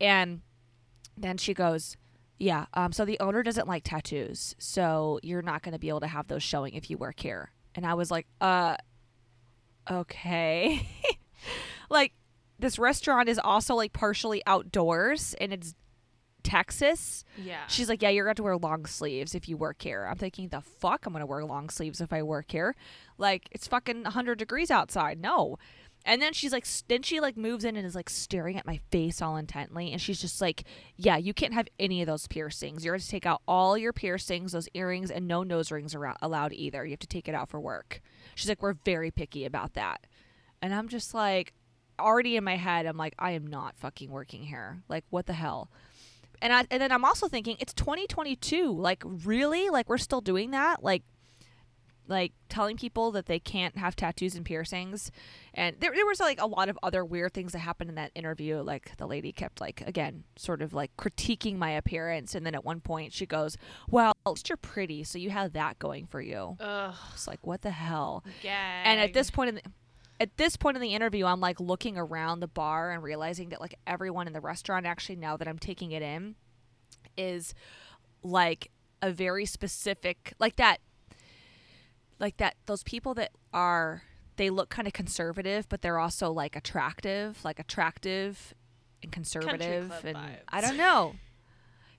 And 0.00 0.42
then 1.16 1.38
she 1.38 1.54
goes, 1.54 1.96
Yeah, 2.38 2.66
um, 2.74 2.92
so 2.92 3.04
the 3.04 3.20
owner 3.20 3.42
doesn't 3.42 3.68
like 3.68 3.84
tattoos. 3.84 4.54
So 4.58 5.18
you're 5.22 5.42
not 5.42 5.62
going 5.62 5.72
to 5.72 5.78
be 5.78 5.88
able 5.88 6.00
to 6.00 6.06
have 6.06 6.28
those 6.28 6.42
showing 6.42 6.74
if 6.74 6.90
you 6.90 6.98
work 6.98 7.20
here. 7.20 7.52
And 7.74 7.86
I 7.86 7.94
was 7.94 8.10
like, 8.10 8.26
Uh, 8.40 8.76
okay. 9.90 10.86
like, 11.90 12.12
this 12.58 12.78
restaurant 12.78 13.28
is 13.28 13.40
also 13.42 13.74
like 13.74 13.92
partially 13.92 14.40
outdoors 14.46 15.34
and 15.40 15.52
it's 15.52 15.74
Texas. 16.42 17.24
Yeah. 17.36 17.66
She's 17.68 17.88
like, 17.88 18.02
Yeah, 18.02 18.10
you're 18.10 18.24
going 18.24 18.34
to 18.34 18.40
have 18.40 18.44
to 18.44 18.44
wear 18.44 18.56
long 18.56 18.86
sleeves 18.86 19.34
if 19.34 19.48
you 19.48 19.56
work 19.56 19.82
here. 19.82 20.06
I'm 20.08 20.16
thinking, 20.16 20.48
The 20.48 20.60
fuck? 20.60 21.06
I'm 21.06 21.12
going 21.12 21.20
to 21.20 21.26
wear 21.26 21.44
long 21.44 21.68
sleeves 21.68 22.00
if 22.00 22.12
I 22.12 22.22
work 22.22 22.50
here. 22.50 22.74
Like, 23.18 23.48
it's 23.52 23.68
fucking 23.68 24.02
100 24.04 24.38
degrees 24.38 24.70
outside. 24.70 25.20
No. 25.20 25.58
And 26.04 26.20
then 26.20 26.32
she's 26.32 26.52
like, 26.52 26.66
then 26.88 27.02
she 27.02 27.20
like 27.20 27.36
moves 27.36 27.64
in 27.64 27.76
and 27.76 27.86
is 27.86 27.94
like 27.94 28.10
staring 28.10 28.56
at 28.58 28.66
my 28.66 28.80
face 28.90 29.22
all 29.22 29.36
intently. 29.36 29.92
And 29.92 30.00
she's 30.00 30.20
just 30.20 30.40
like, 30.40 30.64
yeah, 30.96 31.16
you 31.16 31.32
can't 31.32 31.54
have 31.54 31.68
any 31.78 32.00
of 32.02 32.06
those 32.08 32.26
piercings. 32.26 32.84
You're 32.84 32.94
going 32.94 33.02
to 33.02 33.08
take 33.08 33.26
out 33.26 33.42
all 33.46 33.78
your 33.78 33.92
piercings, 33.92 34.52
those 34.52 34.68
earrings, 34.74 35.10
and 35.10 35.28
no 35.28 35.44
nose 35.44 35.70
rings 35.70 35.94
are 35.94 36.16
allowed 36.20 36.52
either. 36.54 36.84
You 36.84 36.90
have 36.92 36.98
to 37.00 37.06
take 37.06 37.28
it 37.28 37.34
out 37.34 37.48
for 37.48 37.60
work. 37.60 38.00
She's 38.34 38.48
like, 38.48 38.62
we're 38.62 38.76
very 38.84 39.10
picky 39.10 39.44
about 39.44 39.74
that. 39.74 40.06
And 40.60 40.74
I'm 40.74 40.88
just 40.88 41.14
like, 41.14 41.52
already 42.00 42.36
in 42.36 42.44
my 42.44 42.56
head, 42.56 42.86
I'm 42.86 42.96
like, 42.96 43.14
I 43.18 43.32
am 43.32 43.46
not 43.46 43.76
fucking 43.76 44.10
working 44.10 44.42
here. 44.42 44.82
Like, 44.88 45.04
what 45.10 45.26
the 45.26 45.32
hell? 45.34 45.70
And 46.42 46.52
I, 46.52 46.66
and 46.70 46.82
then 46.82 46.92
I'm 46.92 47.04
also 47.04 47.28
thinking, 47.28 47.56
it's 47.60 47.72
2022. 47.72 48.70
Like, 48.72 49.02
really? 49.06 49.70
Like, 49.70 49.88
we're 49.88 49.96
still 49.96 50.20
doing 50.20 50.50
that? 50.50 50.82
Like, 50.82 51.04
like 52.08 52.32
telling 52.48 52.76
people 52.76 53.12
that 53.12 53.26
they 53.26 53.38
can't 53.38 53.76
have 53.76 53.94
tattoos 53.94 54.34
and 54.34 54.44
piercings 54.44 55.10
and 55.54 55.76
there, 55.80 55.92
there 55.94 56.04
was 56.04 56.18
like 56.18 56.40
a 56.40 56.46
lot 56.46 56.68
of 56.68 56.78
other 56.82 57.04
weird 57.04 57.32
things 57.32 57.52
that 57.52 57.60
happened 57.60 57.88
in 57.88 57.94
that 57.94 58.10
interview 58.14 58.60
like 58.60 58.96
the 58.96 59.06
lady 59.06 59.32
kept 59.32 59.60
like 59.60 59.82
again 59.86 60.24
sort 60.36 60.62
of 60.62 60.72
like 60.72 60.94
critiquing 60.96 61.56
my 61.56 61.70
appearance 61.70 62.34
and 62.34 62.44
then 62.44 62.54
at 62.54 62.64
one 62.64 62.80
point 62.80 63.12
she 63.12 63.24
goes 63.24 63.56
well 63.88 64.12
you're 64.48 64.56
pretty 64.56 65.04
so 65.04 65.16
you 65.16 65.30
have 65.30 65.52
that 65.52 65.78
going 65.78 66.06
for 66.06 66.20
you 66.20 66.56
Ugh. 66.58 66.94
it's 67.14 67.28
like 67.28 67.46
what 67.46 67.62
the 67.62 67.70
hell 67.70 68.24
Gag. 68.42 68.86
and 68.86 69.00
at 69.00 69.14
this 69.14 69.30
point 69.30 69.50
in 69.50 69.54
the 69.54 69.62
at 70.22 70.36
this 70.36 70.56
point 70.56 70.76
in 70.76 70.80
the 70.80 70.94
interview 70.94 71.26
i'm 71.26 71.40
like 71.40 71.58
looking 71.58 71.98
around 71.98 72.38
the 72.38 72.46
bar 72.46 72.92
and 72.92 73.02
realizing 73.02 73.48
that 73.48 73.60
like 73.60 73.74
everyone 73.88 74.28
in 74.28 74.32
the 74.32 74.40
restaurant 74.40 74.86
actually 74.86 75.16
now 75.16 75.36
that 75.36 75.48
i'm 75.48 75.58
taking 75.58 75.90
it 75.90 76.00
in 76.00 76.36
is 77.18 77.54
like 78.22 78.70
a 79.02 79.10
very 79.10 79.44
specific 79.44 80.32
like 80.38 80.54
that 80.54 80.78
like 82.20 82.36
that 82.36 82.54
those 82.66 82.84
people 82.84 83.14
that 83.14 83.32
are 83.52 84.04
they 84.36 84.48
look 84.48 84.68
kind 84.70 84.86
of 84.86 84.94
conservative 84.94 85.68
but 85.68 85.82
they're 85.82 85.98
also 85.98 86.30
like 86.30 86.54
attractive 86.54 87.44
like 87.44 87.58
attractive 87.58 88.54
and 89.02 89.10
conservative 89.10 89.92
and 90.04 90.16
vibes. 90.16 90.38
i 90.50 90.60
don't 90.60 90.76
know 90.76 91.16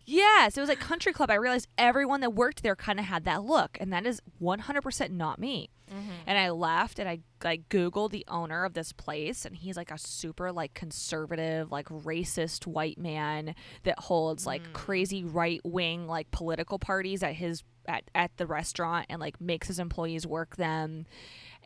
yes 0.05 0.57
it 0.57 0.59
was 0.59 0.69
like 0.69 0.79
country 0.79 1.13
club 1.13 1.29
i 1.31 1.35
realized 1.35 1.67
everyone 1.77 2.19
that 2.21 2.31
worked 2.33 2.61
there 2.63 2.75
kind 2.75 2.99
of 2.99 3.05
had 3.05 3.23
that 3.25 3.43
look 3.43 3.77
and 3.79 3.91
that 3.93 4.05
is 4.05 4.21
100% 4.41 5.09
not 5.11 5.39
me 5.39 5.69
Mm-hmm. 5.91 6.09
and 6.25 6.39
I 6.39 6.49
left 6.49 6.97
and 6.97 7.07
I 7.07 7.19
like 7.43 7.69
Googled 7.69 8.09
the 8.11 8.25
owner 8.27 8.63
of 8.65 8.73
this 8.73 8.91
place 8.93 9.45
and 9.45 9.55
he's 9.55 9.77
like 9.77 9.91
a 9.91 9.97
super 9.99 10.51
like 10.51 10.73
conservative, 10.73 11.71
like 11.71 11.87
racist 11.89 12.65
white 12.65 12.97
man 12.97 13.53
that 13.83 13.99
holds 13.99 14.47
like 14.47 14.63
Mm. 14.63 14.73
crazy 14.73 15.23
right 15.23 15.61
wing 15.63 16.07
like 16.07 16.31
political 16.31 16.79
parties 16.79 17.21
at 17.21 17.35
his 17.35 17.63
at, 17.85 18.05
at 18.15 18.35
the 18.37 18.47
restaurant 18.47 19.05
and 19.09 19.19
like 19.19 19.39
makes 19.39 19.67
his 19.67 19.77
employees 19.77 20.25
work 20.25 20.55
them. 20.55 21.05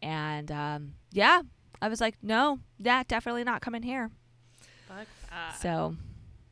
And 0.02 0.52
um 0.52 0.94
yeah, 1.14 1.44
I 1.82 1.88
was 1.88 2.02
like, 2.02 2.16
no, 2.22 2.60
that 2.80 3.08
definitely 3.08 3.46
not 3.46 3.62
coming 3.62 3.84
here. 3.84 4.10
Fuck 4.90 5.08
that. 5.30 5.62
So 5.62 5.96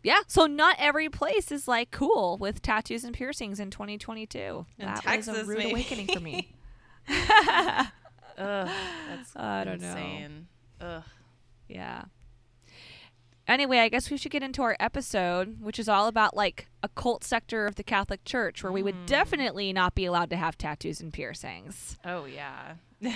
yeah, 0.06 0.20
so 0.28 0.45
not 0.45 0.76
every 0.80 1.10
place 1.10 1.51
is 1.51 1.68
like 1.68 1.89
cool 1.91 2.38
with 2.38 2.62
tattoos 2.62 3.03
and 3.03 3.14
piercings 3.16 3.60
in 3.60 3.72
2022. 3.72 4.66
In 4.78 4.86
that 4.86 5.03
was 5.18 5.28
a 5.28 5.43
rude 5.43 5.58
maybe. 5.58 5.72
awakening 5.72 6.08
for 6.08 6.20
me. 6.20 6.53
Ugh, 7.10 7.89
that's 8.38 9.36
I 9.36 9.64
don't 9.64 9.82
know. 9.82 10.28
Ugh. 10.82 11.03
Yeah. 11.68 12.03
Anyway, 13.47 13.78
I 13.80 13.89
guess 13.89 14.10
we 14.10 14.18
should 14.18 14.32
get 14.32 14.41
into 14.43 14.62
our 14.64 14.76
episode, 14.80 15.62
which 15.62 15.78
is 15.80 15.88
all 15.88 16.08
about 16.08 16.36
like 16.36 16.68
a 16.84 16.89
cult 16.89 17.24
sector 17.24 17.66
of 17.68 17.76
the 17.76 17.84
Catholic 17.84 18.24
Church 18.26 18.64
where 18.64 18.72
we 18.72 18.82
would 18.84 18.95
Mm. 18.95 19.06
definitely 19.08 19.72
not 19.74 19.93
be 19.95 20.06
allowed 20.06 20.30
to 20.32 20.36
have 20.36 20.58
tattoos 20.58 20.99
and 21.01 21.14
piercings. 21.14 21.97
Oh 22.06 22.26
yeah. 22.26 22.76